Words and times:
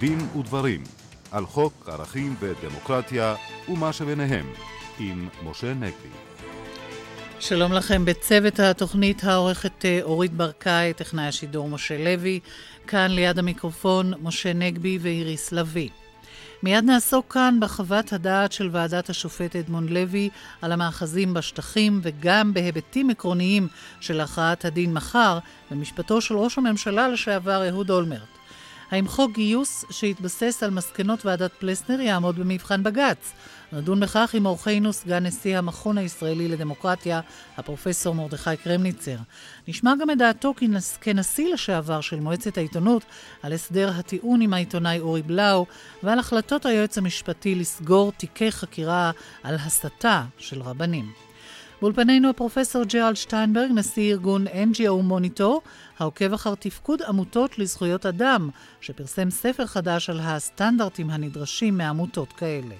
דין 0.00 0.28
ודברים 0.38 0.82
על 1.30 1.46
חוק 1.46 1.88
ערכים 1.88 2.34
ודמוקרטיה 2.40 3.34
ומה 3.68 3.92
שביניהם 3.92 4.46
עם 4.98 5.28
משה 5.44 5.74
נגבי. 5.74 6.08
שלום 7.40 7.72
לכם 7.72 8.04
בצוות 8.04 8.60
התוכנית 8.60 9.24
העורכת 9.24 9.84
אה, 9.84 9.98
אורית 10.02 10.32
ברקאי, 10.32 10.92
טכנאי 10.92 11.26
השידור 11.26 11.68
משה 11.68 12.04
לוי, 12.04 12.40
כאן 12.86 13.10
ליד 13.10 13.38
המיקרופון 13.38 14.12
משה 14.22 14.52
נגבי 14.52 14.98
ואיריס 15.00 15.52
לביא. 15.52 15.88
מיד 16.62 16.84
נעסוק 16.84 17.32
כאן 17.32 17.58
בחוות 17.60 18.12
הדעת 18.12 18.52
של 18.52 18.68
ועדת 18.72 19.10
השופט 19.10 19.56
אדמונד 19.56 19.90
לוי 19.90 20.28
על 20.62 20.72
המאחזים 20.72 21.34
בשטחים 21.34 22.00
וגם 22.02 22.54
בהיבטים 22.54 23.10
עקרוניים 23.10 23.68
של 24.00 24.20
הכרעת 24.20 24.64
הדין 24.64 24.94
מחר 24.94 25.38
במשפטו 25.70 26.20
של 26.20 26.36
ראש 26.36 26.58
הממשלה 26.58 27.08
לשעבר 27.08 27.68
אהוד 27.68 27.90
אולמרט. 27.90 28.39
האם 28.90 29.08
חוק 29.08 29.32
גיוס 29.32 29.84
שהתבסס 29.90 30.62
על 30.62 30.70
מסקנות 30.70 31.26
ועדת 31.26 31.52
פלסנר 31.52 32.00
יעמוד 32.00 32.36
במבחן 32.36 32.82
בג"ץ? 32.82 33.32
נדון 33.72 34.00
בכך 34.00 34.34
עם 34.34 34.46
אורחנו 34.46 34.92
סגן 34.92 35.26
נשיא 35.26 35.58
המכון 35.58 35.98
הישראלי 35.98 36.48
לדמוקרטיה, 36.48 37.20
הפרופסור 37.56 38.14
מרדכי 38.14 38.56
קרמניצר. 38.64 39.16
נשמע 39.68 39.92
גם 40.00 40.10
את 40.10 40.18
דעתו 40.18 40.54
כנשיא 41.00 41.52
לשעבר 41.52 42.00
של 42.00 42.20
מועצת 42.20 42.58
העיתונות 42.58 43.02
על 43.42 43.52
הסדר 43.52 43.92
הטיעון 43.98 44.40
עם 44.40 44.54
העיתונאי 44.54 45.00
אורי 45.00 45.22
בלאו 45.22 45.66
ועל 46.02 46.18
החלטות 46.18 46.66
היועץ 46.66 46.98
המשפטי 46.98 47.54
לסגור 47.54 48.12
תיקי 48.12 48.52
חקירה 48.52 49.10
על 49.42 49.54
הסתה 49.54 50.24
של 50.38 50.62
רבנים. 50.62 51.29
באולפנינו 51.80 52.30
הפרופסור 52.30 52.84
ג'רלד 52.84 53.16
שטיינברג, 53.16 53.70
נשיא 53.74 54.12
ארגון 54.12 54.46
NGO 54.46 55.02
מוניטור, 55.02 55.62
העוקב 55.98 56.32
אחר 56.32 56.54
תפקוד 56.54 57.02
עמותות 57.02 57.58
לזכויות 57.58 58.06
אדם, 58.06 58.50
שפרסם 58.80 59.30
ספר 59.30 59.66
חדש 59.66 60.10
על 60.10 60.20
הסטנדרטים 60.22 61.10
הנדרשים 61.10 61.78
מעמותות 61.78 62.32
כאלה. 62.32 62.74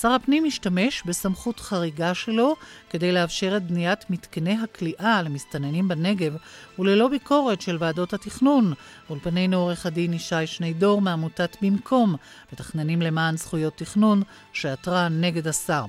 שר 0.00 0.10
הפנים 0.10 0.44
משתמש 0.44 1.02
בסמכות 1.06 1.60
חריגה 1.60 2.14
שלו 2.14 2.56
כדי 2.90 3.12
לאפשר 3.12 3.56
את 3.56 3.66
בניית 3.66 4.10
מתקני 4.10 4.56
הכליאה 4.64 5.22
למסתננים 5.22 5.88
בנגב 5.88 6.36
וללא 6.78 7.08
ביקורת 7.08 7.60
של 7.60 7.76
ועדות 7.80 8.12
התכנון. 8.12 8.72
באולפנינו 9.08 9.56
עורך 9.56 9.86
הדין 9.86 10.12
ישי 10.12 10.46
שנידור 10.46 11.00
מעמותת 11.00 11.56
במקום, 11.62 12.16
מתכננים 12.52 13.02
למען 13.02 13.36
זכויות 13.36 13.76
תכנון, 13.76 14.22
שעתרה 14.52 15.08
נגד 15.08 15.48
השר. 15.48 15.84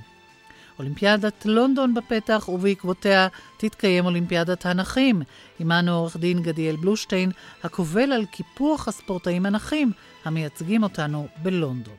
אולימפיאדת 0.78 1.46
לונדון 1.46 1.94
בפתח, 1.94 2.48
ובעקבותיה 2.48 3.28
תתקיים 3.56 4.04
אולימפיאדת 4.04 4.66
הנכים. 4.66 5.22
עמנו 5.58 5.92
עורך 5.92 6.16
דין 6.16 6.42
גדיאל 6.42 6.76
בלושטיין, 6.76 7.30
הקובל 7.62 8.12
על 8.12 8.26
קיפוח 8.26 8.88
הספורטאים 8.88 9.46
הנכים 9.46 9.92
המייצגים 10.24 10.82
אותנו 10.82 11.26
בלונדון. 11.42 11.96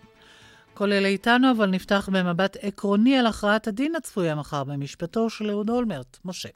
כל 0.74 0.92
אלה 0.92 1.08
איתנו, 1.08 1.52
אבל 1.52 1.70
נפתח 1.70 2.10
במבט 2.12 2.58
עקרוני 2.62 3.18
על 3.18 3.26
הכרעת 3.26 3.68
הדין 3.68 3.96
הצפויה 3.96 4.36
מחר 4.36 4.64
במשפטו 4.64 5.30
של 5.30 5.50
אהוד 5.50 5.70
אולמרט. 5.70 6.18
משה. 6.26 6.50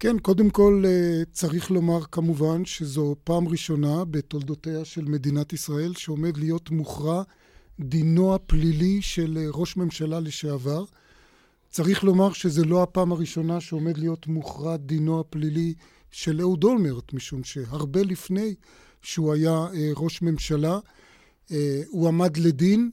כן, 0.00 0.18
קודם 0.18 0.50
כל 0.50 0.82
אה, 0.86 1.22
צריך 1.32 1.70
לומר 1.70 2.00
כמובן 2.12 2.64
שזו 2.64 3.16
פעם 3.24 3.48
ראשונה 3.48 4.04
בתולדותיה 4.04 4.84
של 4.84 5.04
מדינת 5.04 5.52
ישראל 5.52 5.94
שעומד 5.94 6.36
להיות 6.36 6.70
מוכרע 6.70 7.22
דינו 7.80 8.34
הפלילי 8.34 9.02
של 9.02 9.38
אה, 9.40 9.46
ראש 9.52 9.76
ממשלה 9.76 10.20
לשעבר. 10.20 10.84
צריך 11.74 12.04
לומר 12.04 12.32
שזו 12.32 12.64
לא 12.64 12.82
הפעם 12.82 13.12
הראשונה 13.12 13.60
שעומד 13.60 13.98
להיות 13.98 14.26
מוכרע 14.26 14.76
דינו 14.76 15.20
הפלילי 15.20 15.74
של 16.10 16.40
אהוד 16.40 16.64
אולמרט, 16.64 17.12
משום 17.12 17.44
שהרבה 17.44 18.02
לפני 18.02 18.54
שהוא 19.02 19.32
היה 19.32 19.66
אה, 19.74 19.90
ראש 19.96 20.22
ממשלה, 20.22 20.78
הוא 21.88 22.08
עמד 22.08 22.36
לדין. 22.36 22.90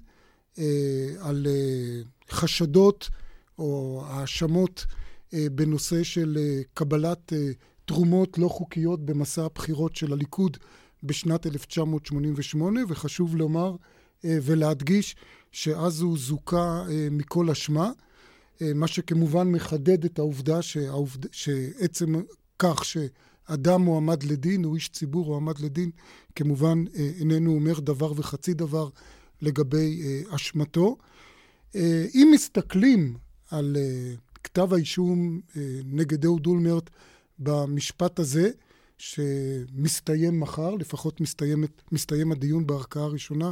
אה, 0.60 1.14
על 1.20 1.48
אה, 1.50 2.02
חשדות 2.30 3.10
או 3.60 4.04
האשמות 4.08 4.86
אה, 5.34 5.48
בנושא 5.52 6.04
של 6.04 6.38
קבלת 6.74 7.34
תרומות 7.86 8.38
לא 8.38 8.48
חוקיות 8.48 9.06
במסע 9.06 9.46
הבחירות 9.46 9.96
של 9.96 10.14
הליכוד 10.14 10.58
בשנת 11.04 11.48
1988, 11.48 12.82
וחשוב 12.88 13.36
לומר 13.36 13.76
ולהדגיש 14.24 15.16
שאז 15.52 16.02
הוא 16.02 16.18
זוכה 16.18 16.84
מכל 17.12 17.50
אשמה, 17.50 17.92
מה 18.76 18.88
שכמובן 18.88 19.48
מחדד 19.48 20.06
את 20.06 20.20
העובדה 20.20 20.62
שהעובד... 20.62 21.34
שעצם 21.34 22.14
כך 22.60 22.86
שאדם 22.86 23.82
מועמד 23.82 24.24
לדין, 24.24 24.64
הוא 24.64 24.76
איש 24.76 24.90
ציבור 24.90 25.26
מועמד 25.26 25.60
לדין, 25.60 25.92
כמובן 26.36 26.84
איננו 27.20 27.52
אומר 27.54 27.80
דבר 27.80 28.14
וחצי 28.16 28.54
דבר 28.54 28.90
לגבי 29.42 30.02
uh, 30.02 30.36
אשמתו. 30.36 30.98
אם 31.76 32.32
מסתכלים 32.34 33.18
על 33.50 33.78
כתב 34.44 34.74
האישום 34.74 35.42
נגד 35.86 36.26
אהוד 36.26 36.48
אולמרט 36.48 36.90
במשפט 37.40 38.20
הזה, 38.20 38.50
שמסתיים 38.98 40.40
מחר, 40.40 40.76
לפחות 40.76 41.22
מסתיימת, 41.22 41.82
מסתיים 41.92 42.32
הדיון 42.32 42.68
בערכאה 42.68 43.04
הראשונה 43.04 43.52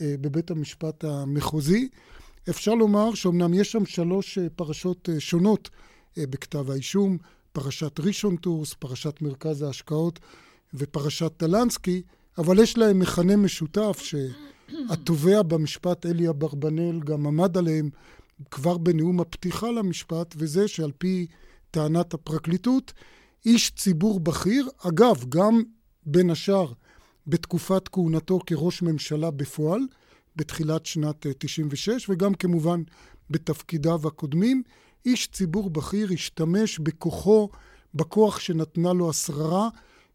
בבית 0.00 0.50
המשפט 0.50 1.04
המחוזי, 1.04 1.88
אפשר 2.50 2.74
לומר 2.74 3.14
שאומנם 3.14 3.54
יש 3.54 3.72
שם 3.72 3.86
שלוש 3.86 4.38
אה, 4.38 4.40
פרשות 4.56 5.08
אה, 5.08 5.20
שונות 5.20 5.70
אה, 5.70 6.20
בכתב 6.30 6.70
האישום, 6.70 7.18
פרשת 7.52 8.00
ראשון 8.00 8.36
טורס, 8.36 8.74
פרשת 8.74 9.22
מרכז 9.22 9.62
ההשקעות 9.62 10.18
ופרשת 10.74 11.32
טלנסקי, 11.36 12.02
אבל 12.38 12.58
יש 12.58 12.78
להם 12.78 12.98
מכנה 12.98 13.36
משותף 13.36 13.98
ש... 14.02 14.14
התובע 14.88 15.42
במשפט 15.42 16.06
אלי 16.06 16.28
אברבנאל 16.28 17.00
גם 17.00 17.26
עמד 17.26 17.56
עליהם 17.58 17.90
כבר 18.50 18.78
בנאום 18.78 19.20
הפתיחה 19.20 19.70
למשפט, 19.70 20.34
וזה 20.38 20.68
שעל 20.68 20.92
פי 20.98 21.26
טענת 21.70 22.14
הפרקליטות, 22.14 22.92
איש 23.46 23.70
ציבור 23.70 24.20
בכיר, 24.20 24.68
אגב, 24.78 25.24
גם 25.28 25.62
בין 26.06 26.30
השאר 26.30 26.72
בתקופת 27.26 27.88
כהונתו 27.88 28.40
כראש 28.46 28.82
ממשלה 28.82 29.30
בפועל, 29.30 29.80
בתחילת 30.36 30.86
שנת 30.86 31.26
96, 31.38 31.88
אה, 31.88 32.14
וגם 32.14 32.34
כמובן 32.34 32.82
בתפקידיו 33.30 34.00
הקודמים, 34.06 34.62
איש 35.04 35.28
ציבור 35.32 35.70
בכיר 35.70 36.08
השתמש 36.12 36.78
בכוחו, 36.78 37.48
בכוח 37.94 38.40
שנתנה 38.40 38.92
לו 38.92 39.10
השררה, 39.10 39.68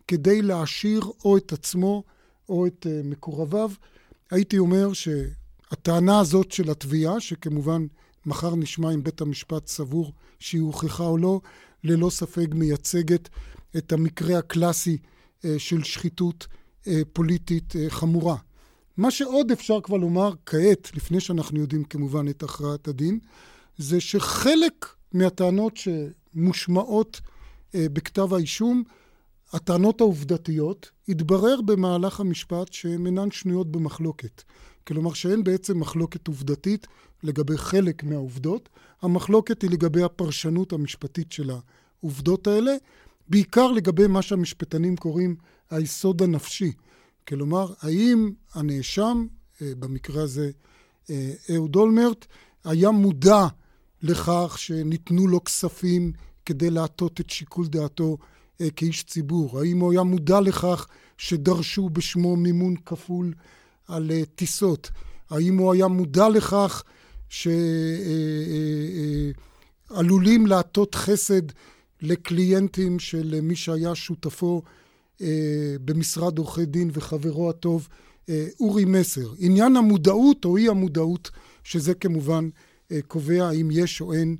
כדי 0.08 0.42
להעשיר 0.42 1.02
או 1.26 1.38
את 1.38 1.54
עצמו 1.54 2.04
או 2.50 2.68
את 2.68 2.88
אה, 2.90 3.02
מקורביו. 3.04 3.72
הייתי 4.32 4.58
אומר 4.58 4.94
שהטענה 4.94 6.20
הזאת 6.20 6.52
של 6.52 6.72
התביעה, 6.72 7.20
שכמובן 7.20 7.86
מחר 8.26 8.56
נשמע 8.56 8.94
אם 8.94 9.04
בית 9.04 9.22
המשפט 9.22 9.68
סבור 9.68 10.14
שהיא 10.40 10.62
הוכחה 10.62 11.04
או 11.04 11.18
לא, 11.18 11.42
ללא 11.84 12.10
ספק 12.10 12.48
מייצגת 12.54 13.30
את 13.78 13.92
המקרה 13.92 14.38
הקלאסי 14.38 14.98
אה, 15.46 15.56
של 15.58 15.84
שחיתות 15.84 16.48
פוליטית 17.14 17.74
חמורה. 17.90 18.36
מה 18.98 19.12
שעוד 19.12 19.52
אפשר 19.52 19.82
כבר 19.82 19.98
לומר 19.98 20.34
כעת, 20.46 20.92
לפני 20.96 21.20
שאנחנו 21.20 21.60
יודעים 21.60 21.84
כמובן 21.84 22.28
את 22.28 22.44
הכרעת 22.44 22.88
הדין, 22.88 23.20
זה 23.78 24.02
שחלק 24.02 24.86
מהטענות 25.14 25.74
שמושמעות 25.78 27.22
בכתב 27.74 28.34
האישום 28.34 28.84
הטענות 29.54 30.02
העובדתיות, 30.02 30.92
התברר 31.10 31.62
במהלך 31.62 32.20
המשפט 32.20 32.74
שהן 32.74 33.06
אינן 33.06 33.32
שנויות 33.32 33.72
במחלוקת. 33.72 34.44
כלומר 34.88 35.14
שאין 35.14 35.44
בעצם 35.44 35.80
מחלוקת 35.80 36.28
עובדתית 36.28 36.88
לגבי 37.24 37.58
חלק 37.58 38.04
מהעובדות, 38.04 38.70
המחלוקת 39.02 39.62
היא 39.62 39.70
לגבי 39.70 40.04
הפרשנות 40.04 40.74
המשפטית 40.74 41.32
של 41.32 41.52
העובדות 42.02 42.48
האלה, 42.48 42.76
בעיקר 43.28 43.72
לגבי 43.72 44.08
מה 44.08 44.22
שהמשפטנים 44.22 44.96
קוראים 44.96 45.36
היסוד 45.70 46.22
הנפשי. 46.22 46.72
כלומר, 47.28 47.74
האם 47.82 48.32
הנאשם, 48.54 49.26
אה, 49.62 49.72
במקרה 49.80 50.24
הזה 50.24 50.52
אה, 51.10 51.34
אהוד 51.56 51.76
אולמרט, 51.76 52.26
היה 52.64 52.92
מודע 52.92 53.48
לכך 54.02 54.56
שניתנו 54.58 55.28
לו 55.28 55.44
כספים 55.44 56.12
כדי 56.46 56.70
להטות 56.70 57.22
את 57.22 57.30
שיקול 57.30 57.68
דעתו 57.68 58.18
אה, 58.62 58.70
כאיש 58.76 59.04
ציבור? 59.04 59.60
האם 59.60 59.80
הוא 59.80 59.92
היה 59.92 60.04
מודע 60.04 60.42
לכך 60.42 60.88
שדרשו 61.18 61.90
בשמו 61.90 62.36
מימון 62.36 62.76
כפול 62.86 63.34
על 63.88 64.12
טיסות? 64.36 64.92
האם 65.30 65.58
הוא 65.58 65.74
היה 65.74 65.88
מודע 65.88 66.30
לכך 66.30 66.84
שעלולים 69.90 70.48
להטות 70.48 70.96
חסד 70.96 71.42
לקליינטים 72.02 73.00
של 73.00 73.40
מי 73.42 73.56
שהיה 73.56 73.96
שותפו 73.96 74.62
במשרד 75.86 76.38
עורכי 76.38 76.66
דין 76.66 76.90
וחברו 76.94 77.50
הטוב 77.50 77.88
אורי 78.60 78.86
מסר. 78.86 79.30
עניין 79.40 79.76
המודעות 79.76 80.46
או 80.46 80.58
אי 80.58 80.70
המודעות, 80.70 81.32
שזה 81.64 81.94
כמובן 81.94 82.50
קובע 83.08 83.52
אם 83.52 83.70
יש 83.72 84.02
או 84.02 84.14
אין 84.14 84.36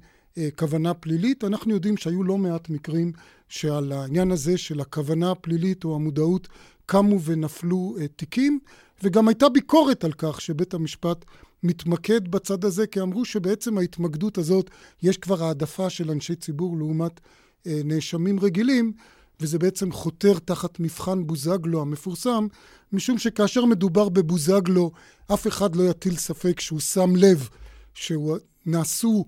כוונה 0.56 0.94
פלילית. 0.94 1.44
אנחנו 1.44 1.74
יודעים 1.74 1.98
שהיו 1.98 2.24
לא 2.24 2.38
מעט 2.38 2.70
מקרים 2.70 3.12
שעל 3.50 3.92
העניין 3.92 4.32
הזה 4.32 4.58
של 4.58 4.80
הכוונה 4.80 5.32
הפלילית 5.32 5.84
או 5.84 5.96
המודעות 5.96 6.48
קמו 6.86 7.22
ונפלו 7.22 7.96
תיקים, 8.16 8.60
וגם 9.04 9.28
הייתה 9.28 9.50
ביקורת 9.50 10.04
על 10.04 10.12
כך 10.18 10.42
שבית 10.42 10.74
המשפט 10.74 11.26
מתמקד 11.64 12.28
בצד 12.28 12.66
הזה, 12.66 12.88
כי 12.88 13.02
אמרו 13.02 13.26
שבעצם 13.26 13.78
ההתמקדות 13.78 14.38
הזאת, 14.38 14.70
יש 15.04 15.18
כבר 15.18 15.44
העדפה 15.44 15.90
של 15.90 16.12
אנשי 16.12 16.36
ציבור 16.36 16.78
לעומת 16.78 17.20
אה, 17.68 17.82
נאשמים 17.86 18.40
רגילים, 18.40 18.94
וזה 19.42 19.60
בעצם 19.60 19.92
חותר 19.92 20.40
תחת 20.46 20.80
מבחן 20.80 21.28
בוזגלו 21.28 21.82
המפורסם, 21.82 22.48
משום 22.94 23.18
שכאשר 23.18 23.66
מדובר 23.66 24.10
בבוזגלו, 24.10 24.92
אף 25.34 25.48
אחד 25.48 25.76
לא 25.76 25.90
יטיל 25.90 26.18
ספק 26.18 26.60
שהוא 26.60 26.80
שם 26.80 27.16
לב 27.16 27.50
שנעשו 27.94 29.26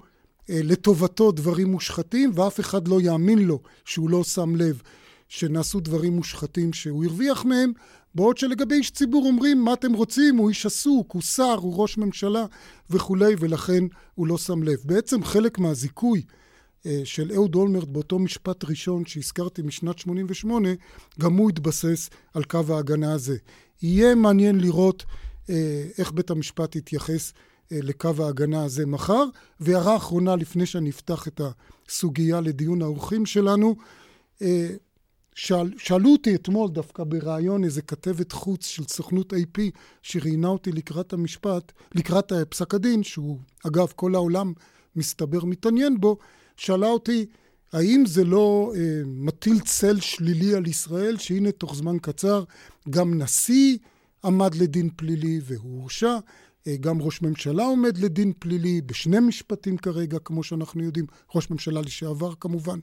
אה, 0.49 0.59
לטובתו 0.63 1.31
דברים 1.31 1.71
מושחתים, 1.71 2.31
ואף 2.35 2.59
אחד 2.59 2.87
לא 2.87 3.01
יאמין 3.01 3.39
לו 3.39 3.59
שהוא 3.85 4.09
לא 4.09 4.23
שם 4.23 4.55
לב 4.55 4.81
שנעשו 5.27 5.79
דברים 5.79 6.13
מושחתים 6.13 6.73
שהוא 6.73 7.05
הרוויח 7.05 7.45
מהם, 7.45 7.71
בעוד 8.15 8.37
שלגבי 8.37 8.75
איש 8.75 8.91
ציבור 8.91 9.25
אומרים, 9.25 9.63
מה 9.63 9.73
אתם 9.73 9.93
רוצים? 9.93 10.37
הוא 10.37 10.49
איש 10.49 10.65
עסוק, 10.65 11.11
הוא 11.11 11.21
שר, 11.21 11.57
הוא 11.61 11.81
ראש 11.81 11.97
ממשלה 11.97 12.45
וכולי, 12.89 13.35
ולכן 13.39 13.83
הוא 14.15 14.27
לא 14.27 14.37
שם 14.37 14.63
לב. 14.63 14.77
בעצם 14.83 15.23
חלק 15.23 15.59
מהזיכוי 15.59 16.21
של 17.03 17.31
אהוד 17.31 17.55
אולמרט 17.55 17.87
באותו 17.87 18.19
משפט 18.19 18.65
ראשון 18.65 19.05
שהזכרתי 19.05 19.61
משנת 19.61 19.99
88, 19.99 20.69
גם 21.19 21.33
הוא 21.33 21.49
התבסס 21.49 22.09
על 22.33 22.43
קו 22.43 22.59
ההגנה 22.69 23.13
הזה. 23.13 23.37
יהיה 23.81 24.15
מעניין 24.15 24.59
לראות 24.59 25.05
אה, 25.49 25.85
איך 25.97 26.11
בית 26.11 26.29
המשפט 26.29 26.75
יתייחס 26.75 27.33
אה, 27.71 27.77
לקו 27.81 28.11
ההגנה 28.19 28.63
הזה 28.63 28.85
מחר. 28.85 29.23
והערה 29.59 29.95
אחרונה 29.95 30.35
לפני 30.35 30.65
שאני 30.65 30.89
אפתח 30.89 31.27
את 31.27 31.41
הסוגיה 31.87 32.41
לדיון 32.41 32.81
האורחים 32.81 33.25
שלנו, 33.25 33.75
שאל, 35.35 35.71
שאלו 35.77 36.11
אותי 36.11 36.35
אתמול 36.35 36.69
דווקא 36.69 37.03
בריאיון 37.03 37.63
איזה 37.63 37.81
כתבת 37.81 38.31
חוץ 38.31 38.65
של 38.65 38.83
סוכנות 38.83 39.33
AP 39.33 39.61
שראיינה 40.01 40.47
אותי 40.47 40.71
לקראת 40.71 41.13
המשפט, 41.13 41.71
לקראת 41.95 42.31
פסק 42.49 42.73
הדין, 42.73 43.03
שהוא 43.03 43.39
אגב 43.67 43.93
כל 43.95 44.15
העולם 44.15 44.53
מסתבר 44.95 45.45
מתעניין 45.45 46.01
בו, 46.01 46.17
שאלה 46.57 46.87
אותי 46.87 47.25
האם 47.73 48.03
זה 48.05 48.23
לא 48.23 48.73
אה, 48.75 49.01
מטיל 49.05 49.59
צל 49.59 49.99
שלילי 49.99 50.55
על 50.55 50.67
ישראל, 50.67 51.17
שהנה 51.17 51.51
תוך 51.51 51.75
זמן 51.75 51.97
קצר 52.01 52.43
גם 52.89 53.21
נשיא 53.21 53.77
עמד 54.25 54.55
לדין 54.55 54.89
פלילי 54.95 55.39
והוא 55.43 55.79
הורשע, 55.81 56.17
אה, 56.67 56.75
גם 56.79 57.01
ראש 57.01 57.21
ממשלה 57.21 57.63
עומד 57.63 57.97
לדין 57.97 58.33
פלילי 58.39 58.81
בשני 58.81 59.19
משפטים 59.19 59.77
כרגע, 59.77 60.19
כמו 60.19 60.43
שאנחנו 60.43 60.83
יודעים, 60.83 61.05
ראש 61.35 61.49
ממשלה 61.49 61.81
לשעבר 61.81 62.33
כמובן, 62.39 62.79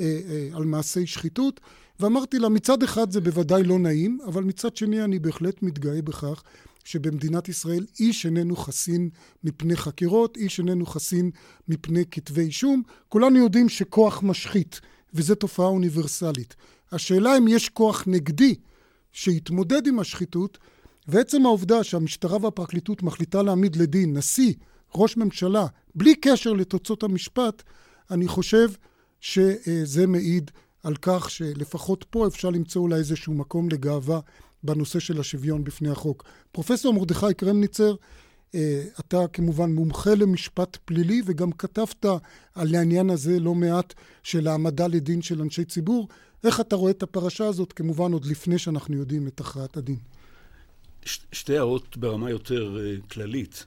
אה, 0.00 0.20
אה, 0.30 0.48
על 0.56 0.64
מעשי 0.64 1.06
שחיתות. 1.06 1.60
ואמרתי 2.00 2.38
לה, 2.38 2.48
מצד 2.48 2.82
אחד 2.82 3.10
זה 3.10 3.20
בוודאי 3.20 3.62
לא 3.62 3.78
נעים, 3.78 4.18
אבל 4.26 4.42
מצד 4.44 4.76
שני 4.76 5.04
אני 5.04 5.18
בהחלט 5.18 5.62
מתגאה 5.62 6.02
בכך 6.02 6.42
שבמדינת 6.86 7.48
ישראל 7.48 7.86
איש 8.00 8.26
איננו 8.26 8.56
חסין 8.56 9.10
מפני 9.44 9.76
חקירות, 9.76 10.36
איש 10.36 10.58
איננו 10.58 10.86
חסין 10.86 11.30
מפני 11.68 12.04
כתבי 12.10 12.40
אישום. 12.40 12.82
כולנו 13.08 13.38
יודעים 13.38 13.68
שכוח 13.68 14.22
משחית, 14.22 14.80
וזו 15.14 15.34
תופעה 15.34 15.66
אוניברסלית. 15.66 16.56
השאלה 16.92 17.38
אם 17.38 17.48
יש 17.48 17.68
כוח 17.68 18.04
נגדי 18.06 18.54
שיתמודד 19.12 19.86
עם 19.86 19.98
השחיתות, 19.98 20.58
ועצם 21.08 21.46
העובדה 21.46 21.84
שהמשטרה 21.84 22.38
והפרקליטות 22.42 23.02
מחליטה 23.02 23.42
להעמיד 23.42 23.76
לדין 23.76 24.16
נשיא, 24.16 24.52
ראש 24.94 25.16
ממשלה, 25.16 25.66
בלי 25.94 26.14
קשר 26.14 26.52
לתוצאות 26.52 27.02
המשפט, 27.02 27.62
אני 28.10 28.28
חושב 28.28 28.70
שזה 29.20 30.06
מעיד 30.06 30.50
על 30.82 30.96
כך 31.02 31.30
שלפחות 31.30 32.04
פה 32.10 32.26
אפשר 32.26 32.50
למצוא 32.50 32.82
אולי 32.82 32.96
איזשהו 32.96 33.34
מקום 33.34 33.68
לגאווה 33.68 34.20
בנושא 34.62 34.98
של 34.98 35.20
השוויון 35.20 35.64
בפני 35.64 35.90
החוק. 35.90 36.24
פרופסור 36.52 36.94
מרדכי 36.94 37.34
קרמניצר, 37.36 37.94
אה, 38.54 38.84
אתה 39.00 39.28
כמובן 39.32 39.70
מומחה 39.70 40.14
למשפט 40.14 40.76
פלילי 40.84 41.22
וגם 41.26 41.52
כתבת 41.52 42.04
על 42.54 42.74
העניין 42.74 43.10
הזה 43.10 43.40
לא 43.40 43.54
מעט 43.54 43.94
של 44.22 44.48
העמדה 44.48 44.86
לדין 44.86 45.22
של 45.22 45.42
אנשי 45.42 45.64
ציבור. 45.64 46.08
איך 46.44 46.60
אתה 46.60 46.76
רואה 46.76 46.90
את 46.90 47.02
הפרשה 47.02 47.46
הזאת, 47.46 47.72
כמובן 47.72 48.12
עוד 48.12 48.24
לפני 48.24 48.58
שאנחנו 48.58 48.96
יודעים 48.96 49.28
את 49.28 49.40
הכרעת 49.40 49.76
הדין? 49.76 49.98
שתי 51.32 51.56
הערות 51.56 51.96
ברמה 51.96 52.30
יותר 52.30 52.76
uh, 52.76 53.06
כללית. 53.06 53.66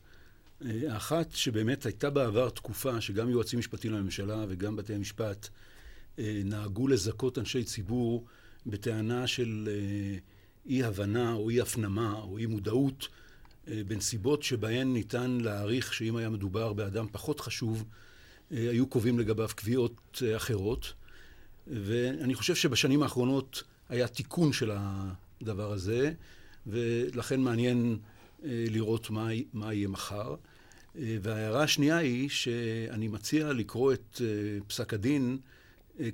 Uh, 0.62 0.66
האחת, 0.90 1.32
שבאמת 1.32 1.86
הייתה 1.86 2.10
בעבר 2.10 2.50
תקופה 2.50 3.02
שגם 3.02 3.30
יועצים 3.30 3.60
משפטיים 3.60 3.94
לממשלה 3.94 4.46
וגם 4.50 4.76
בתי 4.76 4.94
המשפט 4.94 5.48
uh, 5.48 6.20
נהגו 6.46 6.88
לזכות 6.88 7.38
אנשי 7.38 7.64
ציבור 7.64 8.26
בטענה 8.66 9.28
של 9.28 9.70
uh, 9.70 10.39
אי 10.66 10.84
הבנה 10.84 11.34
או 11.34 11.50
אי 11.50 11.62
הפנמה 11.62 12.14
או 12.14 12.38
אי 12.38 12.46
מודעות 12.46 13.08
uh, 13.08 13.70
בנסיבות 13.88 14.44
שבהן 14.44 14.94
ניתן 14.94 15.38
להעריך 15.42 15.94
שאם 15.94 16.16
היה 16.16 16.30
מדובר 16.30 16.74
באדם 16.74 17.08
פחות 17.12 17.40
חשוב, 17.40 17.84
uh, 17.84 18.54
היו 18.54 18.88
קובעים 18.88 19.20
לגביו 19.20 19.50
קביעות 19.56 20.22
uh, 20.22 20.38
אחרות. 20.38 20.94
ואני 21.68 22.36
חושב 22.36 22.56
שבשנים 22.56 23.04
האחרונות 23.04 23.64
היה 23.90 24.08
תיקון 24.08 24.54
של 24.54 24.72
הדבר 24.74 25.72
הזה. 25.72 26.14
ולכן 26.68 27.40
מעניין 27.40 27.98
אה, 28.44 28.66
לראות 28.70 29.10
מה, 29.10 29.28
מה 29.54 29.74
יהיה 29.74 29.88
מחר. 29.88 30.36
אה, 30.98 31.18
וההערה 31.22 31.64
השנייה 31.64 31.98
היא 31.98 32.30
שאני 32.30 33.08
מציע 33.08 33.54
לקרוא 33.54 33.94
את 33.94 34.22
אה, 34.22 34.28
פסק 34.68 34.94
הדין 34.94 35.38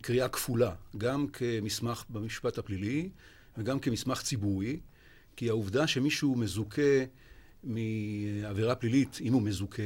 קריאה 0.01 0.29
כפולה, 0.29 0.73
גם 0.97 1.27
כמסמך 1.27 2.03
במשפט 2.09 2.57
הפלילי 2.57 3.09
וגם 3.57 3.79
כמסמך 3.79 4.21
ציבורי, 4.21 4.79
כי 5.35 5.49
העובדה 5.49 5.87
שמישהו 5.87 6.35
מזוכה 6.35 6.81
מעבירה 7.63 8.75
פלילית, 8.75 9.17
אם 9.21 9.33
הוא 9.33 9.41
מזוכה, 9.41 9.83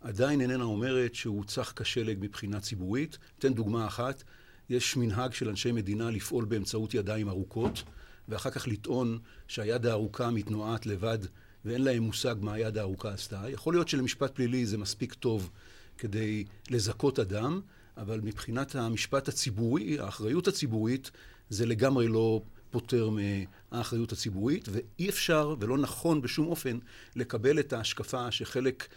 עדיין 0.00 0.40
איננה 0.40 0.64
אומרת 0.64 1.14
שהוא 1.14 1.44
צח 1.44 1.72
כשלג 1.76 2.16
מבחינה 2.20 2.60
ציבורית. 2.60 3.18
אתן 3.38 3.54
דוגמה 3.54 3.86
אחת, 3.86 4.22
יש 4.70 4.96
מנהג 4.96 5.32
של 5.32 5.48
אנשי 5.48 5.72
מדינה 5.72 6.10
לפעול 6.10 6.44
באמצעות 6.44 6.94
ידיים 6.94 7.28
ארוכות. 7.28 7.82
ואחר 8.28 8.50
כך 8.50 8.68
לטעון 8.68 9.18
שהיד 9.48 9.86
הארוכה 9.86 10.30
מתנועת 10.30 10.86
לבד 10.86 11.18
ואין 11.64 11.84
להם 11.84 12.02
מושג 12.02 12.34
מה 12.40 12.52
היד 12.52 12.78
הארוכה 12.78 13.10
עשתה. 13.10 13.44
יכול 13.48 13.74
להיות 13.74 13.88
שלמשפט 13.88 14.34
פלילי 14.34 14.66
זה 14.66 14.78
מספיק 14.78 15.14
טוב 15.14 15.50
כדי 15.98 16.44
לזכות 16.70 17.18
אדם, 17.18 17.60
אבל 17.96 18.20
מבחינת 18.20 18.74
המשפט 18.74 19.28
הציבורי, 19.28 19.98
האחריות 19.98 20.48
הציבורית, 20.48 21.10
זה 21.50 21.66
לגמרי 21.66 22.08
לא 22.08 22.42
פותר 22.70 23.10
מהאחריות 23.10 24.12
הציבורית, 24.12 24.68
ואי 24.72 25.08
אפשר 25.08 25.54
ולא 25.60 25.78
נכון 25.78 26.22
בשום 26.22 26.46
אופן 26.46 26.78
לקבל 27.16 27.60
את 27.60 27.72
ההשקפה 27.72 28.30
שחלק 28.30 28.88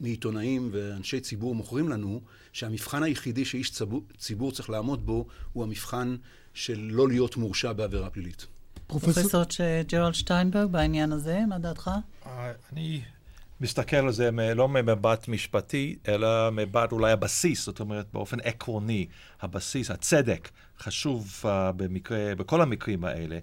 מעיתונאים 0.00 0.70
ואנשי 0.72 1.20
ציבור 1.20 1.54
מוכרים 1.54 1.88
לנו, 1.88 2.20
שהמבחן 2.52 3.02
היחידי 3.02 3.44
שאיש 3.44 3.70
ציבור, 3.70 4.02
ציבור 4.18 4.52
צריך 4.52 4.70
לעמוד 4.70 5.06
בו 5.06 5.26
הוא 5.52 5.64
המבחן 5.64 6.16
של 6.54 6.88
לא 6.92 7.08
להיות 7.08 7.36
מורשע 7.36 7.72
בעבירה 7.72 8.10
פלילית. 8.10 8.46
פרופסור 8.86 9.42
ג'רלד 9.88 10.14
שטיינברג, 10.14 10.70
בעניין 10.70 11.12
הזה, 11.12 11.40
מה 11.48 11.58
דעתך? 11.58 11.90
אה, 12.26 12.52
אני 12.72 13.02
מסתכל 13.62 13.96
על 13.96 14.12
זה 14.12 14.30
לא 14.54 14.68
ממבט 14.68 15.28
משפטי, 15.28 15.96
אלא 16.08 16.50
מבט 16.52 16.92
אולי 16.92 17.12
הבסיס, 17.12 17.66
זאת 17.66 17.80
אומרת, 17.80 18.06
באופן 18.12 18.40
עקרוני, 18.40 19.06
הבסיס, 19.40 19.90
הצדק, 19.90 20.48
חשוב 20.78 21.42
uh, 21.42 21.46
במקרה, 21.76 22.34
בכל 22.34 22.62
המקרים 22.62 23.04
האלה. 23.04 23.38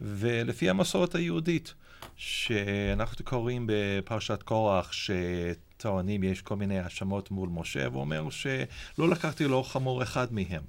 ולפי 0.00 0.70
המסורת 0.70 1.14
היהודית, 1.14 1.74
שאנחנו 2.16 3.24
קוראים 3.24 3.66
בפרשת 3.68 4.42
קורח, 4.42 4.92
שטוענים 4.92 6.24
יש 6.24 6.42
כל 6.42 6.56
מיני 6.56 6.78
האשמות 6.78 7.30
מול 7.30 7.48
משה, 7.52 7.88
והוא 7.88 8.00
אומר 8.00 8.30
שלא 8.30 9.08
לקחתי 9.10 9.44
לו 9.44 9.62
חמור 9.62 10.02
אחד 10.02 10.32
מהם. 10.32 10.62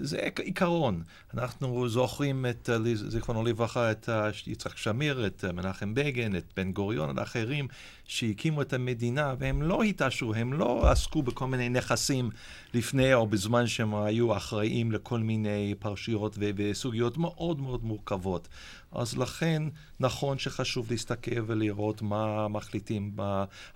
זה 0.00 0.28
עיקרון. 0.44 1.02
אנחנו 1.34 1.88
זוכרים 1.88 2.46
את, 2.46 2.70
זיכרונו 2.94 3.44
לברכה, 3.44 3.90
את 3.90 4.08
יצחק 4.46 4.76
שמיר, 4.76 5.26
את 5.26 5.44
מנחם 5.44 5.94
בגין, 5.94 6.36
את 6.36 6.52
בן 6.56 6.72
גוריון, 6.72 7.10
את 7.10 7.18
האחרים 7.18 7.68
שהקימו 8.04 8.62
את 8.62 8.72
המדינה, 8.72 9.34
והם 9.38 9.62
לא 9.62 9.82
התעשרו, 9.82 10.34
הם 10.34 10.52
לא 10.52 10.90
עסקו 10.90 11.22
בכל 11.22 11.46
מיני 11.46 11.68
נכסים 11.68 12.30
לפני 12.74 13.14
או 13.14 13.26
בזמן 13.26 13.66
שהם 13.66 13.94
היו 13.94 14.36
אחראים 14.36 14.92
לכל 14.92 15.18
מיני 15.18 15.74
פרשיות 15.78 16.38
וסוגיות 16.56 17.18
מאוד 17.18 17.60
מאוד 17.60 17.84
מורכבות. 17.84 18.48
אז 18.94 19.16
לכן 19.18 19.62
נכון 20.00 20.38
שחשוב 20.38 20.90
להסתכל 20.90 21.40
ולראות 21.46 22.02
מה 22.02 22.48
מחליטים 22.48 23.16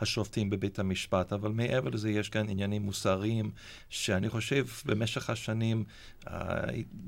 השופטים 0.00 0.50
בבית 0.50 0.78
המשפט, 0.78 1.32
אבל 1.32 1.50
מעבר 1.52 1.90
לזה 1.90 2.10
יש 2.10 2.28
כאן 2.28 2.48
עניינים 2.48 2.82
מוסריים 2.82 3.50
שאני 3.88 4.28
חושב 4.28 4.66
במשך 4.84 5.30
השנים 5.30 5.84
אה, 6.28 6.34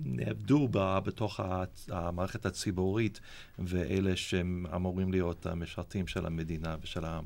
נאבדו 0.05 0.69
בתוך 1.05 1.41
המערכת 1.89 2.47
הציבורית 2.47 3.21
ואלה 3.59 4.17
שהם 4.17 4.67
אמורים 4.75 5.13
להיות 5.13 5.47
המשרתים 5.47 6.07
של 6.07 6.27
המדינה 6.27 6.77
ושל 6.83 7.05
העם. 7.05 7.25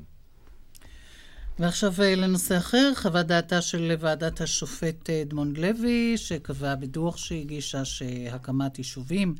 ועכשיו 1.59 1.93
אה, 1.99 2.15
לנושא 2.15 2.57
אחר, 2.57 2.91
חוות 2.95 3.25
דעתה 3.25 3.61
של 3.61 3.95
ועדת 3.99 4.41
השופט 4.41 5.09
אה, 5.09 5.21
אדמונד 5.21 5.57
לוי, 5.57 6.17
שקבעה 6.17 6.75
בדוח 6.75 7.17
שהגישה 7.17 7.85
שהקמת 7.85 8.77
יישובים 8.77 9.35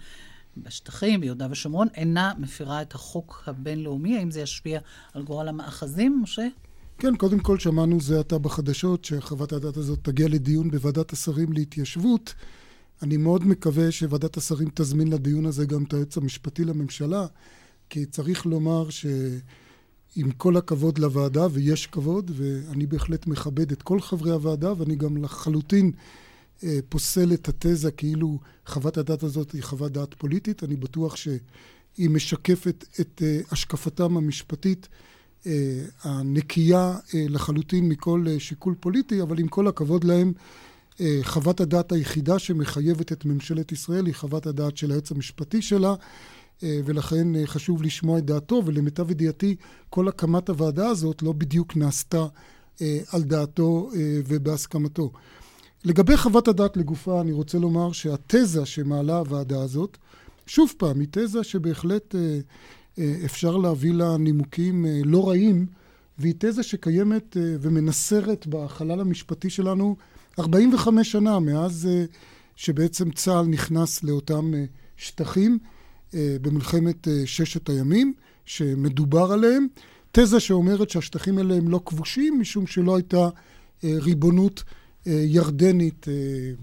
בשטחים, 0.58 1.22
ביהודה 1.22 1.48
ושומרון, 1.52 1.88
אינה 1.96 2.34
מפירה 2.40 2.82
את 2.82 2.96
החוק 2.96 3.44
הבינלאומי? 3.48 4.18
האם 4.18 4.32
זה 4.32 4.42
ישפיע 4.42 4.80
על 5.14 5.24
גורל 5.24 5.48
המאחזים, 5.48 6.20
משה? 6.24 6.48
כן, 6.98 7.16
קודם 7.16 7.40
כל 7.40 7.60
שמענו 7.60 8.02
זה 8.02 8.20
עתה 8.20 8.38
בחדשות 8.38 9.06
שחוות 9.06 9.54
הדעת 9.54 9.78
הזאת 9.78 10.00
תגיע 10.02 10.28
לדיון 10.28 10.72
בוועדת 10.72 11.12
השרים 11.14 11.54
להתיישבות. 11.54 12.34
אני 13.02 13.18
מאוד 13.18 13.48
מקווה 13.48 13.92
שוועדת 13.92 14.38
השרים 14.38 14.70
תזמין 14.74 15.08
לדיון 15.08 15.46
הזה 15.46 15.66
גם 15.66 15.84
את 15.84 15.94
היועץ 15.94 16.18
המשפטי 16.18 16.66
לממשלה, 16.66 17.26
כי 17.90 18.06
צריך 18.06 18.46
לומר 18.46 18.90
שעם 18.90 20.32
כל 20.38 20.58
הכבוד 20.58 20.98
לוועדה, 20.98 21.48
ויש 21.52 21.88
כבוד, 21.88 22.32
ואני 22.36 22.86
בהחלט 22.86 23.28
מכבד 23.28 23.72
את 23.72 23.82
כל 23.82 24.00
חברי 24.00 24.32
הוועדה, 24.32 24.74
ואני 24.78 24.96
גם 24.96 25.18
לחלוטין 25.18 25.92
פוסל 26.90 27.34
את 27.34 27.50
התזה 27.50 27.92
כאילו 27.92 28.40
חוות 28.66 28.98
הדעת 28.98 29.24
הזאת 29.24 29.52
היא 29.52 29.64
חוות 29.64 29.92
דעת 29.92 30.14
פוליטית. 30.14 30.64
אני 30.64 30.76
בטוח 30.76 31.16
שהיא 31.16 32.10
משקפת 32.10 32.86
את 33.00 33.22
אה, 33.26 33.40
השקפתם 33.52 34.18
המשפטית 34.18 34.88
אה, 35.48 35.52
הנקייה 36.04 36.98
לחלוטין 37.14 37.90
מכל 37.90 38.26
שיקול 38.40 38.76
פוליטי, 38.80 39.22
אבל 39.22 39.40
עם 39.40 39.48
כל 39.48 39.68
הכבוד 39.68 40.04
להם, 40.04 40.34
חוות 41.24 41.62
הדעת 41.62 41.92
היחידה 41.92 42.40
שמחייבת 42.40 43.12
את 43.12 43.26
ממשלת 43.26 43.72
ישראל 43.72 44.06
היא 44.06 44.16
חוות 44.16 44.48
הדעת 44.48 44.78
של 44.78 44.92
היועץ 44.92 45.12
המשפטי 45.12 45.62
שלה, 45.62 45.96
ולכן 46.64 47.28
חשוב 47.46 47.84
לשמוע 47.84 48.18
את 48.18 48.26
דעתו, 48.26 48.62
ולמיטב 48.66 49.12
ידיעתי 49.12 49.56
כל 49.90 50.08
הקמת 50.08 50.50
הוועדה 50.50 50.88
הזאת 50.88 51.24
לא 51.24 51.32
בדיוק 51.32 51.76
נעשתה 51.76 52.26
על 53.12 53.24
דעתו 53.24 53.90
ובהסכמתו. 54.28 55.12
לגבי 55.86 56.18
חוות 56.18 56.48
הדעת 56.48 56.77
לגופה, 56.77 57.22
אני 57.22 57.32
רוצה 57.32 57.58
לומר 57.58 57.92
שהתזה 57.92 58.65
שמעלה 58.65 59.18
הוועדה 59.18 59.62
הזאת, 59.62 59.98
שוב 60.48 60.74
פעם, 60.77 61.00
היא 61.00 61.08
תזה 61.12 61.44
שבהחלט 61.44 62.15
אה, 62.15 62.39
אה, 63.00 63.15
אפשר 63.25 63.58
להביא 63.58 63.94
לה 63.94 64.18
נימוקים 64.18 64.86
אה, 64.86 65.00
לא 65.04 65.30
רעים, 65.30 65.65
והיא 66.18 66.34
תזה 66.38 66.63
שקיימת 66.63 67.38
אה, 67.38 67.56
ומנסרת 67.62 68.48
בחלל 68.48 69.01
המשפטי 69.01 69.50
שלנו 69.50 69.96
45 70.39 71.12
שנה 71.12 71.39
מאז 71.39 71.89
אה, 71.92 72.06
שבעצם 72.56 73.12
צה"ל 73.12 73.46
נכנס 73.46 74.04
לאותם 74.04 74.54
אה, 74.54 74.65
שטחים 74.98 75.60
אה, 76.13 76.38
במלחמת 76.42 77.08
אה, 77.08 77.22
ששת 77.25 77.70
הימים, 77.70 78.13
שמדובר 78.46 79.32
עליהם. 79.32 79.68
תזה 80.12 80.39
שאומרת 80.39 80.89
שהשטחים 80.89 81.38
האלה 81.38 81.56
הם 81.56 81.70
לא 81.70 81.82
כבושים, 81.86 82.39
משום 82.39 82.68
שלא 82.68 82.96
הייתה 82.96 83.30
אה, 83.84 83.89
ריבונות 84.01 84.63
ירדנית 85.06 86.08
אה, 86.08 86.14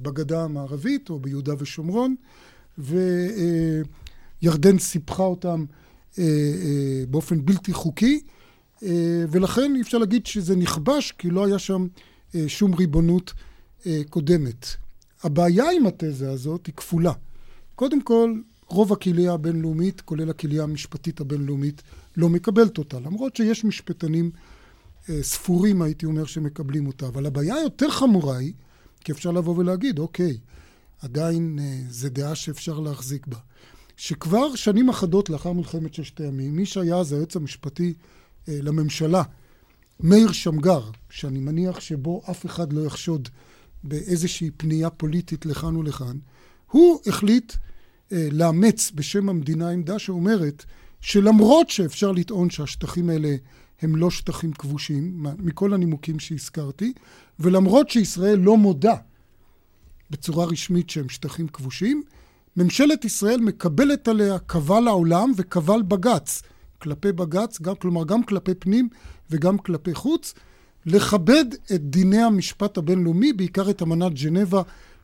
בגדה 0.02 0.44
המערבית 0.44 1.10
או 1.10 1.20
ביהודה 1.20 1.54
ושומרון, 1.58 2.14
וירדן 4.42 4.78
סיפחה 4.78 5.22
אותם 5.22 5.64
אה, 6.18 6.24
אה, 6.24 7.04
באופן 7.08 7.44
בלתי 7.44 7.72
חוקי, 7.72 8.20
ולכן 9.30 9.76
אי 9.76 9.80
אפשר 9.80 9.98
להגיד 9.98 10.26
שזה 10.26 10.56
נכבש, 10.56 11.12
כי 11.12 11.30
לא 11.30 11.46
היה 11.46 11.58
שם 11.58 11.86
שום 12.46 12.74
ריבונות 12.74 13.32
קודמת. 14.10 14.66
הבעיה 15.22 15.64
עם 15.76 15.86
התזה 15.86 16.30
הזאת 16.30 16.66
היא 16.66 16.74
כפולה. 16.74 17.12
קודם 17.74 18.02
כל, 18.02 18.34
רוב 18.66 18.92
הקהילה 18.92 19.32
הבינלאומית, 19.32 20.00
כולל 20.00 20.30
הקהילה 20.30 20.62
המשפטית 20.62 21.20
הבינלאומית, 21.20 21.82
לא 22.16 22.28
מקבלת 22.28 22.78
אותה, 22.78 23.00
למרות 23.00 23.36
שיש 23.36 23.64
משפטנים 23.64 24.30
אה, 24.34 24.40
ספורים, 25.22 25.82
הייתי 25.82 26.06
אומר, 26.06 26.24
שמקבלים 26.24 26.86
אותה. 26.86 27.06
אבל 27.06 27.26
הבעיה 27.26 27.54
היותר 27.54 27.90
חמורה 27.90 28.36
היא, 28.36 28.52
כי 29.04 29.12
אפשר 29.12 29.30
לבוא 29.30 29.56
ולהגיד, 29.56 29.98
אוקיי, 29.98 30.38
עדיין 31.02 31.58
אה, 31.62 31.80
זו 31.90 32.08
דעה 32.08 32.34
שאפשר 32.34 32.80
להחזיק 32.80 33.26
בה. 33.26 33.38
שכבר 33.96 34.54
שנים 34.54 34.88
אחדות 34.88 35.30
לאחר 35.30 35.52
מלחמת 35.52 35.94
ששת 35.94 36.20
הימים, 36.20 36.56
מי 36.56 36.66
שהיה 36.66 36.96
אז 36.96 37.12
היועץ 37.12 37.36
המשפטי 37.36 37.94
אה, 38.48 38.58
לממשלה, 38.62 39.22
מאיר 40.00 40.32
שמגר, 40.32 40.90
שאני 41.10 41.38
מניח 41.38 41.80
שבו 41.80 42.22
אף 42.30 42.46
אחד 42.46 42.72
לא 42.72 42.86
יחשוד 42.86 43.28
באיזושהי 43.84 44.50
פנייה 44.56 44.90
פוליטית 44.90 45.46
לכאן 45.46 45.76
ולכאן, 45.76 46.16
הוא 46.70 47.00
החליט 47.06 47.52
אה, 48.12 48.28
לאמץ 48.32 48.90
בשם 48.94 49.28
המדינה 49.28 49.70
עמדה 49.70 49.98
שאומרת 49.98 50.64
שלמרות 51.00 51.70
שאפשר 51.70 52.12
לטעון 52.12 52.50
שהשטחים 52.50 53.10
האלה 53.10 53.36
הם 53.82 53.96
לא 53.96 54.10
שטחים 54.10 54.52
כבושים, 54.52 55.26
מכל 55.38 55.74
הנימוקים 55.74 56.18
שהזכרתי, 56.18 56.92
ולמרות 57.38 57.90
שישראל 57.90 58.38
לא 58.38 58.56
מודה 58.56 58.94
בצורה 60.10 60.44
רשמית 60.44 60.90
שהם 60.90 61.08
שטחים 61.08 61.48
כבושים, 61.48 62.02
ממשלת 62.56 63.04
ישראל 63.04 63.40
מקבלת 63.40 64.08
עליה 64.08 64.38
קבל 64.38 64.88
העולם 64.88 65.32
וקבל 65.36 65.82
בג"ץ, 65.82 66.42
כלפי 66.78 67.12
בג"ץ, 67.12 67.60
גם, 67.60 67.74
כלומר 67.74 68.04
גם 68.04 68.22
כלפי 68.22 68.54
פנים 68.54 68.88
וגם 69.30 69.58
כלפי 69.58 69.94
חוץ, 69.94 70.34
לכבד 70.86 71.44
את 71.74 71.90
דיני 71.90 72.22
המשפט 72.22 72.78
הבינלאומי, 72.78 73.32
בעיקר 73.32 73.70
את 73.70 73.82
אמנת 73.82 74.12
ג'נבה 74.12 74.62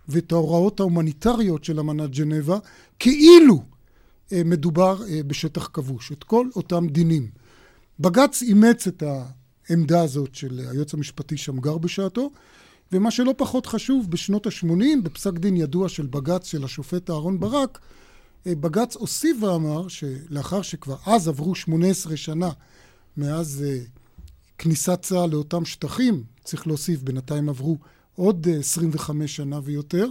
ואת 0.09 0.33
ההוראות 0.33 0.81
ההומניטריות 0.81 1.65
של 1.65 1.81
אמנת 1.81 2.11
ג'נבה, 2.11 2.59
כאילו 2.99 3.63
אה, 4.33 4.43
מדובר 4.45 5.03
אה, 5.09 5.21
בשטח 5.27 5.71
כבוש, 5.73 6.13
את 6.13 6.25
כל 6.25 6.47
אותם 6.57 6.87
דינים. 6.89 7.29
בג"ץ 8.01 8.43
אימץ 8.43 8.87
את 8.87 9.03
העמדה 9.71 10.03
הזאת 10.03 10.35
של 10.35 10.61
היועץ 10.71 10.95
המשפטי 10.95 11.37
שמגר 11.37 11.79
בשעתו, 11.79 12.31
ומה 12.93 13.11
שלא 13.11 13.35
פחות 13.37 13.67
חשוב, 13.67 14.11
בשנות 14.11 14.47
ה-80, 14.47 15.03
בפסק 15.03 15.33
דין 15.33 15.57
ידוע 15.57 15.89
של 15.89 16.07
בג"ץ 16.07 16.47
של 16.47 16.65
השופט 16.65 17.11
אהרן 17.11 17.41
ברק, 17.41 17.79
אה, 18.47 18.55
בג"ץ 18.55 18.97
הוסיף 18.97 19.43
ואמר 19.43 19.89
שלאחר 19.89 20.63
שכבר 20.63 20.97
אז 21.07 21.29
עברו 21.29 21.55
18 21.55 22.17
שנה 22.17 22.51
מאז 23.17 23.65
אה, 23.67 23.79
כניסת 24.59 25.03
צה"ל 25.03 25.31
לאותם 25.31 25.65
שטחים, 25.65 26.23
צריך 26.45 26.67
להוסיף, 26.67 27.03
בינתיים 27.03 27.49
עברו 27.49 27.79
עוד 28.15 28.47
25 28.59 29.23
אה, 29.23 29.37
שנה 29.37 29.61
ויותר, 29.65 30.07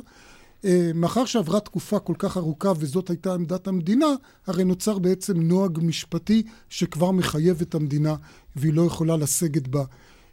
מאחר 0.96 1.26
שעברה 1.26 1.60
תקופה 1.60 2.00
כל 2.00 2.14
כך 2.20 2.38
ארוכה 2.38 2.72
וזאת 2.80 3.10
הייתה 3.10 3.34
עמדת 3.34 3.68
המדינה, 3.68 4.08
הרי 4.48 4.64
נוצר 4.64 5.00
בעצם 5.00 5.42
נוהג 5.42 5.80
משפטי 5.82 6.44
שכבר 6.70 7.12
מחייב 7.12 7.62
את 7.62 7.76
המדינה 7.76 8.16
והיא 8.56 8.74
לא 8.74 8.82
יכולה 8.82 9.18
לסגת 9.18 9.68
בה 9.68 9.84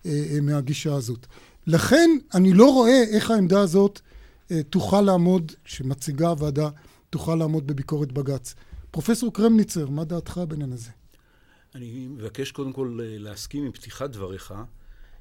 אה, 0.06 0.24
אה, 0.30 0.40
מהגישה 0.40 0.94
הזאת. 0.94 1.26
לכן 1.66 2.10
אני 2.34 2.52
לא 2.52 2.72
רואה 2.72 3.02
איך 3.10 3.30
העמדה 3.30 3.60
הזאת 3.60 4.00
תוכל 4.70 5.00
לעמוד, 5.00 5.52
שמציגה 5.64 6.28
הוועדה, 6.28 6.68
תוכל 7.10 7.34
לעמוד 7.34 7.66
בביקורת 7.66 8.12
בג"ץ. 8.12 8.54
פרופסור 8.90 9.32
קרמניצר, 9.32 9.86
מה 9.90 10.04
דעתך 10.04 10.40
בעניין 10.48 10.72
הזה? 10.72 10.90
אני 11.74 12.06
מבקש 12.10 12.50
קודם 12.50 12.72
כל 12.72 12.98
להסכים 13.00 13.64
עם 13.64 13.72
פתיחת 13.72 14.10
דבריך. 14.10 14.54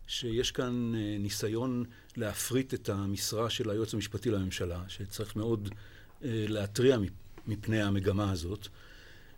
שיש 0.07 0.51
כאן 0.51 0.93
אה, 0.95 1.17
ניסיון 1.19 1.83
להפריט 2.17 2.74
את 2.74 2.89
המשרה 2.89 3.50
של 3.50 3.69
היועץ 3.69 3.93
המשפטי 3.93 4.29
לממשלה, 4.29 4.83
שצריך 4.88 5.36
מאוד 5.36 5.69
אה, 6.24 6.45
להתריע 6.48 6.98
מפני 7.48 7.81
המגמה 7.81 8.31
הזאת, 8.31 8.67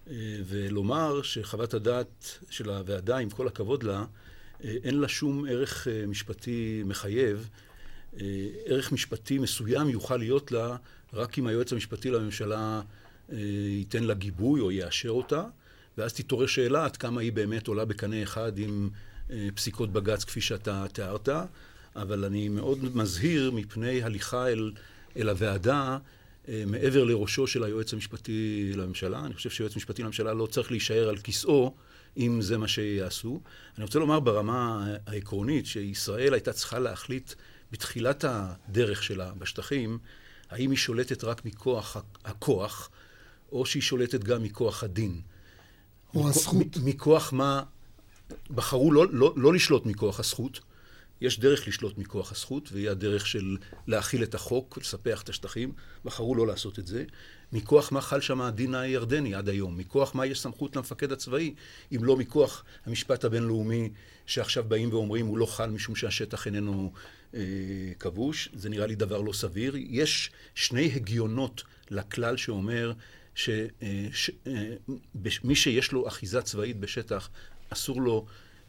אה, 0.09 0.13
ולומר 0.45 1.21
שחוות 1.21 1.73
הדעת 1.73 2.39
של 2.49 2.69
הוועדה, 2.69 3.17
עם 3.17 3.29
כל 3.29 3.47
הכבוד 3.47 3.83
לה, 3.83 4.05
אין 4.63 4.99
לה 4.99 5.07
שום 5.07 5.45
ערך 5.45 5.87
משפטי 6.07 6.83
מחייב. 6.85 7.49
ערך 8.65 8.91
משפטי 8.91 9.37
מסוים 9.37 9.89
יוכל 9.89 10.17
להיות 10.17 10.51
לה 10.51 10.75
רק 11.13 11.39
אם 11.39 11.47
היועץ 11.47 11.73
המשפטי 11.73 12.11
לממשלה 12.11 12.81
ייתן 13.67 14.03
לה 14.03 14.13
גיבוי 14.13 14.61
או 14.61 14.71
יאשר 14.71 15.09
אותה, 15.09 15.43
ואז 15.97 16.13
תתעורר 16.13 16.45
שאלה 16.45 16.85
עד 16.85 16.97
כמה 16.97 17.21
היא 17.21 17.31
באמת 17.31 17.67
עולה 17.67 17.85
בקנה 17.85 18.23
אחד 18.23 18.57
עם 18.57 18.89
פסיקות 19.55 19.93
בג"ץ 19.93 20.23
כפי 20.23 20.41
שאתה 20.41 20.85
תיארת, 20.93 21.29
אבל 21.95 22.25
אני 22.25 22.49
מאוד 22.49 22.95
מזהיר 22.95 23.51
מפני 23.51 24.03
הליכה 24.03 24.47
אל, 24.47 24.71
אל 25.17 25.29
הוועדה 25.29 25.97
אה, 26.47 26.63
מעבר 26.67 27.03
לראשו 27.03 27.47
של 27.47 27.63
היועץ 27.63 27.93
המשפטי 27.93 28.71
לממשלה. 28.75 29.25
אני 29.25 29.33
חושב 29.33 29.49
שהיועץ 29.49 29.73
המשפטי 29.73 30.03
לממשלה 30.03 30.33
לא 30.33 30.45
צריך 30.45 30.71
להישאר 30.71 31.09
על 31.09 31.17
כיסאו 31.17 31.73
אם 32.17 32.41
זה 32.41 32.57
מה 32.57 32.67
שיעשו. 32.67 33.41
אני 33.77 33.83
רוצה 33.83 33.99
לומר 33.99 34.19
ברמה 34.19 34.87
העקרונית 35.07 35.65
שישראל 35.65 36.33
הייתה 36.33 36.53
צריכה 36.53 36.79
להחליט 36.79 37.33
בתחילת 37.71 38.25
הדרך 38.27 39.03
שלה 39.03 39.31
בשטחים, 39.37 39.97
האם 40.49 40.69
היא 40.69 40.77
שולטת 40.77 41.23
רק 41.23 41.45
מכוח 41.45 41.97
הכוח, 42.25 42.89
או 43.51 43.65
שהיא 43.65 43.83
שולטת 43.83 44.23
גם 44.23 44.43
מכוח 44.43 44.83
הדין. 44.83 45.21
או 46.15 46.29
הזכות. 46.29 46.77
מכוח 46.83 47.33
מה 47.33 47.63
בחרו 48.49 48.91
לא, 48.91 49.05
לא, 49.11 49.33
לא 49.35 49.53
לשלוט 49.53 49.85
מכוח 49.85 50.19
הזכות. 50.19 50.59
יש 51.21 51.39
דרך 51.39 51.67
לשלוט 51.67 51.97
מכוח 51.97 52.31
הזכות, 52.31 52.69
והיא 52.71 52.89
הדרך 52.89 53.27
של 53.27 53.57
להכיל 53.87 54.23
את 54.23 54.35
החוק, 54.35 54.77
לספח 54.81 55.21
את 55.21 55.29
השטחים. 55.29 55.71
בחרו 56.05 56.35
לא 56.35 56.47
לעשות 56.47 56.79
את 56.79 56.87
זה. 56.87 57.05
מכוח 57.53 57.91
מה 57.91 58.01
חל 58.01 58.21
שם 58.21 58.41
הדין 58.41 58.75
הירדני 58.75 59.35
עד 59.35 59.49
היום? 59.49 59.77
מכוח 59.77 60.15
מה 60.15 60.25
יש 60.25 60.39
סמכות 60.39 60.75
למפקד 60.75 61.11
הצבאי, 61.11 61.53
אם 61.95 62.03
לא 62.03 62.17
מכוח 62.17 62.63
המשפט 62.85 63.25
הבינלאומי 63.25 63.89
שעכשיו 64.25 64.63
באים 64.63 64.93
ואומרים 64.93 65.25
הוא 65.25 65.37
לא 65.37 65.45
חל 65.45 65.69
משום 65.69 65.95
שהשטח 65.95 66.47
איננו 66.47 66.91
אה, 67.33 67.39
כבוש? 67.99 68.49
זה 68.53 68.69
נראה 68.69 68.87
לי 68.87 68.95
דבר 68.95 69.21
לא 69.21 69.33
סביר. 69.33 69.75
יש 69.77 70.31
שני 70.55 70.91
הגיונות 70.95 71.63
לכלל 71.91 72.37
שאומר 72.37 72.93
שמי 73.35 75.55
שיש 75.55 75.91
לו 75.91 76.07
אחיזה 76.07 76.41
צבאית 76.41 76.79
בשטח, 76.79 77.29
אסור 77.75 78.01
לו 78.01 78.25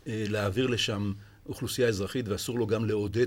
להעביר 0.07 0.67
לשם 0.67 1.13
אוכלוסייה 1.47 1.89
אזרחית 1.89 2.29
ואסור 2.29 2.59
לו 2.59 2.67
גם 2.67 2.85
לעודד 2.85 3.27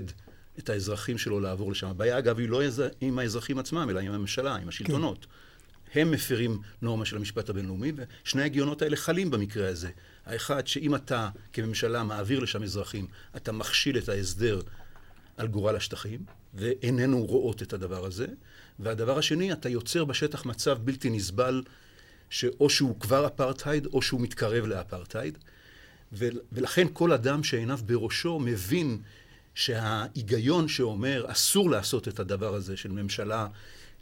את 0.58 0.70
האזרחים 0.70 1.18
שלו 1.18 1.40
לעבור 1.40 1.70
לשם. 1.70 1.86
הבעיה, 1.86 2.18
אגב, 2.18 2.38
היא 2.38 2.48
לא 2.48 2.62
עם 3.00 3.18
האזרחים 3.18 3.58
עצמם, 3.58 3.90
אלא 3.90 4.00
עם 4.00 4.12
הממשלה, 4.12 4.56
עם 4.56 4.68
השלטונות. 4.68 5.26
כן. 5.92 6.00
הם 6.00 6.10
מפרים 6.10 6.58
נורמה 6.82 7.04
של 7.04 7.16
המשפט 7.16 7.48
הבינלאומי, 7.48 7.92
ושני 7.96 8.42
ההגיונות 8.42 8.82
האלה 8.82 8.96
חלים 8.96 9.30
במקרה 9.30 9.68
הזה. 9.68 9.90
האחד, 10.26 10.66
שאם 10.66 10.94
אתה 10.94 11.28
כממשלה 11.52 12.04
מעביר 12.04 12.40
לשם 12.40 12.62
אזרחים, 12.62 13.06
אתה 13.36 13.52
מכשיל 13.52 13.98
את 13.98 14.08
ההסדר 14.08 14.60
על 15.36 15.46
גורל 15.46 15.76
השטחים, 15.76 16.20
ואיננו 16.54 17.24
רואות 17.24 17.62
את 17.62 17.72
הדבר 17.72 18.04
הזה. 18.04 18.26
והדבר 18.78 19.18
השני, 19.18 19.52
אתה 19.52 19.68
יוצר 19.68 20.04
בשטח 20.04 20.44
מצב 20.44 20.78
בלתי 20.84 21.10
נסבל, 21.10 21.62
שאו 22.30 22.70
שהוא 22.70 23.00
כבר 23.00 23.26
אפרטהייד, 23.26 23.86
או 23.86 24.02
שהוא 24.02 24.20
מתקרב 24.20 24.66
לאפרטהייד. 24.66 25.38
ולכן 26.12 26.86
כל 26.92 27.12
אדם 27.12 27.44
שעיניו 27.44 27.78
בראשו 27.86 28.38
מבין 28.38 28.98
שההיגיון 29.54 30.68
שאומר 30.68 31.24
אסור 31.28 31.70
לעשות 31.70 32.08
את 32.08 32.20
הדבר 32.20 32.54
הזה 32.54 32.76
של 32.76 32.92
ממשלה 32.92 33.46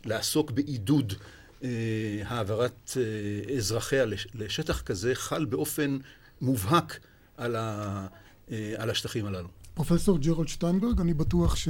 לעסוק 0.04 0.50
בעידוד 0.50 1.12
אה, 1.64 1.68
העברת 2.26 2.96
אה, 2.96 3.56
אזרחיה 3.56 4.04
לש, 4.04 4.26
לשטח 4.34 4.80
כזה 4.80 5.14
חל 5.14 5.44
באופן 5.44 5.98
מובהק 6.40 6.98
על, 7.36 7.56
ה, 7.56 8.06
אה, 8.50 8.74
על 8.76 8.90
השטחים 8.90 9.26
הללו. 9.26 9.48
פרופסור 9.74 10.18
ג'רולד 10.18 10.48
שטיינברג, 10.48 11.00
אני 11.00 11.14
בטוח 11.14 11.56
ש... 11.56 11.68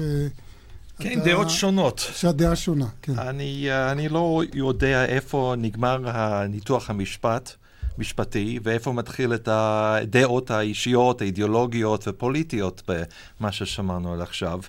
כן, 0.99 1.19
אתה... 1.21 1.31
דעות 1.31 1.51
שונות. 1.51 1.99
שהדעה 1.99 2.57
שונה, 2.57 2.87
כן. 3.03 3.19
אני, 3.19 3.71
אה, 3.71 3.93
אני 3.93 4.09
לא 4.09 4.43
יודע 4.55 5.05
איפה 5.05 5.55
נגמר 5.59 6.09
הניתוח 6.09 6.91
המשפט. 6.91 7.53
משפטי, 7.99 8.59
ואיפה 8.63 8.93
מתחיל 8.93 9.35
את 9.35 9.49
הדעות 9.53 10.51
האישיות, 10.51 11.21
האידיאולוגיות 11.21 12.09
ופוליטיות 12.09 12.83
במה 12.89 13.53
ששמענו 13.53 14.15
עד 14.15 14.21
עכשיו. 14.21 14.61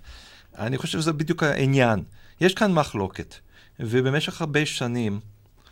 אני 0.57 0.77
חושב 0.77 0.99
שזה 0.99 1.13
בדיוק 1.13 1.43
העניין. 1.43 2.03
יש 2.41 2.53
כאן 2.53 2.73
מחלוקת, 2.73 3.35
ובמשך 3.79 4.41
הרבה 4.41 4.65
שנים 4.65 5.19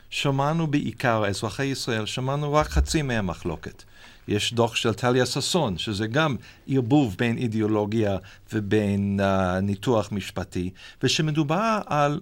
שמענו 0.09 0.67
בעיקר, 0.67 1.25
אזרחי 1.27 1.65
ישראל, 1.65 2.05
שמענו 2.05 2.53
רק 2.53 2.67
חצי 2.67 3.01
מהמחלוקת. 3.01 3.83
יש 4.27 4.53
דוח 4.53 4.75
של 4.75 4.93
טליה 4.93 5.25
ששון, 5.25 5.77
שזה 5.77 6.07
גם 6.07 6.35
ערבוב 6.67 7.15
בין 7.17 7.37
אידיאולוגיה 7.37 8.17
ובין 8.53 9.19
uh, 9.19 9.61
ניתוח 9.61 10.11
משפטי, 10.11 10.69
ושמדובר 11.03 11.79
על 11.85 12.19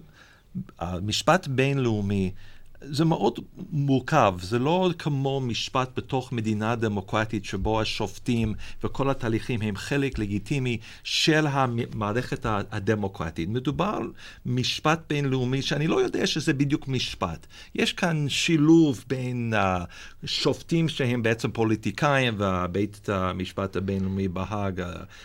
uh, 0.80 0.84
משפט 1.02 1.46
בינלאומי 1.46 2.30
זה 2.80 3.04
מאוד 3.04 3.38
מורכב, 3.70 4.34
זה 4.42 4.58
לא 4.58 4.90
כמו 4.98 5.40
משפט 5.40 5.90
בתוך 5.96 6.32
מדינה 6.32 6.76
דמוקרטית 6.76 7.44
שבו 7.44 7.80
השופטים 7.80 8.54
וכל 8.84 9.10
התהליכים 9.10 9.62
הם 9.62 9.76
חלק 9.76 10.18
לגיטימי 10.18 10.78
של 11.04 11.46
המערכת 11.46 12.46
הדמוקרטית. 12.48 13.48
מדובר 13.48 14.00
משפט 14.46 15.00
בינלאומי 15.08 15.62
שאני 15.62 15.86
לא 15.86 16.00
יודע 16.00 16.26
שזה 16.26 16.52
בדיוק 16.52 16.88
משפט. 16.88 17.46
יש 17.74 17.92
כאן 17.92 18.28
שילוב 18.28 19.04
בין 19.08 19.52
השופטים 19.56 20.88
שהם 20.88 21.22
בעצם 21.22 21.50
פוליטיקאים 21.50 22.34
ובית 22.38 23.08
המשפט 23.08 23.76
הבינלאומי 23.76 24.28
בהאג 24.28 24.82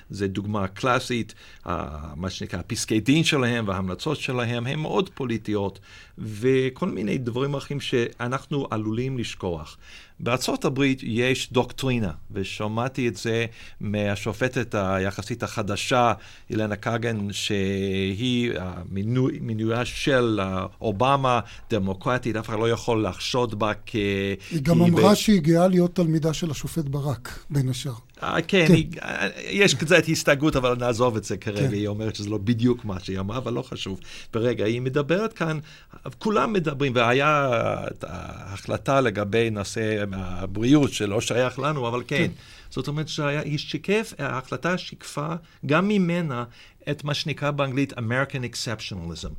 זה 0.10 0.28
דוגמה 0.28 0.68
קלאסית, 0.68 1.34
מה 2.16 2.30
שנקרא 2.30 2.62
פסקי 2.68 3.00
דין 3.00 3.24
שלהם 3.24 3.68
וההמלצות 3.68 4.18
שלהם 4.18 4.68
הן 4.68 4.80
מאוד 4.80 5.10
פוליטיות 5.10 5.80
וכל 6.18 6.90
מיני 6.90 7.18
דברים 7.18 7.41
דברים 7.42 7.56
אחרים 7.56 7.80
שאנחנו 7.80 8.68
עלולים 8.72 9.18
לשכוח. 9.18 9.78
בארצות 10.20 10.66
הברית 10.66 11.00
יש 11.04 11.54
דוקטרינה, 11.54 12.12
ושמעתי 12.32 13.08
את 13.08 13.18
זה 13.18 13.46
מהשופטת 13.80 14.76
היחסית 14.76 15.44
החדשה, 15.44 16.14
אילנה 16.50 16.76
קאגן, 16.76 17.28
שהיא 17.32 18.52
מינוי, 18.90 19.40
מינויה 19.42 19.86
של 19.86 20.40
אובמה, 20.82 21.40
דמוקרטית, 21.70 22.36
אף 22.36 22.50
אחד 22.50 22.60
לא 22.60 22.70
יכול 22.70 23.08
לחשוד 23.08 23.60
בה 23.60 23.72
כ... 23.86 23.96
היא 24.52 24.62
גם 24.64 24.82
אמרה 24.82 25.12
ב... 25.12 25.16
שהיא 25.16 25.42
גאה 25.42 25.68
להיות 25.68 25.96
תלמידה 25.96 26.34
של 26.34 26.52
השופט 26.52 26.86
ברק, 26.86 27.46
בין 27.50 27.70
השאר. 27.70 27.94
אה, 28.24 28.42
כן, 28.48 28.68
כן. 28.68 28.74
היא, 28.74 28.88
אה, 29.02 29.28
יש 29.50 29.74
קצת 29.74 30.04
הסתייגות, 30.12 30.56
אבל 30.56 30.76
נעזוב 30.80 31.16
את 31.16 31.24
זה 31.24 31.38
כרגע. 31.38 31.68
כן. 31.68 31.74
היא 31.74 31.88
אומרת 31.88 32.16
שזה 32.16 32.30
לא 32.30 32.38
בדיוק 32.38 32.86
מה 32.86 33.00
שהיא 33.00 33.20
אמרה, 33.20 33.38
אבל 33.38 33.54
לא 33.54 33.62
חשוב. 33.62 34.00
ברגע, 34.34 34.66
היא 34.66 34.82
מדברת 34.82 35.34
כאן, 35.34 35.60
כולם 36.18 36.54
מדברים, 36.54 36.92
והיה 36.96 37.50
החלטה 38.04 39.02
לגבי 39.02 39.50
נושא 39.50 40.04
הבריאות 40.12 40.94
שלא 40.94 41.22
שייך 41.22 41.60
לנו, 41.60 41.88
אבל 41.88 42.04
כן. 42.08 42.18
כן. 42.18 42.32
זאת 42.70 42.88
אומרת 42.88 43.08
שהיא 43.08 43.58
שיקף, 43.58 44.14
ההחלטה 44.20 44.78
שיקפה 44.78 45.34
גם 45.66 45.88
ממנה 45.88 46.44
את 46.90 47.04
מה 47.04 47.14
שנקרא 47.14 47.52
באנגלית 47.52 47.94
American 47.94 48.54
Exceptionalism. 48.54 49.32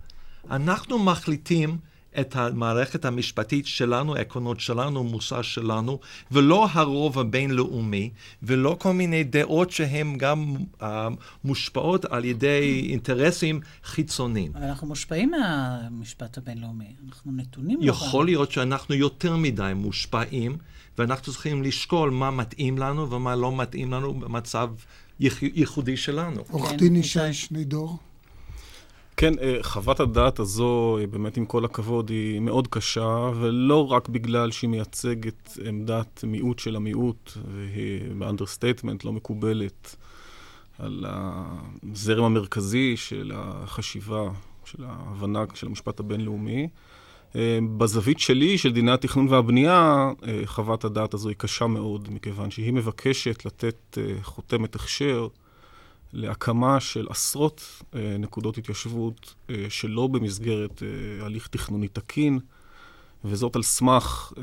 אנחנו 0.50 0.98
מחליטים 0.98 1.78
את 2.20 2.36
המערכת 2.36 3.04
המשפטית 3.04 3.66
שלנו, 3.66 4.16
העקרונות 4.16 4.60
שלנו, 4.60 5.04
מוסר 5.04 5.42
שלנו, 5.42 5.98
ולא 6.30 6.66
הרוב 6.72 7.18
הבינלאומי, 7.18 8.10
ולא 8.42 8.76
כל 8.78 8.92
מיני 8.92 9.24
דעות 9.24 9.70
שהן 9.70 10.18
גם 10.18 10.56
uh, 10.80 10.84
מושפעות 11.44 12.04
על 12.04 12.24
ידי 12.24 12.86
אינטרסים 12.90 13.60
חיצוניים. 13.84 14.52
אבל 14.54 14.64
אנחנו 14.64 14.86
מושפעים 14.86 15.30
מהמשפט 15.30 16.38
הבינלאומי, 16.38 16.94
אנחנו 17.08 17.32
נתונים... 17.32 17.78
יכול 17.82 18.24
להיות 18.24 18.52
שאנחנו 18.52 18.94
יותר 18.94 19.36
מדי 19.36 19.72
מושפעים, 19.74 20.56
ואנחנו 20.98 21.32
צריכים 21.32 21.62
לשקול 21.62 22.10
מה 22.10 22.30
מתאים 22.30 22.78
לנו 22.78 23.10
ומה 23.10 23.36
לא 23.36 23.56
מתאים 23.56 23.92
לנו 23.92 24.14
במצב 24.14 24.70
ייחודי 25.20 25.96
שלנו. 25.96 26.44
עורך 26.50 26.72
דין 26.72 26.96
ישי 26.96 27.32
שנידור. 27.32 27.98
כן, 29.22 29.38
אה, 29.42 29.58
חוות 29.62 30.00
הדעת 30.00 30.38
הזו, 30.38 30.98
אה, 31.00 31.06
באמת 31.06 31.36
עם 31.36 31.46
כל 31.46 31.64
הכבוד, 31.64 32.08
היא 32.10 32.40
מאוד 32.40 32.68
קשה, 32.68 33.30
ולא 33.40 33.92
רק 33.92 34.08
בגלל 34.08 34.50
שהיא 34.50 34.70
מייצגת 34.70 35.58
עמדת 35.64 36.24
מיעוט 36.26 36.58
של 36.58 36.76
המיעוט, 36.76 37.32
והיא 37.48 38.00
ב 38.18 38.24
understatement 38.24 39.04
לא 39.04 39.12
מקובלת 39.12 39.96
על 40.78 41.04
הזרם 41.08 42.24
המרכזי 42.24 42.96
של 42.96 43.32
החשיבה, 43.34 44.30
של 44.64 44.84
ההבנה 44.84 45.44
של 45.54 45.66
המשפט 45.66 46.00
הבינלאומי. 46.00 46.68
אה, 47.36 47.58
בזווית 47.76 48.18
שלי, 48.18 48.58
של 48.58 48.72
דיני 48.72 48.92
התכנון 48.92 49.28
והבנייה, 49.28 50.10
חוות 50.44 50.84
הדעת 50.84 51.14
הזו 51.14 51.28
היא 51.28 51.36
קשה 51.36 51.66
מאוד, 51.66 52.08
מכיוון 52.12 52.50
שהיא 52.50 52.72
מבקשת 52.72 53.44
לתת 53.44 53.98
חותמת 54.22 54.74
הכשר 54.74 55.28
להקמה 56.12 56.80
של 56.80 57.06
עשרות 57.10 57.82
אה, 57.94 58.16
נקודות 58.18 58.58
התיישבות 58.58 59.34
אה, 59.50 59.66
שלא 59.68 60.06
במסגרת 60.06 60.82
אה, 60.82 61.26
הליך 61.26 61.48
תכנוני 61.48 61.88
תקין, 61.88 62.38
וזאת 63.24 63.56
על 63.56 63.62
סמך 63.62 64.32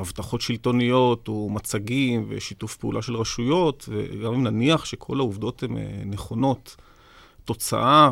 הבטחות 0.00 0.40
שלטוניות 0.40 1.28
ומצגים 1.28 2.26
ושיתוף 2.28 2.76
פעולה 2.76 3.02
של 3.02 3.16
רשויות, 3.16 3.88
וגם 3.88 4.34
אם 4.34 4.42
נניח 4.42 4.84
שכל 4.84 5.18
העובדות 5.18 5.62
הן 5.62 5.76
אה, 5.76 6.02
נכונות, 6.06 6.76
תוצאה 7.44 8.10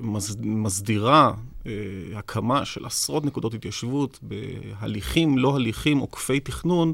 שמסדירה 0.00 1.32
אה, 1.66 1.72
הקמה 2.14 2.64
של 2.64 2.86
עשרות 2.86 3.24
נקודות 3.24 3.54
התיישבות 3.54 4.18
בהליכים, 4.22 5.38
לא 5.38 5.56
הליכים 5.56 5.98
עוקפי 5.98 6.40
תכנון, 6.40 6.92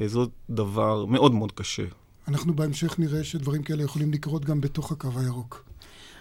אה, 0.00 0.08
זאת 0.08 0.30
דבר 0.50 1.04
מאוד 1.04 1.34
מאוד 1.34 1.52
קשה. 1.52 1.84
אנחנו 2.28 2.56
בהמשך 2.56 2.98
נראה 2.98 3.24
שדברים 3.24 3.62
כאלה 3.62 3.82
יכולים 3.82 4.12
לקרות 4.12 4.44
גם 4.44 4.60
בתוך 4.60 4.92
הקו 4.92 5.08
הירוק. 5.16 5.64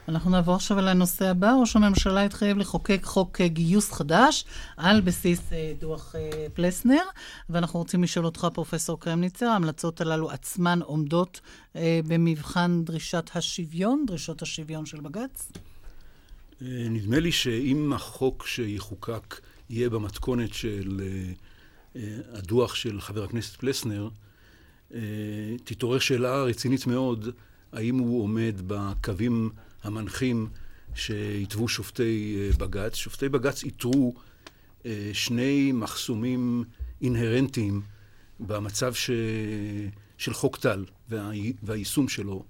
אנחנו 0.07 0.31
נעבור 0.31 0.55
עכשיו 0.55 0.77
לנושא 0.81 1.25
הבא. 1.25 1.53
ראש 1.61 1.75
הממשלה 1.75 2.23
התחייב 2.23 2.57
לחוקק 2.57 2.99
חוק 3.03 3.41
גיוס 3.41 3.91
חדש 3.91 4.45
על 4.77 5.01
בסיס 5.01 5.53
אה, 5.53 5.73
דוח 5.79 6.15
אה, 6.15 6.47
פלסנר, 6.53 7.03
ואנחנו 7.49 7.79
רוצים 7.79 8.03
לשאול 8.03 8.25
אותך, 8.25 8.47
פרופסור 8.53 8.99
קרמניצר, 8.99 9.45
ההמלצות 9.45 10.01
הללו 10.01 10.31
עצמן 10.31 10.79
עומדות 10.81 11.41
אה, 11.75 11.99
במבחן 12.07 12.81
דרישת 12.83 13.29
השוויון, 13.35 14.05
דרישות 14.07 14.41
השוויון 14.41 14.85
של 14.85 14.99
בג"ץ? 14.99 15.51
נדמה 16.61 17.19
לי 17.19 17.31
שאם 17.31 17.93
החוק 17.93 18.47
שיחוקק 18.47 19.41
יהיה 19.69 19.89
במתכונת 19.89 20.53
של 20.53 21.01
הדוח 22.33 22.75
של 22.75 23.01
חבר 23.01 23.23
הכנסת 23.23 23.55
פלסנר, 23.55 24.03
אה, 24.03 24.26
תתעורר 25.63 25.99
שאלה 25.99 26.43
רצינית 26.43 26.87
מאוד, 26.87 27.29
האם 27.71 27.97
הוא 27.97 28.23
עומד 28.23 28.55
בקווים 28.67 29.49
המנחים 29.83 30.47
שהתוו 30.95 31.67
שופטי 31.67 32.37
אה, 32.39 32.57
בג"ץ. 32.57 32.95
שופטי 32.95 33.29
בג"ץ 33.29 33.63
איתרו 33.63 34.13
אה, 34.85 35.09
שני 35.13 35.71
מחסומים 35.71 36.63
אינהרנטיים 37.01 37.81
במצב 38.39 38.93
ש... 38.93 39.09
של 40.17 40.33
חוק 40.33 40.57
טל 40.57 40.85
וה... 41.09 41.31
והיישום 41.63 42.07
שלו. 42.07 42.43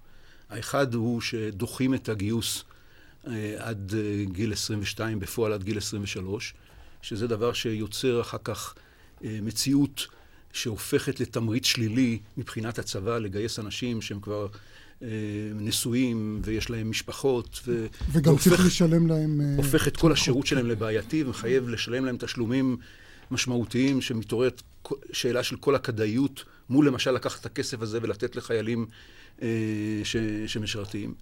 האחד 0.49 0.93
הוא 0.93 1.21
שדוחים 1.21 1.93
את 1.93 2.09
הגיוס 2.09 2.63
עד 3.57 3.93
גיל 4.23 4.53
22, 4.53 5.19
בפועל 5.19 5.53
עד 5.53 5.63
גיל 5.63 5.77
23, 5.77 6.53
שזה 7.01 7.27
דבר 7.27 7.53
שיוצר 7.53 8.21
אחר 8.21 8.37
כך 8.43 8.75
אה, 9.23 9.39
מציאות 9.41 10.07
שהופכת 10.53 11.19
לתמריץ 11.19 11.65
שלילי 11.65 12.19
מבחינת 12.37 12.79
הצבא 12.79 13.17
לגייס 13.17 13.59
אנשים 13.59 14.01
שהם 14.01 14.19
כבר 14.19 14.47
אה, 15.03 15.07
נשואים 15.55 16.41
ויש 16.43 16.69
להם 16.69 16.89
משפחות. 16.89 17.59
ו... 17.67 17.87
וגם 18.11 18.33
והופך, 18.33 18.49
צריך 18.49 18.65
לשלם 18.65 19.07
להם... 19.07 19.41
אה, 19.41 19.55
הופך 19.57 19.87
את 19.87 19.97
כל 19.97 20.11
השירות 20.11 20.47
שלהם 20.47 20.65
לבעייתי 20.65 21.23
ומחייב 21.23 21.69
לשלם 21.69 22.05
להם 22.05 22.17
תשלומים 22.19 22.77
משמעותיים 23.31 24.01
שמתעוררת 24.01 24.61
שאלה 25.11 25.43
של 25.43 25.55
כל 25.55 25.75
הכדאיות 25.75 26.43
מול 26.69 26.87
למשל 26.87 27.11
לקחת 27.11 27.41
את 27.41 27.45
הכסף 27.45 27.81
הזה 27.81 27.99
ולתת 28.01 28.35
לחיילים 28.35 28.85
אה, 29.41 29.47
ש... 30.03 30.15
שמשרתים. 30.47 31.13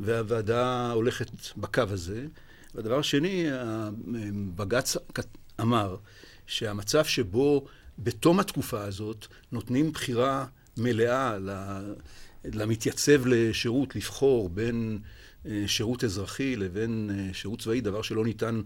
והוועדה 0.00 0.90
הולכת 0.92 1.30
בקו 1.56 1.82
הזה. 1.88 2.26
והדבר 2.74 2.98
השני, 2.98 3.46
בג"ץ 4.56 4.96
אמר 5.60 5.96
שהמצב 6.46 7.04
שבו 7.04 7.66
בתום 7.98 8.40
התקופה 8.40 8.84
הזאת 8.84 9.26
נותנים 9.52 9.92
בחירה 9.92 10.46
מלאה 10.76 11.36
למתייצב 12.44 13.26
לשירות 13.26 13.96
לבחור 13.96 14.48
בין 14.48 14.98
אה, 15.46 15.62
שירות 15.66 16.04
אזרחי 16.04 16.56
לבין 16.56 17.10
אה, 17.14 17.34
שירות 17.34 17.60
צבאי, 17.60 17.80
דבר 17.80 18.02
שלא 18.02 18.24
ניתן 18.24 18.60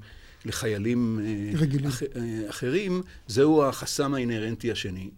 לחיילים 0.45 1.21
אה, 1.25 1.89
אח, 1.89 2.03
אחרים, 2.49 3.03
זהו 3.27 3.65
החסם 3.65 4.15
האינהרנטי 4.15 4.71
השני. 4.73 5.11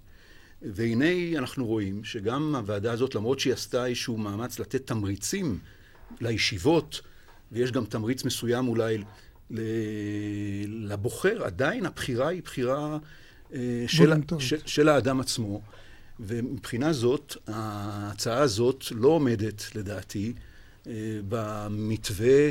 והנה 0.62 1.38
אנחנו 1.38 1.66
רואים 1.66 2.05
שגם 2.05 2.55
הוועדה 2.55 2.92
הזאת, 2.92 3.14
למרות 3.14 3.40
שהיא 3.40 3.53
עשתה 3.53 3.87
איזשהו 3.87 4.16
מאמץ 4.16 4.59
לתת 4.59 4.87
תמריצים 4.87 5.59
לישיבות, 6.20 7.01
ויש 7.53 7.73
גם 7.73 7.85
תמריץ 7.85 8.25
מסוים 8.25 8.68
אולי 8.68 8.99
לבוחר, 10.66 11.44
עדיין 11.44 11.87
הבחירה 11.87 12.29
היא 12.29 12.42
בחירה 12.42 12.99
של, 13.87 14.13
של, 14.39 14.57
של 14.67 14.89
האדם 14.89 15.21
עצמו. 15.21 15.61
ומבחינה 16.21 16.93
זאת, 16.93 17.37
ההצעה 17.47 18.39
הזאת 18.39 18.85
לא 18.91 19.09
עומדת, 19.09 19.63
לדעתי, 19.75 20.33
אה, 20.87 20.93
במתווה 21.29 22.51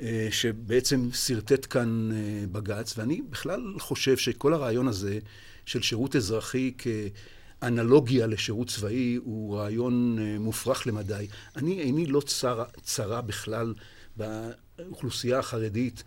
אה, 0.00 0.28
שבעצם 0.30 1.08
שרטט 1.12 1.66
כאן 1.70 2.10
אה, 2.12 2.44
בג"ץ, 2.52 2.98
ואני 2.98 3.22
בכלל 3.30 3.74
חושב 3.78 4.16
שכל 4.16 4.54
הרעיון 4.54 4.88
הזה 4.88 5.18
של 5.66 5.82
שירות 5.82 6.16
אזרחי 6.16 6.72
כאנלוגיה 6.78 8.26
לשירות 8.26 8.68
צבאי 8.68 9.18
הוא 9.24 9.56
רעיון 9.56 10.18
מופרך 10.38 10.86
למדי. 10.86 11.26
אני 11.56 11.80
איני 11.80 12.06
לא 12.06 12.20
צרה, 12.20 12.64
צרה 12.82 13.20
בכלל 13.20 13.74
באוכלוסייה 14.16 15.38
החרדית. 15.38 16.02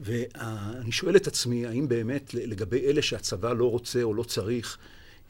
ואני 0.00 0.92
שואל 0.92 1.16
את 1.16 1.26
עצמי, 1.26 1.66
האם 1.66 1.88
באמת 1.88 2.34
לגבי 2.34 2.86
אלה 2.86 3.02
שהצבא 3.02 3.52
לא 3.52 3.70
רוצה 3.70 4.02
או 4.02 4.14
לא 4.14 4.22
צריך, 4.22 4.78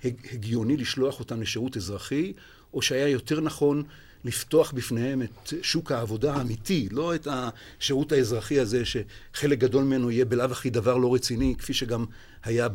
הגיוני 0.05 0.77
לשלוח 0.77 1.21
אותם 1.21 1.43
לשירות 1.43 1.77
אזרחי, 1.77 2.33
או 2.75 2.83
שהיה 2.83 3.09
יותר 3.09 3.41
נכון 3.41 3.83
לפתוח 4.25 4.73
בפניהם 4.73 5.23
את 5.23 5.53
שוק 5.63 5.93
העבודה 5.93 6.35
האמיתי, 6.35 6.89
לא 6.91 7.15
את 7.15 7.29
השירות 7.31 8.13
האזרחי 8.13 8.61
הזה, 8.61 8.83
שחלק 8.85 9.59
גדול 9.59 9.85
ממנו 9.85 10.11
יהיה 10.11 10.25
בלאו 10.25 10.45
הכי 10.53 10.71
דבר 10.71 10.97
לא 10.97 11.15
רציני, 11.15 11.55
כפי 11.59 11.75
שגם 11.75 12.05
היה 12.45 12.69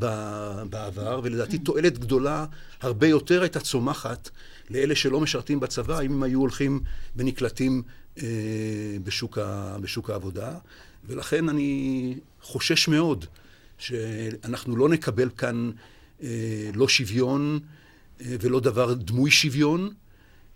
בעבר, 0.70 1.20
ולדעתי 1.24 1.58
תועלת 1.58 2.00
גדולה 2.00 2.46
הרבה 2.82 3.08
יותר 3.08 3.42
הייתה 3.42 3.60
צומחת 3.60 4.30
לאלה 4.70 4.96
שלא 4.96 5.20
משרתים 5.20 5.60
בצבא, 5.60 6.02
אם 6.02 6.14
הם 6.14 6.24
היו 6.24 6.40
הולכים 6.40 6.80
ונקלטים 7.16 7.84
אה, 8.18 8.28
בשוק, 9.04 9.38
בשוק 9.82 10.10
העבודה. 10.10 10.58
ולכן 11.06 11.50
אני 11.50 12.14
חושש 12.42 12.88
מאוד 12.88 13.26
שאנחנו 13.78 14.76
לא 14.76 14.90
נקבל 14.90 15.30
כאן 15.38 15.72
אה, 16.24 16.70
לא 16.74 16.88
שוויון 16.88 17.60
אה, 18.22 18.36
ולא 18.42 18.60
דבר 18.60 18.94
דמוי 18.94 19.32
שוויון, 19.32 19.90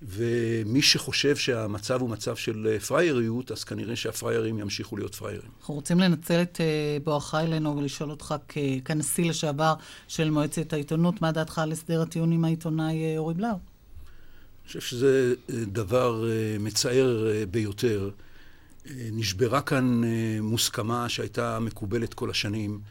ומי 0.01 0.81
שחושב 0.81 1.35
שהמצב 1.35 2.01
הוא 2.01 2.09
מצב 2.09 2.35
של 2.35 2.67
אה, 2.71 2.79
פרייריות, 2.79 3.51
אז 3.51 3.63
כנראה 3.63 3.95
שהפריירים 3.95 4.59
ימשיכו 4.59 4.97
להיות 4.97 5.15
פריירים. 5.15 5.49
אנחנו 5.59 5.73
רוצים 5.73 5.99
לנצל 5.99 6.41
את 6.41 6.61
בואך 7.03 7.35
אלינו 7.35 7.77
ולשאול 7.77 8.11
אותך 8.11 8.35
כנשיא 8.85 9.29
לשעבר 9.29 9.73
של 10.07 10.29
מועצת 10.29 10.73
העיתונות, 10.73 11.21
מה 11.21 11.31
דעתך 11.31 11.59
על 11.59 11.71
הסדר 11.71 12.01
הטיעון 12.01 12.31
עם 12.31 12.45
העיתונאי 12.45 13.17
אורי 13.17 13.33
בלאו? 13.33 13.49
אני 13.49 14.67
חושב 14.67 14.81
שזה 14.81 15.33
דבר 15.49 16.25
מצער 16.59 17.27
ביותר. 17.51 18.09
נשברה 19.11 19.61
כאן 19.61 20.01
מוסכמה 20.41 21.09
שהייתה 21.09 21.59
מקובלת 21.59 22.13
כל 22.13 22.29
השנים. 22.29 22.81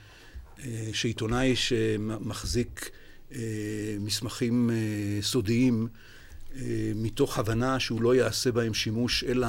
אה, 0.62 0.90
שעיתונאי 0.92 1.56
שמחזיק 1.56 2.90
אה, 3.34 3.40
מסמכים 4.00 4.70
אה, 4.70 5.22
סודיים 5.22 5.88
מתוך 6.94 7.38
הבנה 7.38 7.80
שהוא 7.80 8.02
לא 8.02 8.14
יעשה 8.14 8.52
בהם 8.52 8.74
שימוש 8.74 9.24
אלא 9.24 9.46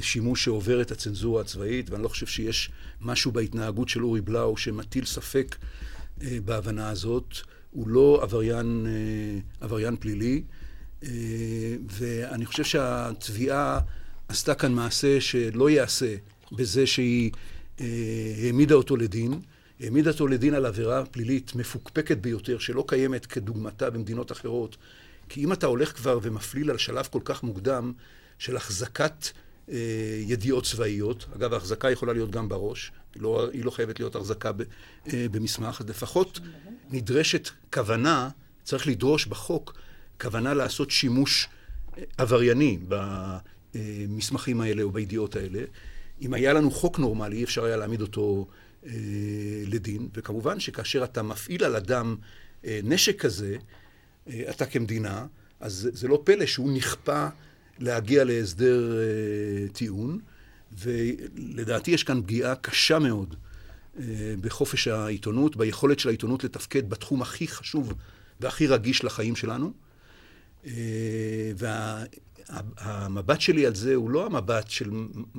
שימוש 0.00 0.44
שעובר 0.44 0.82
את 0.82 0.90
הצנזורה 0.90 1.40
הצבאית, 1.40 1.90
ואני 1.90 2.02
לא 2.02 2.08
חושב 2.08 2.26
שיש 2.26 2.70
משהו 3.00 3.32
בהתנהגות 3.32 3.88
של 3.88 4.04
אורי 4.04 4.20
בלאו 4.20 4.56
שמטיל 4.56 5.04
ספק 5.04 5.56
בהבנה 6.44 6.88
הזאת. 6.88 7.34
הוא 7.70 7.88
לא 7.88 8.20
עבריין, 8.22 8.86
עבריין 9.60 9.96
פלילי, 9.96 10.42
ואני 11.88 12.46
חושב 12.46 12.64
שהתביעה 12.64 13.80
עשתה 14.30 14.54
כאן 14.54 14.72
מעשה 14.72 15.20
שלא 15.20 15.70
ייעשה 15.70 16.14
בזה 16.52 16.86
שהיא 16.86 17.30
העמידה 18.44 18.74
אותו 18.74 18.96
לדין. 18.96 19.40
העמידה 19.80 20.10
אותו 20.10 20.28
לדין 20.28 20.54
על 20.54 20.66
עבירה 20.66 21.06
פלילית 21.06 21.54
מפוקפקת 21.54 22.16
ביותר, 22.16 22.58
שלא 22.58 22.84
קיימת 22.88 23.26
כדוגמתה 23.26 23.90
במדינות 23.90 24.32
אחרות. 24.32 24.76
כי 25.28 25.44
אם 25.44 25.52
אתה 25.52 25.66
הולך 25.66 25.96
כבר 25.96 26.18
ומפליל 26.22 26.70
על 26.70 26.78
שלב 26.78 27.08
כל 27.10 27.20
כך 27.24 27.42
מוקדם 27.42 27.92
של 28.38 28.56
החזקת 28.56 29.28
אה, 29.68 29.76
ידיעות 30.26 30.64
צבאיות, 30.64 31.26
אגב, 31.36 31.52
ההחזקה 31.52 31.90
יכולה 31.90 32.12
להיות 32.12 32.30
גם 32.30 32.48
בראש, 32.48 32.92
היא 33.14 33.22
לא, 33.22 33.48
היא 33.52 33.64
לא 33.64 33.70
חייבת 33.70 34.00
להיות 34.00 34.16
החזקה 34.16 34.52
ב, 34.52 34.62
אה, 35.12 35.26
במסמך, 35.30 35.82
לפחות 35.88 36.40
נדרשת 36.90 37.48
כוונה, 37.72 38.28
צריך 38.64 38.86
לדרוש 38.86 39.26
בחוק 39.26 39.74
כוונה 40.20 40.54
לעשות 40.54 40.90
שימוש 40.90 41.48
אה, 41.98 42.02
עברייני 42.18 42.78
במסמכים 43.74 44.60
האלה 44.60 44.82
או 44.82 44.90
בידיעות 44.90 45.36
האלה. 45.36 45.60
אם 46.22 46.34
היה 46.34 46.52
לנו 46.52 46.70
חוק 46.70 46.98
נורמלי, 46.98 47.36
אי 47.36 47.44
אפשר 47.44 47.64
היה 47.64 47.76
להעמיד 47.76 48.00
אותו 48.00 48.46
אה, 48.86 48.92
לדין, 49.66 50.08
וכמובן 50.14 50.60
שכאשר 50.60 51.04
אתה 51.04 51.22
מפעיל 51.22 51.64
על 51.64 51.76
אדם 51.76 52.16
אה, 52.64 52.80
נשק 52.84 53.20
כזה, 53.20 53.56
אה, 54.28 54.42
אתה 54.50 54.66
כמדינה, 54.66 55.26
אז 55.60 55.90
זה 55.92 56.08
לא 56.08 56.22
פלא 56.24 56.46
שהוא 56.46 56.72
נכפה 56.72 57.28
להגיע 57.78 58.24
להסדר 58.24 58.98
טיעון, 59.72 60.18
ולדעתי 60.78 61.90
יש 61.90 62.04
כאן 62.04 62.22
פגיעה 62.22 62.54
קשה 62.54 62.98
מאוד 62.98 63.36
בחופש 64.40 64.88
העיתונות, 64.88 65.56
ביכולת 65.56 65.98
של 65.98 66.08
העיתונות 66.08 66.44
לתפקד 66.44 66.90
בתחום 66.90 67.22
הכי 67.22 67.48
חשוב 67.48 67.94
והכי 68.40 68.66
רגיש 68.66 69.04
לחיים 69.04 69.36
שלנו. 69.36 69.72
והמבט 72.48 73.40
שלי 73.40 73.66
על 73.66 73.74
זה 73.74 73.94
הוא 73.94 74.10
לא 74.10 74.26
המבט 74.26 74.70
של 74.70 74.90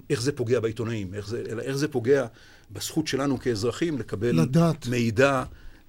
איך 0.10 0.22
זה 0.22 0.32
פוגע 0.32 0.60
בעיתונאים, 0.60 1.14
איך 1.14 1.28
זה, 1.28 1.44
אלא 1.50 1.62
איך 1.62 1.76
זה 1.76 1.88
פוגע 1.88 2.26
בזכות 2.72 3.08
שלנו 3.08 3.40
כאזרחים 3.40 4.00
לקבל 4.00 4.42
לדעת. 4.42 4.88
מידע 4.88 5.44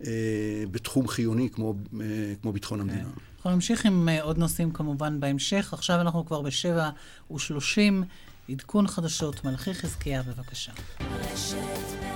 אה, 0.06 0.64
בתחום 0.70 1.08
חיוני 1.08 1.50
כמו, 1.50 1.74
אה, 2.00 2.06
כמו 2.42 2.52
ביטחון 2.52 2.78
כן. 2.78 2.88
המדינה. 2.88 3.08
אנחנו 3.36 3.50
נמשיך 3.50 3.86
עם 3.86 4.08
אה, 4.08 4.22
עוד 4.22 4.38
נושאים 4.38 4.70
כמובן 4.70 5.20
בהמשך. 5.20 5.72
עכשיו 5.72 6.00
אנחנו 6.00 6.26
כבר 6.26 6.42
בשבע 6.42 6.90
ושלושים. 7.34 8.04
עדכון 8.48 8.86
חדשות, 8.86 9.44
מלכי 9.44 9.74
חזקיה, 9.74 10.22
בבקשה. 10.22 10.72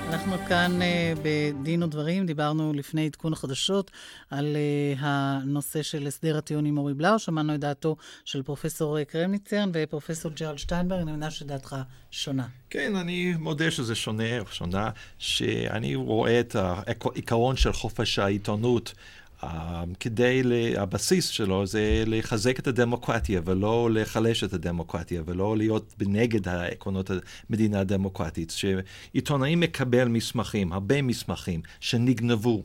אנחנו 0.09 0.37
כאן 0.49 0.79
uh, 0.81 1.19
בדין 1.23 1.83
ודברים, 1.83 2.27
דיברנו 2.27 2.73
לפני 2.73 3.07
עדכון 3.07 3.33
החדשות 3.33 3.91
על 4.31 4.57
uh, 4.57 4.99
הנושא 5.01 5.83
של 5.83 6.07
הסדר 6.07 6.39
הטיעון 6.39 6.67
עם 6.67 6.79
אורי 6.79 6.95
בלאו, 6.95 7.19
שמענו 7.19 7.55
את 7.55 7.61
דעתו 7.61 7.97
של 8.25 8.43
פרופסור 8.43 9.03
קרמניצרן 9.05 9.71
ופרופסור 9.73 10.33
ג'רלד 10.33 10.59
שטיינברג, 10.59 11.01
אני 11.01 11.11
מבינה 11.11 11.31
שדעתך 11.31 11.77
שונה. 12.11 12.47
כן, 12.71 12.97
אני 12.97 13.35
מודה 13.39 13.71
שזה 13.71 13.95
שונה, 13.95 14.25
שונה, 14.51 14.91
שאני 15.19 15.95
רואה 15.95 16.41
את 16.41 16.57
העיקרון 16.57 17.57
של 17.57 17.73
חופש 17.73 18.19
העיתונות. 18.19 18.93
Um, 19.43 19.47
כדי. 20.01 20.43
הבסיס 20.77 21.29
שלו 21.29 21.67
זה 21.67 22.05
לחזק 22.07 22.59
את 22.59 22.67
הדמוקרטיה 22.67 23.41
ולא 23.45 23.89
לחלש 23.93 24.45
את 24.45 24.53
הדמוקרטיה 24.53 25.23
ולא 25.27 25.57
להיות 25.57 25.95
בנגד 25.99 26.49
העקרונות 26.49 27.11
המדינה 27.51 27.81
הדמוקרטית. 27.81 28.51
שעיתונאים 28.51 29.61
מקבל 29.61 30.09
מסמכים, 30.09 30.73
הרבה 30.73 31.03
מסמכים, 31.03 31.61
שנגנבו. 31.81 32.63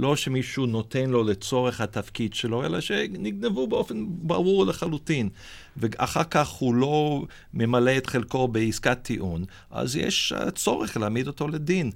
לא 0.00 0.16
שמישהו 0.16 0.66
נותן 0.66 1.10
לו 1.10 1.24
לצורך 1.24 1.80
התפקיד 1.80 2.34
שלו, 2.34 2.64
אלא 2.64 2.80
שנגנבו 2.80 3.66
באופן 3.66 4.04
ברור 4.08 4.66
לחלוטין. 4.66 5.28
ואחר 5.76 6.24
כך 6.24 6.48
הוא 6.48 6.74
לא 6.74 7.24
ממלא 7.54 7.96
את 7.96 8.06
חלקו 8.06 8.48
בעסקת 8.48 8.98
טיעון, 9.02 9.44
אז 9.70 9.96
יש 9.96 10.32
צורך 10.54 10.96
להעמיד 10.96 11.26
אותו 11.26 11.48
לדין. 11.48 11.90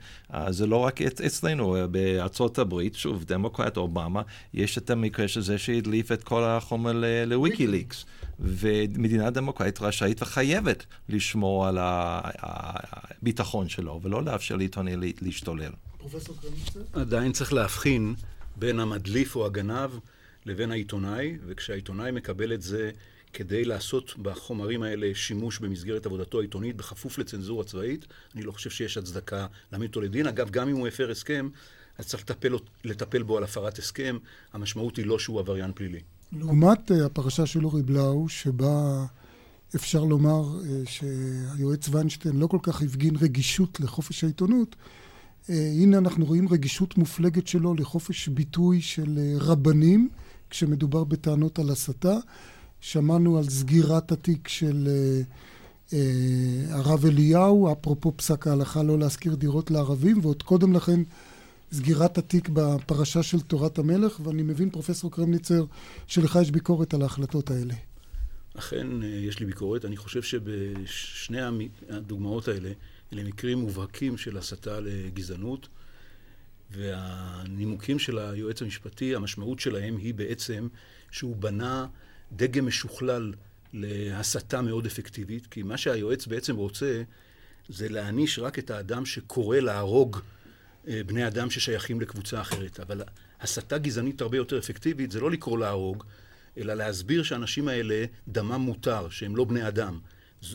זה 0.49 0.67
לא 0.67 0.77
רק 0.77 1.03
אצלנו, 1.03 1.77
בארצות 1.90 2.59
הברית, 2.59 2.95
שוב, 2.95 3.25
דמוקרט 3.25 3.77
אובמה, 3.77 4.23
יש 4.55 4.79
את 4.79 4.90
המקרה 4.90 5.29
של 5.29 5.40
זה 5.40 5.59
שהדליף 5.59 6.12
את 6.12 6.25
כל 6.25 6.45
החומר 6.45 7.03
לוויקיליקס. 7.27 8.05
ומדינה 8.40 9.31
דמוקרטית 9.31 9.81
רשאית 9.81 10.23
וחייבת 10.23 10.87
לשמור 11.09 11.67
על 11.67 11.79
הביטחון 11.81 13.69
שלו, 13.69 14.01
ולא 14.03 14.23
לאפשר 14.23 14.57
לעיתונאי 14.57 14.97
להשתולל. 15.23 15.71
פרופסור 16.11 16.37
קרניצר? 16.43 16.81
עדיין 16.93 17.33
צריך 17.33 17.53
להבחין 17.53 18.14
בין 18.57 18.81
המדליף 18.81 19.37
או 19.37 19.47
הגנב 19.47 19.90
לבין 20.47 20.71
העיתונאי, 20.71 21.38
וכשהעיתונאי 21.47 22.11
מקבל 22.11 22.53
את 22.53 22.62
זה 22.62 22.90
כדי 23.33 23.64
לעשות 23.64 24.14
בחומרים 24.23 24.83
האלה 24.83 25.11
שימוש 25.14 25.59
במסגרת 25.59 26.07
עבודתו 26.07 26.38
העיתונית, 26.38 26.77
בכפוף 26.77 27.19
לצנזורה 27.19 27.64
צבאית, 27.64 28.07
אני 28.35 28.43
לא 28.43 28.53
חושב 28.53 28.71
שיש 28.71 28.97
הצדקה 28.97 29.47
להעמיד 29.73 29.88
אותו 29.88 30.01
לדין. 30.01 30.27
אגב, 30.27 30.51
גם 30.51 30.69
אם 30.69 30.77
הוא 30.77 30.88
הפר 30.88 31.11
הסכם, 31.11 31.49
אז 31.99 32.07
צריך 32.07 32.23
לטפל, 32.23 32.55
לטפל 32.85 33.23
בו 33.23 33.37
על 33.38 33.45
הפרת 33.45 33.79
הסכם. 33.79 34.19
המשמעות 34.53 34.97
היא 34.97 35.07
לא 35.07 35.19
שהוא 35.19 35.40
עבריין 35.40 35.73
פלילי. 35.75 36.01
לעומת 36.33 36.93
אה, 36.93 37.07
הפרשה 37.07 37.47
של 37.47 37.64
אורי 37.64 37.83
בלאו, 37.83 38.29
שבה 38.29 39.05
אפשר 39.75 40.05
לומר 40.05 40.45
אה, 40.64 40.83
שהיועץ 40.87 41.88
ויינשטיין 41.88 42.37
לא 42.37 42.47
כל 42.47 42.59
כך 42.62 42.83
הפגין 42.83 43.17
רגישות 43.17 43.81
לחופש 43.81 44.25
העיתונות, 44.25 44.77
הנה 45.48 45.98
אנחנו 45.98 46.24
רואים 46.24 46.48
רגישות 46.48 46.98
מופלגת 46.98 47.46
שלו 47.46 47.74
לחופש 47.74 48.28
ביטוי 48.28 48.80
של 48.80 49.18
רבנים, 49.40 50.09
כשמדובר 50.50 51.04
בטענות 51.04 51.59
על 51.59 51.70
הסתה. 51.70 52.16
שמענו 52.80 53.38
על 53.38 53.44
סגירת 53.44 54.12
התיק 54.12 54.48
של 54.48 54.88
הרב 56.70 57.07
אליהו, 57.07 57.72
אפרופו 57.72 58.12
פסק 58.16 58.46
ההלכה 58.46 58.83
לא 58.83 58.98
להשכיר 58.98 59.35
דירות 59.35 59.70
לערבים, 59.70 60.18
ועוד 60.22 60.42
קודם 60.42 60.72
לכן 60.72 61.00
סגירת 61.72 62.18
התיק 62.18 62.48
בפרשה 62.48 63.22
של 63.22 63.40
תורת 63.40 63.78
המלך, 63.78 64.20
ואני 64.22 64.42
מבין, 64.42 64.70
פרופסור 64.70 65.11
קרמניצר, 65.11 65.64
שלך 66.07 66.38
יש 66.42 66.50
ביקורת 66.50 66.94
על 66.94 67.02
ההחלטות 67.02 67.50
האלה. 67.50 67.74
אכן, 68.59 69.02
אה, 69.02 69.09
יש 69.09 69.40
לי 69.40 69.46
ביקורת. 69.46 69.85
אני 69.85 69.96
חושב 69.96 70.22
שבשני 70.22 71.38
הדוגמאות 71.88 72.48
האלה, 72.48 72.70
אלה 73.12 73.25
מקרים 73.25 73.59
מובהקים 73.59 74.17
של 74.17 74.38
הסתה 74.38 74.81
לגזענות, 74.81 75.69
והנימוקים 76.71 77.99
של 77.99 78.19
היועץ 78.19 78.62
המשפטי, 78.62 79.14
המשמעות 79.14 79.61
שלהם 79.61 79.97
היא 79.97 80.14
בעצם 80.14 80.69
שהוא 81.11 81.37
בנה 81.37 81.87
דגם 82.33 82.67
משוכלל 82.67 83.33
להסתה 83.73 84.62
מאוד 84.62 84.87
אפקטיבית, 84.87 85.47
כי 85.47 85.62
מה 85.62 85.77
שהיועץ 85.77 86.27
בעצם 86.27 86.57
רוצה 86.57 87.03
זה 87.69 87.88
להעניש 87.88 88.38
רק 88.38 88.59
את 88.59 88.71
האדם 88.71 89.07
שקורא 89.07 89.59
להרוג 89.59 90.19
אה, 90.88 91.01
בני 91.07 91.27
אדם 91.27 91.51
ששייכים 91.51 92.01
לקבוצה 92.01 92.40
אחרת. 92.40 92.81
אבל 92.81 93.03
הסתה 93.40 93.79
גזענית 93.79 94.21
הרבה 94.21 94.37
יותר 94.37 94.59
אפקטיבית 94.59 95.12
זה 95.12 95.21
לא 95.21 95.31
לקרוא 95.31 95.59
להרוג, 95.59 96.05
אלא 96.59 96.75
להסביר 96.75 97.23
שהאנשים 97.23 97.69
האלה 97.69 98.05
דמם 98.29 98.61
מותר, 98.61 99.09
שהם 99.09 99.37
לא 99.37 99.45
בני 99.45 99.69
אדם. 99.69 99.99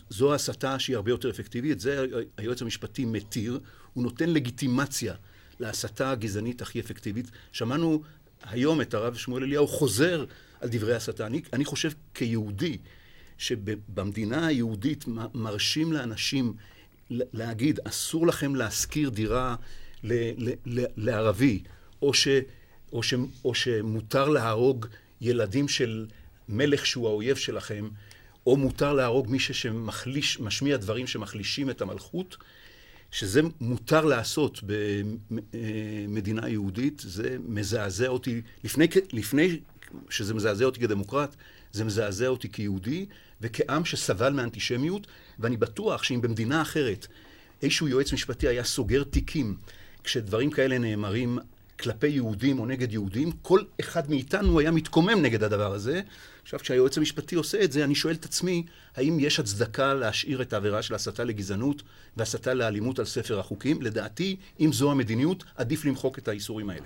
זו 0.10 0.34
הסתה 0.34 0.80
שהיא 0.80 0.96
הרבה 0.96 1.12
יותר 1.12 1.30
אפקטיבית, 1.30 1.80
זה 1.80 2.06
היועץ 2.38 2.62
המשפטי 2.62 3.06
מתיר, 3.06 3.60
הוא 3.94 4.04
נותן 4.04 4.30
לגיטימציה 4.30 5.16
להסתה 5.60 6.12
הגזענית 6.12 6.62
הכי 6.62 6.80
אפקטיבית. 6.80 7.32
שמענו 7.52 8.04
היום 8.44 8.82
את 8.82 8.94
הרב 8.94 9.16
שמואל 9.16 9.44
אליהו 9.44 9.68
חוזר 9.68 10.26
על 10.62 10.70
דברי 10.72 10.96
הסתה. 10.96 11.26
אני, 11.26 11.42
אני 11.54 11.66
חושב 11.66 11.92
כיהודי, 12.14 12.78
שבמדינה 13.38 14.48
היהודית 14.48 15.06
מרשים 15.34 15.94
לאנשים 15.94 16.54
להגיד, 17.10 17.80
אסור 17.84 18.28
לכם 18.28 18.56
להשכיר 18.56 19.10
דירה 19.10 19.56
ל, 20.04 20.14
ל, 20.66 20.84
לערבי, 20.98 21.64
או, 22.02 22.14
ש, 22.14 22.28
או, 22.94 23.04
ש, 23.04 23.14
או 23.46 23.56
שמותר 23.56 24.30
להרוג 24.30 24.86
ילדים 25.22 25.68
של 25.68 26.06
מלך 26.50 26.86
שהוא 26.86 27.08
האויב 27.08 27.36
שלכם, 27.36 27.90
או 28.50 28.58
מותר 28.58 28.94
להרוג 28.94 29.30
מישהו 29.30 29.54
שמחליש, 29.54 30.40
משמיע 30.40 30.78
דברים 30.78 31.08
שמחלישים 31.08 31.70
את 31.70 31.82
המלכות, 31.82 32.38
שזה 33.12 33.42
מותר 33.62 34.06
לעשות 34.06 34.60
במדינה 34.64 36.50
יהודית, 36.50 37.02
זה 37.06 37.38
מזעזע 37.48 38.08
אותי, 38.08 38.42
לפני, 38.64 38.88
לפני 39.14 39.60
שזה 40.10 40.34
מזעזע 40.34 40.66
אותי 40.66 40.80
כדמוקרט, 40.80 41.36
זה 41.72 41.86
מזעזע 41.86 42.28
אותי 42.28 42.52
כיהודי 42.52 43.06
וכעם 43.42 43.86
שסבל 43.86 44.34
מאנטישמיות, 44.34 45.08
ואני 45.40 45.58
בטוח 45.58 46.04
שאם 46.04 46.22
במדינה 46.22 46.62
אחרת 46.62 47.08
איזשהו 47.62 47.88
יועץ 47.88 48.14
משפטי 48.14 48.48
היה 48.48 48.64
סוגר 48.64 49.04
תיקים 49.04 49.58
כשדברים 50.04 50.52
כאלה 50.52 50.78
נאמרים 50.78 51.40
כלפי 51.80 52.08
יהודים 52.08 52.60
או 52.60 52.66
נגד 52.66 52.94
יהודים, 52.94 53.32
כל 53.42 53.62
אחד 53.80 54.10
מאיתנו 54.10 54.60
היה 54.60 54.72
מתקומם 54.72 55.22
נגד 55.22 55.44
הדבר 55.44 55.74
הזה. 55.74 56.02
עכשיו, 56.50 56.60
כשהיועץ 56.60 56.98
המשפטי 56.98 57.36
עושה 57.36 57.64
את 57.64 57.72
זה, 57.72 57.84
אני 57.84 57.96
שואל 57.96 58.16
את 58.16 58.26
עצמי, 58.26 58.64
האם 58.96 59.18
יש 59.20 59.40
הצדקה 59.40 59.94
להשאיר 59.94 60.42
את 60.42 60.54
העבירה 60.54 60.82
של 60.82 60.96
הסתה 60.96 61.24
לגזענות 61.24 61.82
והסתה 62.18 62.54
לאלימות 62.54 63.00
על 63.00 63.06
ספר 63.06 63.40
החוקים? 63.40 63.82
לדעתי, 63.82 64.36
אם 64.60 64.74
זו 64.74 64.92
המדיניות, 64.92 65.44
עדיף 65.56 65.86
למחוק 65.86 66.20
את 66.20 66.28
האיסורים 66.28 66.70
האלה. 66.70 66.86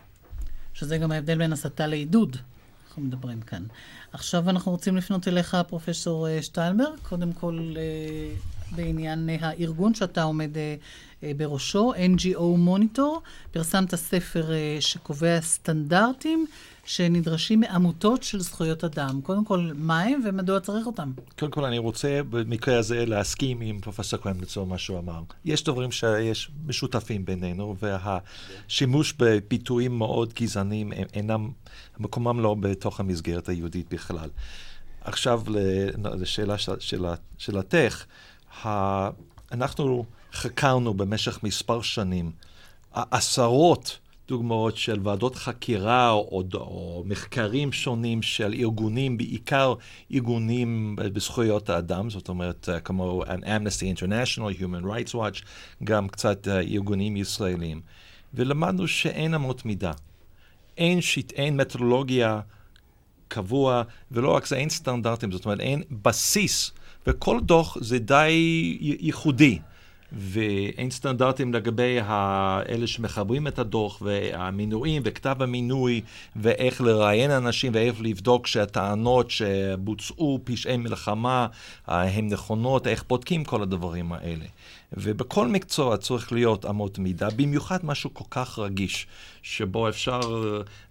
שזה 0.73 0.97
גם 0.97 1.12
ההבדל 1.12 1.38
בין 1.38 1.54
הסתה 1.54 1.88
לעידוד, 1.88 2.38
אנחנו 2.88 3.02
מדברים 3.02 3.41
כאן. 3.41 3.63
עכשיו 4.13 4.49
אנחנו 4.49 4.71
רוצים 4.71 4.97
לפנות 4.97 5.28
אליך, 5.28 5.58
פרופסור 5.67 6.28
אה, 6.28 6.41
שטיינברג, 6.41 6.99
קודם 7.04 7.34
כל 7.34 7.73
אה, 7.78 8.36
בעניין 8.76 9.30
אה, 9.30 9.38
הארגון 9.39 9.93
שאתה 9.93 10.23
עומד 10.23 10.52
בראשו, 11.38 11.93
NGO 11.93 12.41
Monitor, 12.67 13.19
פרסמת 13.52 13.95
ספר 13.95 14.52
שקובע 14.80 15.41
סטנדרטים 15.41 16.45
שנדרשים 16.86 17.60
מעמותות 17.60 18.24
של 18.24 18.39
זכויות 18.39 18.84
אדם. 18.84 19.22
קודם 19.24 19.46
כל, 19.46 19.72
מה 19.76 20.02
הם 20.02 20.22
ומדוע 20.26 20.60
צריך 20.60 20.88
אותם? 20.88 21.12
קודם 21.39 21.52
כל, 21.52 21.65
אני 21.65 21.78
רוצה 21.78 22.22
במקרה 22.30 22.80
הזה 22.80 23.06
להסכים 23.06 23.62
עם 23.62 23.80
פרופסור 23.80 24.19
קרמניצר, 24.19 24.63
מה 24.63 24.78
שהוא 24.78 25.00
אמר. 25.00 25.22
יש 25.46 25.63
דברים 25.63 25.91
שיש 25.91 26.52
משותפים 26.65 27.26
בינינו, 27.26 27.76
והשימוש 27.82 29.13
בביטויים 29.13 29.98
מאוד 29.98 30.34
גזעניים 30.34 30.93
אינם, 31.13 31.52
מקומם 32.00 32.39
לא 32.39 32.56
בתוך 32.60 33.00
המסגרת 33.00 33.50
היהודית 33.50 33.93
בכלל. 33.93 34.30
עכשיו 35.02 35.41
לשאלה 36.04 36.56
שאלתך, 37.38 38.06
אנחנו 39.52 40.06
חקרנו 40.34 40.93
במשך 40.93 41.43
מספר 41.43 41.82
שנים 41.82 42.32
עשרות 42.93 44.00
דוגמאות 44.27 44.77
של 44.77 44.99
ועדות 45.03 45.36
חקירה 45.36 46.12
או, 46.12 46.43
או 46.53 47.03
מחקרים 47.05 47.71
שונים 47.71 48.21
של 48.21 48.53
ארגונים, 48.53 49.17
בעיקר 49.17 49.73
ארגונים 50.13 50.95
בזכויות 50.95 51.69
האדם, 51.69 52.09
זאת 52.09 52.29
אומרת, 52.29 52.69
כמו 52.83 53.23
Amnesty 53.23 53.99
International, 53.99 54.62
Human 54.62 54.86
Rights 54.86 55.15
Watch, 55.15 55.43
גם 55.83 56.07
קצת 56.07 56.47
ארגונים 56.47 57.17
ישראלים, 57.17 57.81
ולמדנו 58.33 58.88
שאין 58.88 59.33
אמות 59.33 59.65
מידה. 59.65 59.91
אין, 60.77 61.01
שיט, 61.01 61.31
אין 61.31 61.57
מתודולוגיה 61.57 62.39
קבוע, 63.27 63.83
ולא 64.12 64.36
רק 64.36 64.45
זה, 64.45 64.55
אין 64.55 64.69
סטנדרטים, 64.69 65.31
זאת 65.31 65.45
אומרת, 65.45 65.59
אין 65.59 65.83
בסיס, 65.91 66.71
וכל 67.07 67.39
דוח 67.39 67.77
זה 67.81 67.99
די 67.99 68.29
ייחודי. 68.79 69.59
ואין 70.13 70.91
סטנדרטים 70.91 71.54
לגבי 71.54 71.99
אלה 72.69 72.88
שמחברים 72.88 73.47
את 73.47 73.60
הדוח 73.60 74.02
והמינויים 74.02 75.02
וכתב 75.06 75.36
המינוי 75.39 76.02
ואיך 76.36 76.82
לראיין 76.82 77.32
אנשים 77.32 77.71
ואיך 77.76 77.95
לבדוק 78.02 78.47
שהטענות 78.47 79.32
שבוצעו 79.32 80.39
פשעי 80.43 80.78
מלחמה 80.78 81.47
אה, 81.89 82.02
הן 82.02 82.28
נכונות, 82.28 82.88
איך 82.88 83.04
בודקים 83.08 83.43
כל 83.43 83.62
הדברים 83.62 84.13
האלה. 84.13 84.45
ובכל 84.97 85.47
מקצוע 85.47 85.97
צריך 85.97 86.32
להיות 86.32 86.65
אמות 86.65 86.99
מידה, 86.99 87.29
במיוחד 87.29 87.86
משהו 87.86 88.13
כל 88.13 88.23
כך 88.29 88.60
רגיש, 88.60 89.08
שבו 89.41 89.89
אפשר 89.89 90.19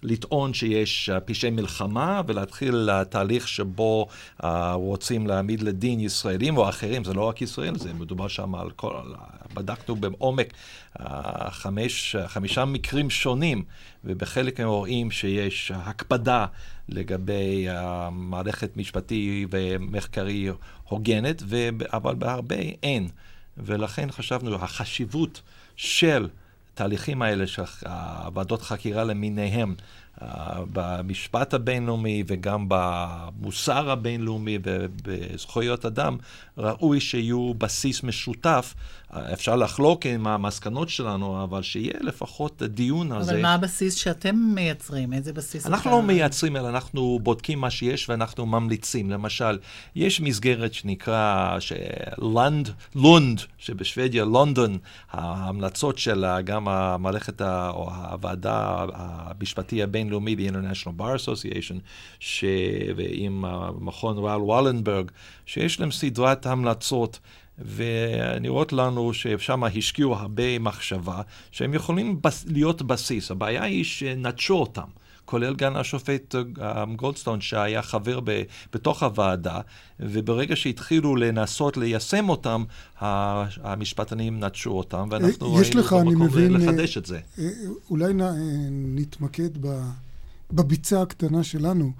לטעון 0.03 0.55
שיש 0.55 1.11
פשעי 1.25 1.51
מלחמה 1.51 2.23
ולהתחיל 2.27 2.88
תהליך 3.11 3.49
שבו 3.49 4.07
uh, 4.41 4.47
רוצים 4.75 5.27
להעמיד 5.27 5.62
לדין 5.62 6.01
ישראלים 6.01 6.57
או 6.57 6.69
אחרים, 6.69 7.05
זה 7.05 7.15
לא 7.15 7.29
רק 7.29 7.43
ישראל, 7.43 7.79
זה 7.79 7.93
מדובר 7.93 8.29
שם 8.29 8.55
על 8.55 8.71
כל, 8.71 8.95
בדקנו 9.55 9.97
בעומק 9.97 10.53
uh, 10.99 11.03
חמש, 11.51 12.17
חמישה 12.27 12.65
מקרים 12.65 13.11
שונים, 13.11 13.65
ובחלק 14.05 14.61
הם 14.61 14.69
רואים 14.69 15.11
שיש 15.11 15.73
הקפדה 15.75 16.47
לגבי 16.88 17.69
uh, 17.69 17.73
מערכת 18.11 18.77
משפטי 18.77 19.47
ומחקרי 19.51 20.49
הוגנת, 20.88 21.43
ו... 21.47 21.69
אבל 21.93 22.15
בהרבה 22.15 22.57
אין. 22.83 23.09
ולכן 23.57 24.11
חשבנו, 24.11 24.55
החשיבות 24.55 25.43
של 25.77 26.29
התהליכים 26.75 27.23
האלה 27.23 27.47
של 27.47 27.62
ועדות 28.35 28.62
חקירה 28.62 29.05
למיניהם, 29.05 29.75
במשפט 30.72 31.55
הבינלאומי 31.55 32.25
וגם 32.27 32.66
במוסר 32.68 33.90
הבינלאומי 33.90 34.59
ובזכויות 34.62 35.85
אדם, 35.85 36.16
ראוי 36.59 37.01
שיהיו 37.01 37.55
בסיס 37.55 38.03
משותף. 38.03 38.75
אפשר 39.33 39.57
לחלוק 39.57 40.07
עם 40.07 40.27
המסקנות 40.27 40.88
שלנו, 40.88 41.42
אבל 41.42 41.62
שיהיה 41.62 41.94
לפחות 42.01 42.62
דיון 42.62 43.12
על 43.12 43.22
זה. 43.22 43.33
אבל 43.33 43.42
מה 43.42 43.55
הבסיס 43.55 43.94
שאתם 43.94 44.37
מייצרים? 44.55 45.12
איזה 45.12 45.33
בסיס 45.33 45.66
אנחנו 45.66 45.90
אתה... 45.90 45.96
לא 45.96 46.03
מייצרים, 46.03 46.57
אלא 46.57 46.68
אנחנו 46.68 47.18
בודקים 47.22 47.61
מה 47.61 47.70
שיש 47.70 48.09
ואנחנו 48.09 48.46
ממליצים. 48.46 49.11
למשל, 49.11 49.59
יש 49.94 50.20
מסגרת 50.20 50.75
שנקרא 50.75 51.59
לונד, 52.18 52.70
לונד, 52.94 53.40
שבשוודיה, 53.59 54.25
לונדון, 54.25 54.79
ההמלצות 55.11 55.98
של 55.98 56.25
גם 56.44 56.68
המערכת, 56.68 57.42
או 57.42 57.90
הוועדה 58.11 58.85
המשפטי 58.94 59.83
הבינלאומי, 60.03 60.37
ב-International 60.37 61.01
Bar 61.01 61.25
Association, 61.25 61.79
ש... 62.21 62.45
ועם 62.97 63.45
המכון 63.45 64.17
ראל 64.19 64.41
וולנברג, 64.41 65.11
שיש 65.47 65.81
להם 65.81 65.91
סדרת 65.91 66.47
המלצות. 66.47 67.19
ונראות 67.59 68.73
לנו 68.73 69.15
ששם 69.15 69.65
השקיעו 69.65 70.15
הרבה 70.15 70.59
מחשבה, 70.59 71.23
שהם 71.51 71.75
יכולים 71.75 72.23
בס... 72.23 72.47
להיות 72.49 72.83
בסיס. 72.83 73.31
הבעיה 73.31 73.62
היא 73.62 73.85
שנטשו 73.85 74.55
אותם. 74.55 74.88
כולל 75.33 75.55
גם 75.55 75.77
השופט 75.77 76.35
אה, 76.35 76.85
גולדסטון 76.97 77.40
שהיה 77.40 77.83
חבר 77.83 78.21
ב, 78.25 78.42
בתוך 78.73 79.03
הוועדה, 79.03 79.61
וברגע 80.01 80.57
שהתחילו 80.57 81.16
לנסות 81.16 81.77
ליישם 81.77 82.29
אותם, 82.29 82.64
המשפטנים 83.01 84.45
נטשו 84.45 84.71
אותם, 84.71 85.09
ואנחנו 85.11 85.55
ראינו 85.55 85.81
לך, 85.81 85.92
במקום 85.92 86.23
מבין, 86.23 86.53
לחדש 86.53 86.99
את 86.99 87.07
זה. 87.07 87.21
אה, 87.38 87.49
אולי 87.90 88.12
נתמקד 88.71 89.51
בביצה 90.51 91.03
הקטנה 91.03 91.45
שלנו. 91.45 91.92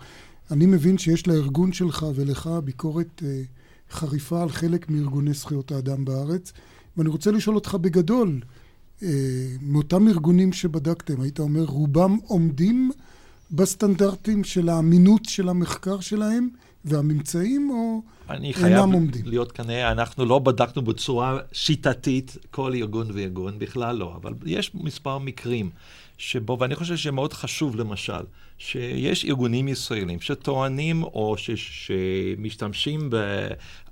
אני 0.51 0.67
מבין 0.67 0.99
שיש 0.99 1.27
לארגון 1.27 1.73
שלך 1.73 2.07
ולך 2.15 2.51
ביקורת 2.65 3.23
אה, 3.25 3.43
חריפה 3.91 4.43
על 4.43 4.49
חלק 4.49 4.91
מארגוני 4.91 5.33
זכויות 5.33 5.73
האדם 5.73 6.05
בארץ, 6.05 6.53
ואני 6.97 7.09
רוצה 7.09 7.31
לשאול 7.31 7.55
אותך 7.55 7.75
בגדול, 7.75 8.41
מאותם 9.63 10.09
ארגונים 10.09 10.53
שבדקתם, 10.53 11.21
היית 11.21 11.39
אומר, 11.39 11.65
רובם 11.65 12.19
עומדים 12.27 12.91
בסטנדרטים 13.53 14.45
של 14.45 14.69
האמינות 14.69 15.25
של 15.25 15.49
המחקר 15.49 16.01
שלהם 16.01 16.49
והממצאים, 16.85 17.71
או 17.71 18.03
אינם 18.31 18.93
עומדים? 18.93 19.11
אני 19.11 19.13
חייב 19.15 19.29
להיות 19.29 19.53
כאן, 19.53 19.71
אנחנו 19.71 20.25
לא 20.25 20.39
בדקנו 20.39 20.83
בצורה 20.83 21.39
שיטתית 21.53 22.37
כל 22.51 22.75
ארגון 22.75 23.07
וארגון, 23.15 23.59
בכלל 23.59 23.97
לא, 23.97 24.17
אבל 24.23 24.33
יש 24.47 24.71
מספר 24.75 25.19
מקרים 25.19 25.71
שבו, 26.19 26.59
ואני 26.61 26.75
חושב 26.75 26.97
שמאוד 26.97 27.33
חשוב 27.33 27.77
למשל, 27.77 28.23
שיש 28.59 29.25
ארגונים 29.25 29.69
ישראלים 29.69 30.21
שטוענים 30.21 31.03
או 31.03 31.35
ש, 31.39 31.51
שמשתמשים 31.57 33.11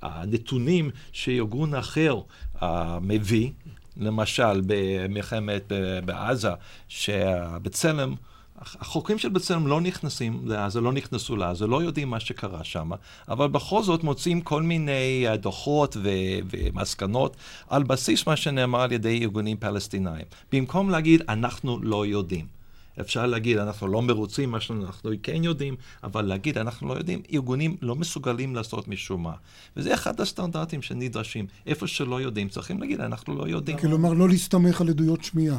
בנתונים 0.03 0.91
שארגון 1.13 1.75
אחר 1.75 2.21
uh, 2.57 2.65
מביא, 3.01 3.51
למשל 3.97 4.61
במלחמת 4.67 5.73
בעזה, 6.05 6.51
שבצלם 6.89 8.15
החוקרים 8.61 9.19
של 9.19 9.29
בצלם 9.29 9.67
לא 9.67 9.81
נכנסים 9.81 10.41
לעזה, 10.45 10.81
לא 10.81 10.93
נכנסו 10.93 11.37
לעזה, 11.37 11.67
לא 11.67 11.83
יודעים 11.83 12.11
מה 12.11 12.21
שקרה 12.21 12.65
שם, 12.65 12.91
אבל 13.29 13.49
בכל 13.49 13.83
זאת 13.83 14.05
מוצאים 14.05 14.41
כל 14.41 14.63
מיני 14.63 15.25
אה, 15.29 15.37
דוחות 15.37 15.97
ו- 15.97 16.39
ומסקנות 16.51 17.37
על 17.69 17.83
בסיס 17.83 18.27
מה 18.27 18.37
שנאמר 18.37 18.81
על 18.81 18.93
ידי 18.93 19.19
ארגונים 19.23 19.57
פלסטינאים. 19.57 20.25
במקום 20.53 20.91
להגיד, 20.91 21.23
אנחנו 21.29 21.79
לא 21.83 22.07
יודעים. 22.07 22.61
אפשר 23.01 23.27
להגיד, 23.27 23.59
אנחנו 23.59 23.89
לא 23.89 24.03
מרוצים, 24.03 24.51
מה 24.51 24.61
שאנחנו 24.61 25.11
כן 25.23 25.45
יודעים, 25.45 25.77
אבל 26.05 26.23
להגיד, 26.23 26.59
אנחנו 26.59 26.89
לא 26.89 26.95
יודעים, 26.95 27.23
ארגונים 27.33 27.77
לא 27.83 27.97
מסוגלים 27.97 28.55
לעשות 28.55 28.89
משום 28.89 29.23
מה. 29.23 29.33
וזה 29.77 29.95
אחד 29.95 30.21
הסטנדרטים 30.21 30.83
שנדרשים. 30.83 31.47
איפה 31.67 31.87
שלא 31.87 32.21
יודעים, 32.21 32.49
צריכים 32.49 32.81
להגיד, 32.81 33.01
אנחנו 33.01 33.35
לא 33.35 33.49
יודעים. 33.49 33.79
כלומר, 33.79 34.13
לא 34.13 34.29
להסתמך 34.29 34.81
על 34.81 34.89
עדויות 34.89 35.25
שמיעה. 35.25 35.59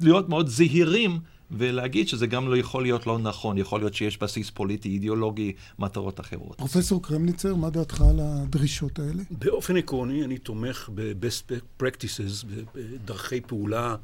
להיות 0.00 0.28
מאוד 0.28 0.48
זהירים. 0.48 1.20
ולהגיד 1.50 2.08
שזה 2.08 2.26
גם 2.26 2.48
לא 2.48 2.56
יכול 2.56 2.82
להיות 2.82 3.06
לא 3.06 3.18
נכון, 3.18 3.58
יכול 3.58 3.80
להיות 3.80 3.94
שיש 3.94 4.18
בסיס 4.18 4.50
פוליטי, 4.50 4.88
אידיאולוגי, 4.88 5.52
מטרות 5.78 6.20
אחרות. 6.20 6.56
פרופסור 6.56 7.02
קרמניצר, 7.02 7.54
מה 7.54 7.70
דעתך 7.70 8.00
על 8.00 8.20
הדרישות 8.22 8.98
האלה? 8.98 9.22
באופן 9.30 9.76
עקרוני, 9.76 10.24
אני 10.24 10.38
תומך 10.38 10.90
ב-best 10.94 11.52
practices, 11.82 12.46
בדרכי 12.74 13.40
פעולה 13.40 13.96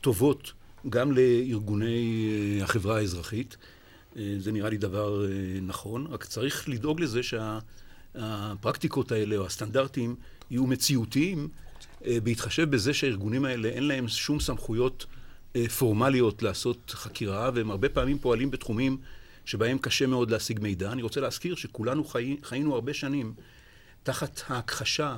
טובות, 0.00 0.52
גם 0.88 1.12
לארגוני 1.12 2.28
אה, 2.58 2.64
החברה 2.64 2.96
האזרחית. 2.96 3.56
אה, 4.16 4.36
זה 4.38 4.52
נראה 4.52 4.70
לי 4.70 4.76
דבר 4.76 5.24
אה, 5.24 5.30
נכון, 5.62 6.06
רק 6.06 6.24
צריך 6.24 6.68
לדאוג 6.68 7.00
לזה 7.00 7.20
שהפרקטיקות 7.22 9.12
האלה, 9.12 9.36
או 9.36 9.46
הסטנדרטים, 9.46 10.14
יהיו 10.50 10.66
מציאותיים, 10.66 11.48
בהתחשב 12.22 12.70
בזה 12.70 12.94
שהארגונים 12.94 13.44
האלה 13.44 13.68
אין 13.68 13.84
להם 13.84 14.08
שום 14.08 14.40
סמכויות 14.40 15.06
פורמליות 15.78 16.42
לעשות 16.42 16.90
חקירה, 16.90 17.50
והם 17.54 17.70
הרבה 17.70 17.88
פעמים 17.88 18.18
פועלים 18.18 18.50
בתחומים 18.50 18.98
שבהם 19.44 19.78
קשה 19.78 20.06
מאוד 20.06 20.30
להשיג 20.30 20.60
מידע. 20.60 20.92
אני 20.92 21.02
רוצה 21.02 21.20
להזכיר 21.20 21.54
שכולנו 21.54 22.04
חי, 22.04 22.36
חיינו 22.42 22.74
הרבה 22.74 22.94
שנים 22.94 23.34
תחת 24.02 24.42
ההכחשה 24.48 25.16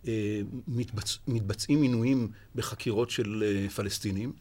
שמתבצעים 0.00 1.80
מינויים 1.80 2.28
בחקירות 2.54 3.10
של 3.10 3.44
אה, 3.46 3.68
פלסטינים. 3.70 4.32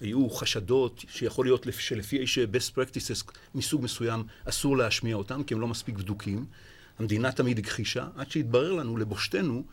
היו 0.00 0.30
חשדות 0.30 1.04
שיכול 1.08 1.46
להיות 1.46 1.66
שלפי 1.78 2.18
איש 2.18 2.38
best 2.38 2.72
practices 2.74 3.32
מסוג 3.54 3.84
מסוים 3.84 4.24
אסור 4.44 4.76
להשמיע 4.76 5.16
אותם 5.16 5.42
כי 5.42 5.54
הם 5.54 5.60
לא 5.60 5.68
מספיק 5.68 5.94
בדוקים. 5.94 6.46
המדינה 6.98 7.32
תמיד 7.32 7.58
הכחישה, 7.58 8.06
עד 8.16 8.30
שהתברר 8.30 8.72
לנו 8.72 8.96
לבושתנו 8.96 9.64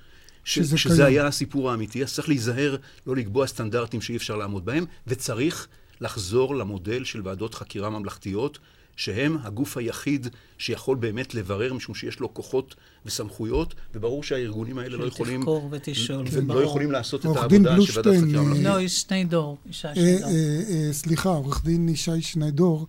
שזה, 0.43 0.77
שזה 0.77 0.95
קיים. 0.95 1.07
היה 1.07 1.27
הסיפור 1.27 1.71
האמיתי, 1.71 2.03
אז 2.03 2.13
צריך 2.13 2.29
להיזהר 2.29 2.75
לא 3.07 3.15
לקבוע 3.15 3.47
סטנדרטים 3.47 4.01
שאי 4.01 4.15
אפשר 4.15 4.35
לעמוד 4.35 4.65
בהם, 4.65 4.85
וצריך 5.07 5.67
לחזור 6.01 6.55
למודל 6.55 7.03
של 7.03 7.21
ועדות 7.23 7.53
חקירה 7.55 7.89
ממלכתיות, 7.89 8.59
שהם 8.95 9.37
הגוף 9.43 9.77
היחיד 9.77 10.27
שיכול 10.57 10.97
באמת 10.97 11.35
לברר, 11.35 11.73
משום 11.73 11.95
שיש 11.95 12.19
לו 12.19 12.33
כוחות 12.33 12.75
וסמכויות, 13.05 13.75
וברור 13.95 14.23
שהארגונים 14.23 14.77
האלה 14.77 14.97
לא 14.97 15.05
יכולים... 15.05 15.41
שתחקור 15.41 15.69
ותשאול, 15.71 16.29
זה 16.29 16.41
לא 16.41 16.63
יכולים 16.63 16.91
לעשות 16.91 17.21
את 17.21 17.25
העבודה 17.25 17.81
של 17.81 17.99
ועדת 17.99 18.17
חקירה 18.17 18.41
ממלכתית. 18.41 18.63
לא, 18.63 18.81
יש 18.81 19.01
שניידור, 19.01 19.57
ישי 19.69 19.87
אה, 19.87 19.95
שניידור. 19.95 20.29
אה, 20.29 20.87
אה, 20.87 20.93
סליחה, 20.93 21.29
עורך 21.29 21.65
דין 21.65 21.89
ישי 21.89 22.21
שניידור, 22.21 22.87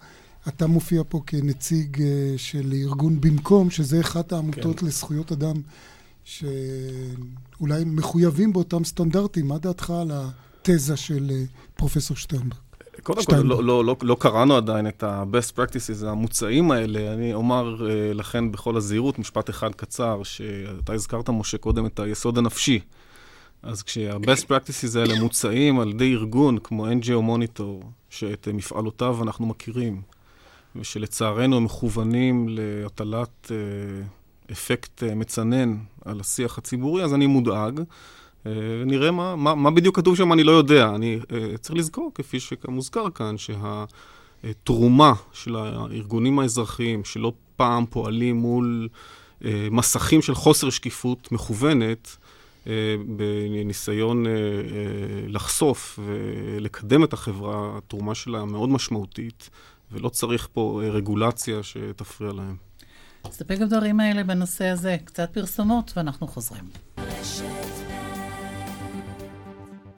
אתה 0.49 0.67
מופיע 0.67 1.03
פה 1.09 1.21
כנציג 1.27 2.03
של 2.37 2.73
ארגון 2.73 3.21
במקום, 3.21 3.71
שזה 3.71 4.01
אחת 4.01 4.33
העמותות 4.33 4.81
כן. 4.81 4.87
לזכויות 4.87 5.33
אדם 5.33 5.57
שאולי 6.25 7.85
מחויבים 7.87 8.53
באותם 8.53 8.85
סטנדרטים. 8.85 9.49
מה 9.49 9.59
דעתך 9.59 9.91
על 9.91 10.11
התזה 10.13 10.97
של 10.97 11.31
אה, 11.31 11.45
פרופסור 11.77 12.17
שטרנברג? 12.17 12.65
קודם 13.03 13.25
כל, 13.25 13.37
לא, 13.37 13.65
לא, 13.65 13.85
לא, 13.85 13.97
לא 14.03 14.17
קראנו 14.21 14.57
עדיין 14.57 14.87
את 14.87 15.03
ה-best 15.03 15.57
practices 15.57 16.07
המוצעים 16.07 16.71
האלה. 16.71 17.13
אני 17.15 17.35
אומר 17.35 17.77
uh, 17.79 18.15
לכן 18.15 18.53
בכל 18.53 18.77
הזהירות 18.77 19.19
משפט 19.19 19.51
אחד 19.51 19.75
קצר, 19.75 20.23
שאתה 20.23 20.93
הזכרת, 20.93 21.31
משה, 21.31 21.59
קודם 21.59 21.87
את 21.87 21.99
היסוד 22.01 22.39
הנפשי. 22.39 22.81
אז 23.63 23.83
כשה-best 23.83 24.45
practices 24.49 24.99
האלה 24.99 25.21
מוצעים 25.21 25.81
על 25.81 25.91
ידי 25.91 26.13
ארגון 26.13 26.59
כמו 26.59 26.87
NGO 26.87 27.29
Monitor, 27.29 27.85
שאת 28.11 28.49
מפעלותיו 28.55 29.23
אנחנו 29.23 29.47
מכירים, 29.47 30.03
ושלצערנו 30.77 31.57
הם 31.57 31.65
מכוונים 31.65 32.47
להטלת 32.49 33.51
uh, 33.51 33.51
אפקט 34.53 35.03
אה, 35.03 35.15
מצנן 35.15 35.77
על 36.05 36.21
השיח 36.21 36.59
הציבורי, 36.59 37.05
אז 37.05 37.15
אני 37.15 37.27
מודאג. 37.27 37.81
אה, 38.47 38.53
נראה 38.87 39.11
מה, 39.11 39.37
מה, 39.37 39.55
מה 39.55 39.71
בדיוק 39.71 39.97
כתוב 39.97 40.17
שם, 40.17 40.33
אני 40.33 40.45
לא 40.45 40.53
יודע. 40.53 40.95
אני 40.95 41.19
uh, 41.23 41.59
צריך 41.59 41.79
לזכור, 41.79 42.11
כפי 42.15 42.41
שמוזכר 42.41 43.11
כאן, 43.11 43.35
שהתרומה 43.39 45.13
של 45.33 45.57
הארגונים 45.57 46.39
האזרחיים, 46.39 47.05
שלא 47.05 47.33
פעם 47.57 47.87
פועלים 47.91 48.37
מול 48.37 48.89
מסכים 49.71 50.23
של 50.23 50.35
חוסר 50.35 50.71
שקיפות 50.71 51.33
מכוונת, 51.33 52.17
בניסיון 53.07 54.27
לחשוף 55.29 55.99
ולקדם 56.05 57.05
את 57.05 57.13
החברה, 57.13 57.79
התרומה 57.79 58.15
שלה 58.15 58.45
מאוד 58.45 58.69
משמעותית, 58.69 59.51
ולא 59.93 60.09
צריך 60.09 60.49
פה 60.53 60.81
רגולציה 60.85 61.63
שתפריע 61.63 62.33
להם. 62.33 62.64
נסתפק 63.29 63.59
בדברים 63.59 64.01
האלה 64.01 64.25
בנושא 64.25 64.65
הזה. 64.65 64.97
קצת 65.05 65.31
פרסומות 65.33 65.93
ואנחנו 65.97 66.27
חוזרים. 66.27 66.65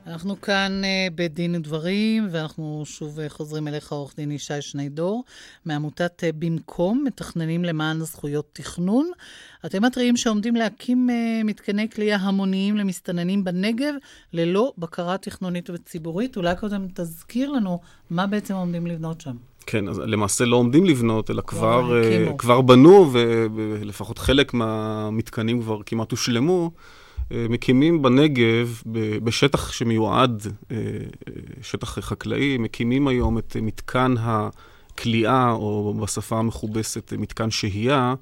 אנחנו 0.07 0.41
כאן 0.41 0.83
uh, 0.83 1.13
בדין 1.15 1.55
ודברים, 1.55 2.29
ואנחנו 2.31 2.83
שוב 2.85 3.19
uh, 3.19 3.23
חוזרים 3.29 3.69
אליך, 3.69 3.93
עורך 3.93 4.17
דין 4.17 4.31
ישי 4.31 4.63
שניידור, 4.63 5.25
מעמותת 5.65 6.23
uh, 6.23 6.33
במקום, 6.39 7.05
מתכננים 7.07 7.65
למען 7.65 8.01
זכויות 8.01 8.49
תכנון. 8.53 9.11
אתם 9.67 9.85
מתריעים 9.85 10.17
שעומדים 10.17 10.57
להקים 10.57 11.09
uh, 11.11 11.45
מתקני 11.45 11.91
כליאה 11.91 12.17
המוניים 12.17 12.77
למסתננים 12.77 13.45
בנגב, 13.45 13.95
ללא 14.33 14.73
בקרה 14.79 15.19
תכנונית 15.19 15.71
וציבורית. 15.71 16.37
אולי 16.37 16.57
קודם 16.57 16.87
תזכיר 16.95 17.51
לנו 17.51 17.81
מה 18.11 18.27
בעצם 18.27 18.55
עומדים 18.55 18.87
לבנות 18.87 19.21
שם. 19.21 19.37
כן, 19.67 19.89
אז 19.89 19.99
למעשה 19.99 20.45
לא 20.45 20.57
עומדים 20.57 20.85
לבנות, 20.85 21.31
אלא 21.31 21.43
כבר, 21.43 22.03
uh, 22.03 22.37
כבר 22.39 22.61
בנו, 22.61 23.11
ולפחות 23.55 24.19
חלק 24.19 24.55
מהמתקנים 24.55 25.61
כבר 25.63 25.79
כמעט 25.87 26.11
הושלמו. 26.11 26.71
אה, 27.33 27.47
מקימים 27.49 28.03
בנגב, 28.03 28.83
בשטח 29.25 29.73
שמיועד, 29.73 30.47
אה, 30.71 30.77
שטח 31.63 31.99
חקלאי, 31.99 32.59
מקימים 32.59 33.09
היום 33.09 33.39
את 33.39 33.57
מתקן 33.63 34.15
הכליאה, 34.19 35.51
או 35.51 35.95
בשפה 36.03 36.39
המכובסת, 36.39 37.13
מתקן 37.19 37.51
שהייה, 37.51 38.15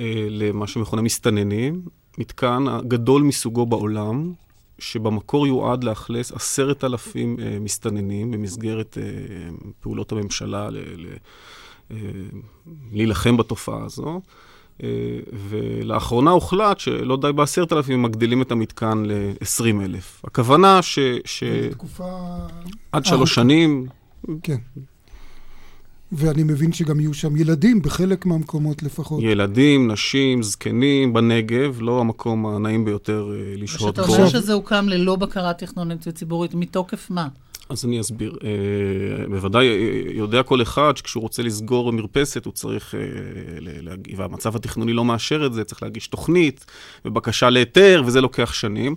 אה, 0.00 0.26
למה 0.28 0.66
שמכונה 0.66 1.02
מסתננים. 1.02 1.82
מתקן 2.18 2.64
הגדול 2.68 3.22
מסוגו 3.22 3.66
בעולם, 3.66 4.32
שבמקור 4.82 5.46
יועד 5.46 5.84
לאכלס 5.84 6.32
עשרת 6.32 6.84
אלפים 6.84 7.36
מסתננים 7.60 8.30
במסגרת 8.30 8.98
פעולות 9.80 10.12
הממשלה 10.12 10.68
להילחם 12.92 13.36
בתופעה 13.36 13.84
הזו. 13.84 14.20
אה, 14.82 14.88
ולאחרונה 15.48 16.30
הוחלט 16.30 16.78
שלא 16.78 17.16
די 17.16 17.32
בעשרת 17.32 17.72
אלפים, 17.72 18.02
מגדילים 18.02 18.42
את 18.42 18.52
המתקן 18.52 19.02
ל-20 19.06 19.82
אלף. 19.84 20.22
הכוונה 20.24 20.82
ש... 20.82 20.98
ש... 21.24 21.44
תקופה... 21.70 22.04
עד 22.92 23.04
שלוש 23.04 23.34
שנים. 23.34 23.86
כן. 24.42 24.56
ואני 26.12 26.42
מבין 26.42 26.72
שגם 26.72 27.00
יהיו 27.00 27.14
שם 27.14 27.36
ילדים, 27.36 27.82
בחלק 27.82 28.26
מהמקומות 28.26 28.82
לפחות. 28.82 29.22
ילדים, 29.22 29.90
נשים, 29.90 30.42
זקנים, 30.42 31.12
בנגב, 31.12 31.78
לא 31.80 32.00
המקום 32.00 32.46
הנעים 32.46 32.84
ביותר 32.84 33.30
אה, 33.34 33.54
לשהות 33.56 33.98
בו. 33.98 34.02
ושאתה 34.02 34.18
אומר 34.18 34.28
שזה 34.28 34.52
הוקם 34.52 34.88
ללא 34.88 35.16
בקרה 35.16 35.52
תכנונית 35.52 36.06
וציבורית, 36.06 36.54
מתוקף 36.54 37.10
מה? 37.10 37.28
אז 37.68 37.84
אני 37.84 38.00
אסביר. 38.00 38.38
אה, 38.44 39.26
בוודאי 39.28 39.68
אה, 39.68 40.02
יודע 40.12 40.42
כל 40.42 40.62
אחד 40.62 40.96
שכשהוא 40.96 41.22
רוצה 41.22 41.42
לסגור 41.42 41.92
מרפסת, 41.92 42.44
הוא 42.44 42.52
צריך, 42.52 42.94
אה, 42.94 43.00
להגיב, 43.60 44.18
והמצב 44.20 44.56
התכנוני 44.56 44.92
לא 44.92 45.04
מאשר 45.04 45.46
את 45.46 45.52
זה, 45.52 45.64
צריך 45.64 45.82
להגיש 45.82 46.08
תוכנית 46.08 46.66
ובקשה 47.04 47.50
להיתר, 47.50 48.02
וזה 48.06 48.20
לוקח 48.20 48.52
שנים. 48.52 48.94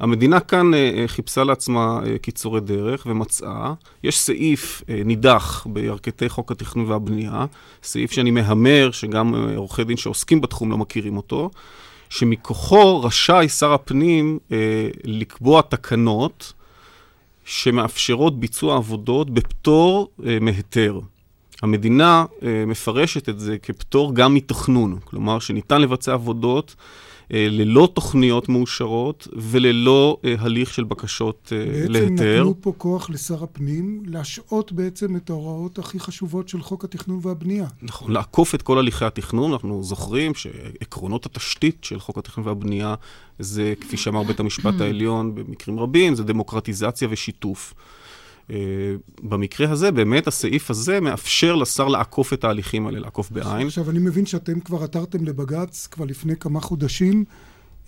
המדינה 0.00 0.40
כאן 0.40 0.70
חיפשה 1.06 1.44
לעצמה 1.44 2.00
קיצורי 2.22 2.60
דרך 2.60 3.06
ומצאה. 3.10 3.72
יש 4.04 4.18
סעיף 4.18 4.82
נידח 5.04 5.66
בירכתי 5.70 6.28
חוק 6.28 6.52
התכנון 6.52 6.90
והבנייה, 6.90 7.46
סעיף 7.82 8.12
שאני 8.12 8.30
מהמר, 8.30 8.90
שגם 8.90 9.34
עורכי 9.56 9.84
דין 9.84 9.96
שעוסקים 9.96 10.40
בתחום 10.40 10.70
לא 10.70 10.78
מכירים 10.78 11.16
אותו, 11.16 11.50
שמכוחו 12.10 13.02
רשאי 13.02 13.48
שר 13.48 13.72
הפנים 13.72 14.38
לקבוע 15.04 15.62
תקנות 15.62 16.52
שמאפשרות 17.48 18.40
ביצוע 18.40 18.76
עבודות 18.76 19.30
בפטור 19.30 20.08
אה, 20.26 20.38
מהיתר. 20.40 21.00
המדינה 21.62 22.24
אה, 22.42 22.64
מפרשת 22.66 23.28
את 23.28 23.40
זה 23.40 23.58
כפטור 23.58 24.14
גם 24.14 24.34
מתכנון, 24.34 24.98
כלומר 25.04 25.38
שניתן 25.38 25.80
לבצע 25.80 26.12
עבודות 26.12 26.74
אה, 26.78 26.84
ללא 27.30 27.88
תוכניות 27.94 28.48
מאושרות 28.48 29.28
וללא 29.36 30.18
אה, 30.24 30.34
הליך 30.38 30.74
של 30.74 30.84
בקשות 30.84 31.52
אה, 31.52 31.64
בעצם 31.64 31.92
להיתר. 31.92 32.08
בעצם 32.10 32.24
נתנו 32.24 32.54
פה 32.60 32.72
כוח 32.78 33.10
לשר 33.10 33.44
הפנים 33.44 34.02
להשעות 34.06 34.72
בעצם 34.72 35.16
את 35.16 35.30
ההוראות 35.30 35.78
הכי 35.78 36.00
חשובות 36.00 36.48
של 36.48 36.62
חוק 36.62 36.84
התכנון 36.84 37.20
והבנייה. 37.22 37.66
נכון, 37.82 38.12
לעקוף 38.12 38.54
את 38.54 38.62
כל 38.62 38.78
הליכי 38.78 39.04
התכנון. 39.04 39.52
אנחנו 39.52 39.82
זוכרים 39.82 40.34
שעקרונות 40.34 41.26
התשתית 41.26 41.84
של 41.84 42.00
חוק 42.00 42.18
התכנון 42.18 42.46
והבנייה 42.46 42.94
זה, 43.38 43.74
כפי 43.80 43.96
שאמר 43.96 44.22
בית 44.22 44.40
המשפט 44.40 44.80
העליון 44.80 45.34
במקרים 45.34 45.80
רבים, 45.80 46.14
זה 46.14 46.24
דמוקרטיזציה 46.24 47.08
ושיתוף. 47.10 47.74
Uh, 48.48 48.50
במקרה 49.22 49.70
הזה, 49.70 49.90
באמת 49.90 50.26
הסעיף 50.26 50.70
הזה 50.70 51.00
מאפשר 51.00 51.56
לשר 51.56 51.88
לעקוף 51.88 52.32
את 52.32 52.44
ההליכים 52.44 52.86
האלה, 52.86 52.98
לעקוף 52.98 53.30
בעין. 53.30 53.66
עכשיו, 53.66 53.90
אני 53.90 53.98
מבין 53.98 54.26
שאתם 54.26 54.60
כבר 54.60 54.84
עתרתם 54.84 55.24
לבג"ץ 55.24 55.88
כבר 55.90 56.04
לפני 56.04 56.36
כמה 56.36 56.60
חודשים 56.60 57.24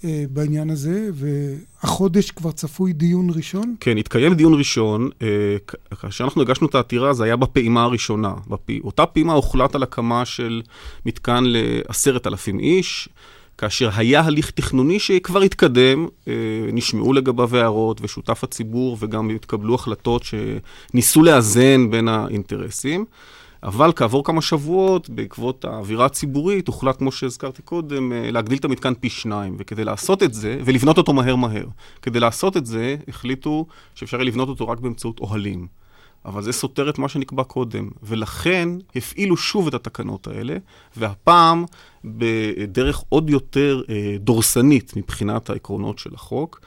uh, 0.00 0.04
בעניין 0.30 0.70
הזה, 0.70 1.11
והחודש 1.12 2.30
כבר 2.30 2.52
צפוי 2.52 2.92
דיון 2.92 3.30
ראשון? 3.30 3.74
כן, 3.80 3.96
התקיים 3.96 4.34
דיון 4.34 4.54
ראשון. 4.54 5.11
uh, 5.18 5.96
כאשר 5.96 6.24
אנחנו 6.24 6.42
הגשנו 6.42 6.66
את 6.66 6.74
העתירה, 6.74 7.12
זה 7.12 7.24
היה 7.24 7.36
בפעימה 7.36 7.82
הראשונה. 7.82 8.34
בפ... 8.48 8.70
אותה 8.84 9.06
פעימה 9.06 9.32
הוחלט 9.32 9.74
על 9.74 9.82
הקמה 9.82 10.24
של 10.24 10.62
מתקן 11.06 11.44
לעשרת 11.46 12.26
אלפים 12.26 12.58
איש. 12.58 13.08
כאשר 13.61 13.90
היה 13.96 14.20
הליך 14.20 14.50
תכנוני 14.50 14.98
שכבר 14.98 15.40
התקדם, 15.40 16.06
אה, 16.28 16.32
נשמעו 16.72 17.12
לגביו 17.12 17.56
הערות 17.56 18.00
ושותף 18.02 18.44
הציבור 18.44 18.96
וגם 19.00 19.30
התקבלו 19.30 19.74
החלטות 19.74 20.22
שניסו 20.22 21.22
לאזן 21.22 21.90
בין 21.90 22.08
האינטרסים. 22.08 23.04
אבל 23.62 23.92
כעבור 23.96 24.24
כמה 24.24 24.42
שבועות, 24.42 25.11
בעקבות 25.11 25.64
האווירה 25.64 26.06
הציבורית, 26.06 26.66
הוחלט, 26.66 26.98
כמו 26.98 27.12
שהזכרתי 27.12 27.62
קודם, 27.62 28.12
אה, 28.12 28.30
להגדיל 28.30 28.58
את 28.58 28.64
המתקן 28.64 28.94
פי 28.94 29.08
שניים. 29.08 29.56
וכדי 29.58 29.84
לעשות 29.84 30.22
את 30.22 30.34
זה, 30.34 30.58
ולבנות 30.64 30.98
אותו 30.98 31.12
מהר 31.12 31.36
מהר, 31.36 31.66
כדי 32.02 32.20
לעשות 32.20 32.56
את 32.56 32.66
זה, 32.66 32.96
החליטו 33.08 33.66
שאפשר 33.94 34.16
יהיה 34.16 34.26
לבנות 34.26 34.48
אותו 34.48 34.68
רק 34.68 34.78
באמצעות 34.78 35.20
אוהלים. 35.20 35.66
אבל 36.25 36.43
זה 36.43 36.53
סותר 36.53 36.91
את 36.91 36.99
מה 36.99 37.09
שנקבע 37.09 37.45
קודם, 37.45 37.91
ולכן 38.03 38.68
הפעילו 38.97 39.37
שוב 39.37 39.66
את 39.66 39.75
התקנות 39.75 40.27
האלה, 40.27 40.57
והפעם 40.97 41.64
בדרך 42.05 43.03
עוד 43.09 43.31
יותר 43.31 43.83
אה, 43.89 44.16
דורסנית 44.18 44.97
מבחינת 44.97 45.51
העקרונות 45.51 45.99
של 45.99 46.14
החוק, 46.14 46.61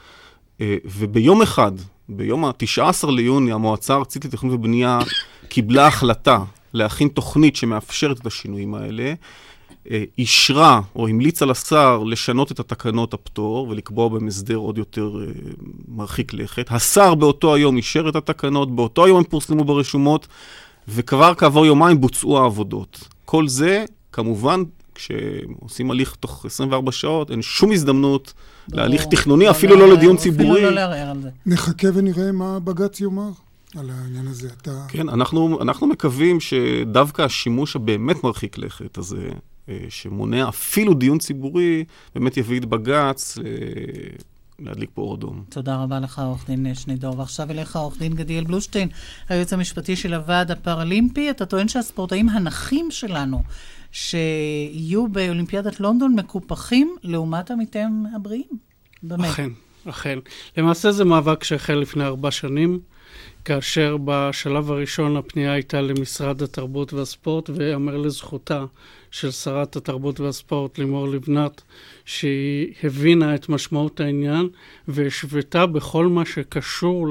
אה, 0.60 0.76
וביום 0.84 1.42
אחד, 1.42 1.72
ביום 2.08 2.44
ה-19 2.44 3.10
ליוני, 3.10 3.52
המועצה 3.52 3.94
הארצית 3.94 4.24
לתכנון 4.24 4.54
ובנייה 4.54 4.98
קיבלה 5.48 5.86
החלטה 5.86 6.38
להכין 6.74 7.08
תוכנית 7.08 7.56
שמאפשרת 7.56 8.20
את 8.20 8.26
השינויים 8.26 8.74
האלה. 8.74 9.14
אה, 9.90 10.04
אישרה 10.18 10.80
או 10.96 11.08
המליצה 11.08 11.46
לשר 11.46 12.02
לשנות 12.02 12.52
את 12.52 12.60
התקנות 12.60 13.14
הפטור 13.14 13.68
ולקבוע 13.68 14.08
בהם 14.08 14.26
הסדר 14.26 14.56
עוד 14.56 14.78
יותר 14.78 15.18
אה, 15.20 15.32
מרחיק 15.88 16.34
לכת. 16.34 16.66
השר 16.70 17.14
באותו 17.14 17.54
היום 17.54 17.76
אישר 17.76 18.08
את 18.08 18.16
התקנות, 18.16 18.76
באותו 18.76 19.04
היום 19.04 19.18
הם 19.18 19.24
פורסמו 19.24 19.64
ברשומות, 19.64 20.26
וכבר 20.88 21.34
כעבור 21.34 21.66
יומיים 21.66 22.00
בוצעו 22.00 22.38
העבודות. 22.38 23.08
כל 23.24 23.48
זה, 23.48 23.84
כמובן, 24.12 24.62
כשעושים 24.94 25.90
הליך 25.90 26.14
תוך 26.20 26.46
24 26.46 26.92
שעות, 26.92 27.30
אין 27.30 27.42
שום 27.42 27.72
הזדמנות 27.72 28.32
בוא, 28.68 28.78
להליך 28.78 29.04
תכנוני, 29.04 29.50
אפילו 29.50 29.76
לא 29.76 29.88
לדיון 29.92 30.16
ציבורי. 30.16 30.52
אפילו 30.52 30.70
לא 30.70 30.74
לערער 30.74 31.10
על 31.10 31.22
זה. 31.22 31.30
נחכה 31.46 31.88
ונראה 31.94 32.32
מה 32.32 32.60
בג"ץ 32.60 33.00
יאמר. 33.00 33.30
על 33.76 33.90
העניין 33.90 34.26
הזה. 34.26 34.48
אתה... 34.62 34.84
כן, 34.88 35.08
אנחנו, 35.08 35.62
אנחנו 35.62 35.86
מקווים 35.86 36.40
שדווקא 36.40 37.22
השימוש 37.22 37.76
הבאמת 37.76 38.24
מרחיק 38.24 38.58
לכת 38.58 38.98
הזה, 38.98 39.28
שמונע 39.88 40.48
אפילו 40.48 40.94
דיון 40.94 41.18
ציבורי, 41.18 41.84
באמת 42.14 42.36
יביא 42.36 42.60
את 42.60 42.64
בג"ץ 42.64 43.38
אה, 43.38 43.44
להדליק 44.58 44.90
פה 44.94 45.02
אור 45.02 45.14
אדום. 45.14 45.44
תודה 45.48 45.82
רבה 45.82 46.00
לך, 46.00 46.18
עורך 46.18 46.46
דין 46.46 46.74
שנידור. 46.74 47.18
ועכשיו 47.18 47.50
אליך, 47.50 47.76
עורך 47.76 47.98
דין 47.98 48.14
גדיאל 48.14 48.44
בלושטיין, 48.44 48.88
היועץ 49.28 49.52
המשפטי 49.52 49.96
של 49.96 50.14
הוועד 50.14 50.50
הפראלימפי. 50.50 51.30
אתה 51.30 51.46
טוען 51.46 51.68
שהספורטאים 51.68 52.28
הנכים 52.28 52.90
שלנו, 52.90 53.42
שיהיו 53.92 55.08
באולימפיאדת 55.08 55.80
לונדון, 55.80 56.14
מקופחים 56.14 56.96
לעומת 57.02 57.50
עמיתיהם 57.50 58.04
הבריאים. 58.16 58.58
באמת. 59.02 59.30
אכן, 59.30 59.50
אכן. 59.84 60.18
למעשה 60.56 60.92
זה 60.92 61.04
מאבק 61.04 61.44
שהחל 61.44 61.74
לפני 61.74 62.04
ארבע 62.04 62.30
שנים. 62.30 62.80
כאשר 63.44 63.96
בשלב 64.04 64.70
הראשון 64.70 65.16
הפנייה 65.16 65.52
הייתה 65.52 65.80
למשרד 65.80 66.42
התרבות 66.42 66.92
והספורט, 66.92 67.50
ויאמר 67.50 67.96
לזכותה 67.96 68.64
של 69.14 69.30
שרת 69.30 69.76
התרבות 69.76 70.20
והספורט 70.20 70.78
לימור 70.78 71.08
לבנת, 71.08 71.62
שהיא 72.04 72.74
הבינה 72.82 73.34
את 73.34 73.48
משמעות 73.48 74.00
העניין 74.00 74.48
והשוותה 74.88 75.66
בכל 75.66 76.06
מה 76.06 76.24
שקשור 76.24 77.06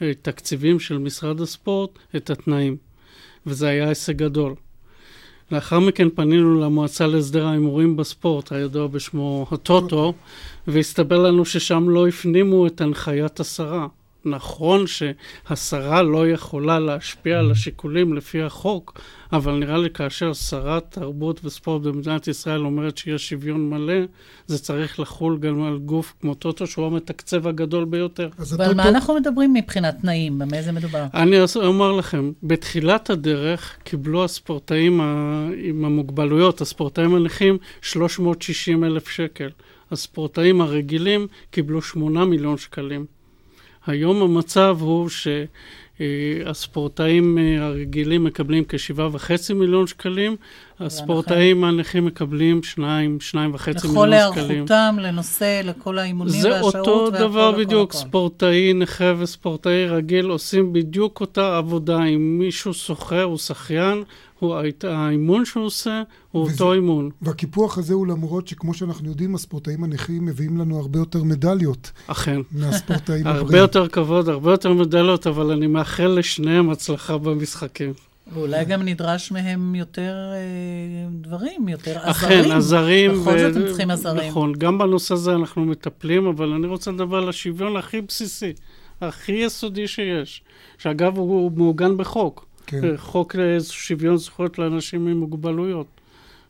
לתקציבים 0.00 0.80
של 0.80 0.98
משרד 0.98 1.40
הספורט 1.40 1.90
את 2.16 2.30
התנאים. 2.30 2.76
וזה 3.46 3.68
היה 3.68 3.88
הישג 3.88 4.16
גדול. 4.16 4.54
לאחר 5.52 5.80
מכן 5.80 6.08
פנינו 6.14 6.60
למועצה 6.60 7.06
להסדר 7.06 7.46
ההימורים 7.46 7.96
בספורט, 7.96 8.52
הידוע 8.52 8.86
בשמו 8.86 9.46
הטוטו, 9.50 10.14
והסתבר 10.66 11.18
לנו 11.18 11.44
ששם 11.44 11.88
לא 11.88 12.08
הפנימו 12.08 12.66
את 12.66 12.80
הנחיית 12.80 13.40
השרה. 13.40 13.86
נכון 14.24 14.84
שהשרה 14.86 16.02
לא 16.02 16.28
יכולה 16.28 16.78
להשפיע 16.78 17.38
על 17.38 17.50
השיקולים 17.50 18.14
לפי 18.14 18.42
החוק, 18.42 19.00
אבל 19.32 19.52
נראה 19.52 19.78
לי 19.78 19.90
כאשר 19.90 20.32
שרת 20.32 20.86
תרבות 20.90 21.40
וספורט 21.44 21.82
במדינת 21.82 22.28
ישראל 22.28 22.64
אומרת 22.64 22.98
שיש 22.98 23.28
שוויון 23.28 23.70
מלא, 23.70 23.94
זה 24.46 24.58
צריך 24.58 25.00
לחול 25.00 25.38
גם 25.38 25.62
על 25.62 25.78
גוף 25.78 26.14
כמו 26.20 26.34
טוטו, 26.34 26.66
שהוא 26.66 26.86
המתקצב 26.86 27.46
הגדול 27.46 27.84
ביותר. 27.84 28.28
ועל 28.38 28.74
מה 28.74 28.88
אנחנו 28.88 29.14
מדברים 29.14 29.54
מבחינת 29.54 29.96
תנאים? 30.00 30.38
במה 30.38 30.62
זה 30.62 30.72
מדובר? 30.72 31.04
אני 31.14 31.36
אומר 31.56 31.92
לכם, 31.92 32.32
בתחילת 32.42 33.10
הדרך 33.10 33.76
קיבלו 33.84 34.24
הספורטאים 34.24 35.00
עם 35.64 35.84
המוגבלויות, 35.84 36.60
הספורטאים 36.60 37.14
הנכים, 37.14 37.58
360 37.82 38.84
אלף 38.84 39.08
שקל. 39.08 39.48
הספורטאים 39.90 40.60
הרגילים 40.60 41.26
קיבלו 41.50 41.82
8 41.82 42.24
מיליון 42.24 42.58
שקלים. 42.58 43.19
היום 43.86 44.22
המצב 44.22 44.78
הוא 44.80 45.08
שהספורטאים 45.98 47.38
אה, 47.38 47.66
הרגילים 47.66 48.24
מקבלים 48.24 48.64
כ-7.5 48.68 49.54
מיליון 49.54 49.86
שקלים, 49.86 50.36
הספורטאים 50.80 51.64
הנכים 51.64 52.04
מקבלים 52.04 52.62
2, 52.62 53.18
2.5 53.20 53.36
מיליון 53.36 53.58
שקלים. 53.58 53.84
לכל 53.92 54.12
היערכותם 54.12 54.96
לנושא, 55.00 55.60
לכל 55.64 55.98
האימונים 55.98 56.44
והשעות 56.44 56.72
זה 56.72 56.78
אותו 56.78 57.10
דבר 57.10 57.52
בדיוק, 57.52 57.92
ספורטאי 57.92 58.72
נכה 58.72 59.12
וספורטאי 59.18 59.86
רגיל 59.86 60.26
עושים 60.26 60.72
בדיוק 60.72 61.20
אותה 61.20 61.56
עבודה. 61.58 62.04
אם 62.04 62.38
מישהו 62.38 62.74
סוחר, 62.74 63.22
הוא 63.22 63.38
שחיין, 63.38 64.04
הוא, 64.38 64.54
האימון 64.82 65.44
שהוא 65.44 65.64
עושה 65.64 66.02
הוא 66.30 66.42
וזה, 66.42 66.52
אותו 66.52 66.72
אימון. 66.72 67.10
והקיפוח 67.22 67.78
הזה 67.78 67.94
הוא 67.94 68.06
למרות 68.06 68.48
שכמו 68.48 68.74
שאנחנו 68.74 69.08
יודעים, 69.08 69.34
הספורטאים 69.34 69.84
הנכים 69.84 70.26
מביאים 70.26 70.56
לנו 70.56 70.78
הרבה 70.78 70.98
יותר 70.98 71.24
מדליות. 71.24 71.92
אכן. 72.06 72.40
מהספורטאים 72.52 73.26
הבריאים. 73.26 73.36
הרבה 73.46 73.58
יותר 73.58 73.88
כבוד, 73.88 74.28
הרבה 74.28 74.50
יותר 74.50 74.72
מדליות, 74.72 75.26
אבל 75.26 75.50
אני 75.50 75.66
מאחל 75.66 76.06
לשניהם 76.06 76.70
הצלחה 76.70 77.18
במשחקים. 77.18 77.92
ואולי 78.34 78.64
גם 78.64 78.82
נדרש 78.82 79.32
מהם 79.32 79.74
יותר 79.74 80.14
אה, 80.32 81.08
דברים, 81.10 81.68
יותר 81.68 81.98
עזרים. 81.98 82.40
אכן, 82.40 82.50
עזרים. 82.50 83.10
בכל 83.10 83.38
זאת 83.38 83.56
הם 83.56 83.66
צריכים 83.66 83.90
עזרים. 83.90 84.30
נכון, 84.30 84.52
גם 84.52 84.78
בנושא 84.78 85.14
הזה 85.14 85.34
אנחנו 85.34 85.64
מטפלים, 85.64 86.26
אבל 86.26 86.52
אני 86.52 86.66
רוצה 86.66 86.90
לדבר 86.90 87.16
על 87.16 87.28
השוויון 87.28 87.76
הכי 87.76 88.00
בסיסי, 88.00 88.52
הכי 89.00 89.32
יסודי 89.32 89.88
שיש, 89.88 90.42
שאגב 90.78 91.18
הוא, 91.18 91.52
מעוגן 91.56 91.96
בחוק. 91.96 92.46
כן. 92.66 92.84
אה, 92.84 92.96
חוק 92.96 93.34
לשוויון 93.34 94.16
זכויות 94.16 94.58
לאנשים 94.58 95.06
עם 95.06 95.16
מוגבלויות, 95.16 95.86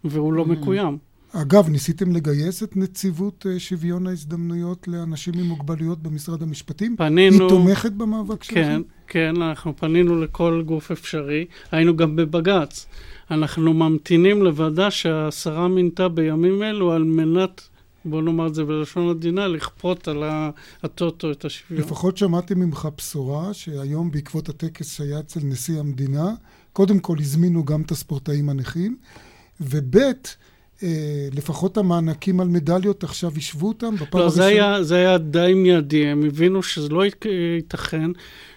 והוא 0.05 0.33
לא 0.33 0.43
mm. 0.43 0.49
מקוים. 0.49 0.99
אגב, 1.33 1.69
ניסיתם 1.69 2.13
לגייס 2.13 2.63
את 2.63 2.77
נציבות 2.77 3.47
אה, 3.51 3.59
שוויון 3.59 4.07
ההזדמנויות 4.07 4.89
לאנשים 4.89 5.35
עם 5.39 5.47
מוגבלויות 5.47 6.03
במשרד 6.03 6.43
המשפטים? 6.43 6.97
פנינו... 6.97 7.41
היא 7.41 7.49
תומכת 7.49 7.93
במאבק 7.93 8.45
שלכם? 8.45 8.61
כן, 8.63 8.83
כן, 9.07 9.43
אנחנו 9.43 9.77
פנינו 9.77 10.21
לכל 10.21 10.63
גוף 10.67 10.91
אפשרי. 10.91 11.45
היינו 11.71 11.97
גם 11.97 12.17
בבג"ץ. 12.17 12.87
אנחנו 13.31 13.75
ממתינים 13.75 14.43
לוועדה 14.43 14.91
שהשרה 14.91 15.69
מינתה 15.69 16.09
בימים 16.09 16.63
אלו 16.63 16.93
על 16.93 17.05
מנת 17.05 17.61
בוא 18.05 18.23
נאמר 18.23 18.47
את 18.47 18.55
זה 18.55 18.65
בלשון 18.65 19.11
עדינה, 19.11 19.49
לכפות 19.49 20.09
על 20.09 20.23
הטוטו 20.83 21.31
את 21.31 21.45
השוויון. 21.45 21.85
לפחות 21.85 22.17
שמעתי 22.17 22.55
ממך 22.55 22.89
בשורה 22.99 23.55
שהיום 23.55 24.11
בעקבות 24.11 24.49
הטקס 24.49 24.97
שהיה 24.97 25.21
אצל 25.21 25.41
נשיא 25.45 25.81
המדינה, 25.81 26.35
קודם 26.73 26.99
כל 26.99 27.17
הזמינו 27.21 27.65
גם 27.65 27.83
את 27.83 27.91
הספורטאים 27.91 28.49
הנכים, 28.49 28.97
וב' 29.61 29.97
לפחות 31.33 31.77
המענקים 31.77 32.41
על 32.41 32.49
מדליות 32.49 33.05
עכשיו 33.05 33.31
השוו 33.37 33.69
אותם 33.69 33.97
בפעם 33.97 34.21
לא, 34.21 34.25
הראשונה? 34.25 34.51
לא, 34.51 34.79
זה 34.79 34.85
זה 34.85 34.97
היה 34.97 35.19
די 35.19 35.53
מיידי, 35.57 36.07
הם 36.07 36.25
הבינו 36.27 36.63
שזה 36.63 36.89
לא 36.89 37.05
ייתכן, 37.05 38.11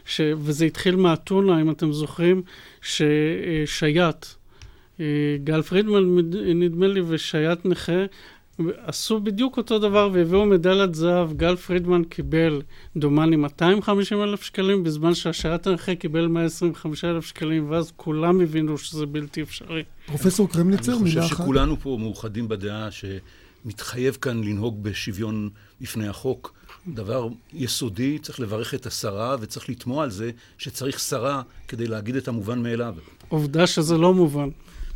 ש, 0.05 0.21
וזה 0.37 0.65
התחיל 0.65 0.95
מאתונה, 0.95 1.61
אם 1.61 1.69
אתם 1.69 1.91
זוכרים, 1.91 2.41
ששייט, 2.81 4.25
אה, 4.99 5.05
גל 5.43 5.61
פרידמן 5.61 6.15
נדמה 6.55 6.87
לי, 6.87 7.01
ושייט 7.07 7.59
נכה, 7.65 8.05
עשו 8.77 9.19
בדיוק 9.19 9.57
אותו 9.57 9.79
דבר 9.79 10.09
והביאו 10.13 10.45
מדליית 10.45 10.95
זהב. 10.95 11.33
גל 11.33 11.55
פרידמן 11.55 12.03
קיבל, 12.03 12.61
דומני, 12.97 13.35
250 13.35 14.23
אלף 14.23 14.43
שקלים, 14.43 14.83
בזמן 14.83 15.13
שהשייט 15.13 15.67
הנכה 15.67 15.95
קיבל 15.95 16.27
125 16.27 17.05
אלף 17.05 17.25
שקלים, 17.25 17.71
ואז 17.71 17.91
כולם 17.95 18.41
הבינו 18.41 18.77
שזה 18.77 19.05
בלתי 19.05 19.41
אפשרי. 19.41 19.83
פרופסור 20.05 20.49
קרמניצר, 20.49 20.97
מילה 20.97 21.09
אחת. 21.09 21.17
אני 21.17 21.21
חושב 21.21 21.35
שכולנו 21.35 21.79
פה 21.79 21.97
מאוחדים 21.99 22.47
בדעה 22.47 22.89
שמתחייב 22.91 24.17
כאן 24.21 24.43
לנהוג 24.43 24.83
בשוויון 24.83 25.49
בפני 25.81 26.07
החוק. 26.07 26.53
דבר 26.87 27.27
יסודי, 27.53 28.19
צריך 28.19 28.39
לברך 28.39 28.73
את 28.73 28.85
השרה 28.85 29.35
וצריך 29.39 29.69
לתמוע 29.69 30.03
על 30.03 30.09
זה 30.09 30.31
שצריך 30.57 30.99
שרה 30.99 31.41
כדי 31.67 31.87
להגיד 31.87 32.15
את 32.15 32.27
המובן 32.27 32.63
מאליו. 32.63 32.95
עובדה 33.29 33.67
שזה 33.67 33.97
לא 33.97 34.13
מובן. 34.13 34.49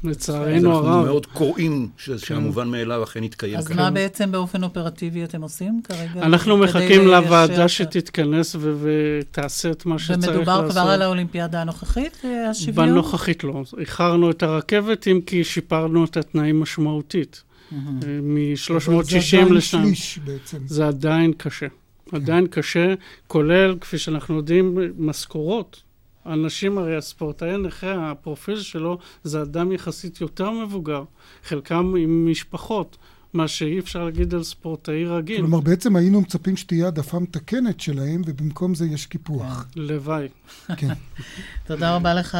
לצערנו 0.03 0.75
הרב. 0.75 0.85
אנחנו 0.85 1.03
מאוד 1.03 1.25
קוראים 1.25 1.89
כן. 2.05 2.17
שהמובן 2.17 2.67
מאליו 2.67 3.03
אכן 3.03 3.23
יתקיים 3.23 3.57
אז 3.57 3.71
מה 3.71 3.91
בעצם 3.91 4.31
באופן 4.31 4.63
אופרטיבי 4.63 5.23
אתם 5.23 5.41
עושים 5.41 5.81
כרגע? 5.83 6.21
אנחנו 6.21 6.57
מחכים 6.57 7.07
לוועדה 7.07 7.67
שתתכנס 7.67 8.55
ותעשה 8.59 9.71
את 9.71 9.85
מה 9.85 9.99
שצריך 9.99 10.19
לעשות. 10.19 10.35
ומדובר 10.35 10.69
כבר 10.69 10.81
על 10.81 11.01
האולימפיאדה 11.01 11.61
הנוכחית, 11.61 12.21
השוויון? 12.49 12.89
בנוכחית 12.89 13.43
לא. 13.43 13.63
איחרנו 13.79 14.31
את 14.31 14.43
הרכבת, 14.43 15.07
אם 15.07 15.21
כי 15.25 15.43
שיפרנו 15.43 16.05
את 16.05 16.17
התנאים 16.17 16.59
משמעותית. 16.59 17.43
מ-360 17.71 19.53
לשם. 19.53 19.83
זה 20.65 20.87
עדיין 20.87 21.33
קשה. 21.37 21.67
עדיין 22.11 22.47
קשה, 22.47 22.93
כולל, 23.27 23.75
כפי 23.81 23.97
שאנחנו 23.97 24.35
יודעים, 24.35 24.77
משכורות. 24.97 25.81
אנשים, 26.27 26.77
הרי 26.77 26.95
הספורטאי 26.95 27.57
נכה, 27.57 28.11
הפרופיל 28.11 28.59
שלו 28.59 28.97
זה 29.23 29.41
אדם 29.41 29.71
יחסית 29.71 30.21
יותר 30.21 30.51
מבוגר, 30.51 31.03
חלקם 31.43 31.93
עם 31.97 32.31
משפחות. 32.31 32.97
מה 33.37 33.47
שאי 33.47 33.79
אפשר 33.79 34.03
להגיד 34.03 34.33
על 34.33 34.43
ספורטאי 34.43 35.05
רגיל. 35.05 35.37
כלומר, 35.37 35.59
בעצם 35.59 35.95
היינו 35.95 36.21
מצפים 36.21 36.57
שתהיה 36.57 36.85
העדפה 36.85 37.19
מתקנת 37.19 37.79
שלהם, 37.79 38.21
ובמקום 38.25 38.75
זה 38.75 38.85
יש 38.85 39.05
קיפוח. 39.05 39.65
לוואי. 39.75 40.27
כן. 40.77 40.93
תודה 41.67 41.95
רבה 41.95 42.13
לך, 42.13 42.37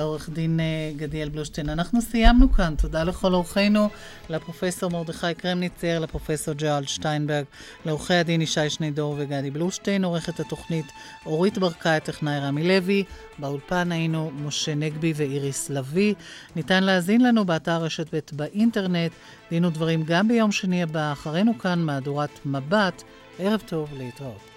עורך 0.00 0.30
דין 0.30 0.60
אה, 0.60 0.92
גדיאל 0.96 1.28
בלושטיין. 1.28 1.68
אנחנו 1.68 2.02
סיימנו 2.02 2.52
כאן. 2.52 2.74
תודה 2.78 3.04
לכל 3.04 3.34
אורחינו, 3.34 3.88
לפרופסור 4.30 4.90
מרדכי 4.90 5.34
קרמניצר, 5.36 5.98
לפרופסור 5.98 6.54
ג'ואל 6.58 6.84
שטיינברג, 6.84 7.44
לעורכי 7.86 8.14
הדין 8.14 8.42
ישי 8.42 8.70
שנידור 8.70 9.16
וגדי 9.18 9.50
בלושטיין, 9.50 10.04
עורכת 10.04 10.40
התוכנית 10.40 10.86
אורית 11.26 11.58
ברקאי, 11.58 12.00
טכנאי 12.00 12.38
רמי 12.38 12.68
לוי. 12.68 13.04
באולפן 13.38 13.92
היינו 13.92 14.30
משה 14.44 14.74
נגבי 14.74 15.12
ואיריס 15.16 15.70
לביא. 15.70 16.14
ניתן 16.56 16.84
להאזין 16.84 17.24
לנו 17.24 17.44
באתר 17.44 17.82
רשת 17.82 18.14
ב' 18.14 18.18
באינטרנט. 18.32 19.12
דין 19.50 19.64
ודברים 19.64 20.02
גם 20.06 20.28
ביום 20.28 20.52
שני 20.52 20.82
הבא, 20.82 21.12
אחרינו 21.12 21.58
כאן 21.58 21.78
מהדורת 21.82 22.46
מבט. 22.46 23.02
ערב 23.38 23.62
טוב, 23.66 23.88
להתראות. 23.96 24.55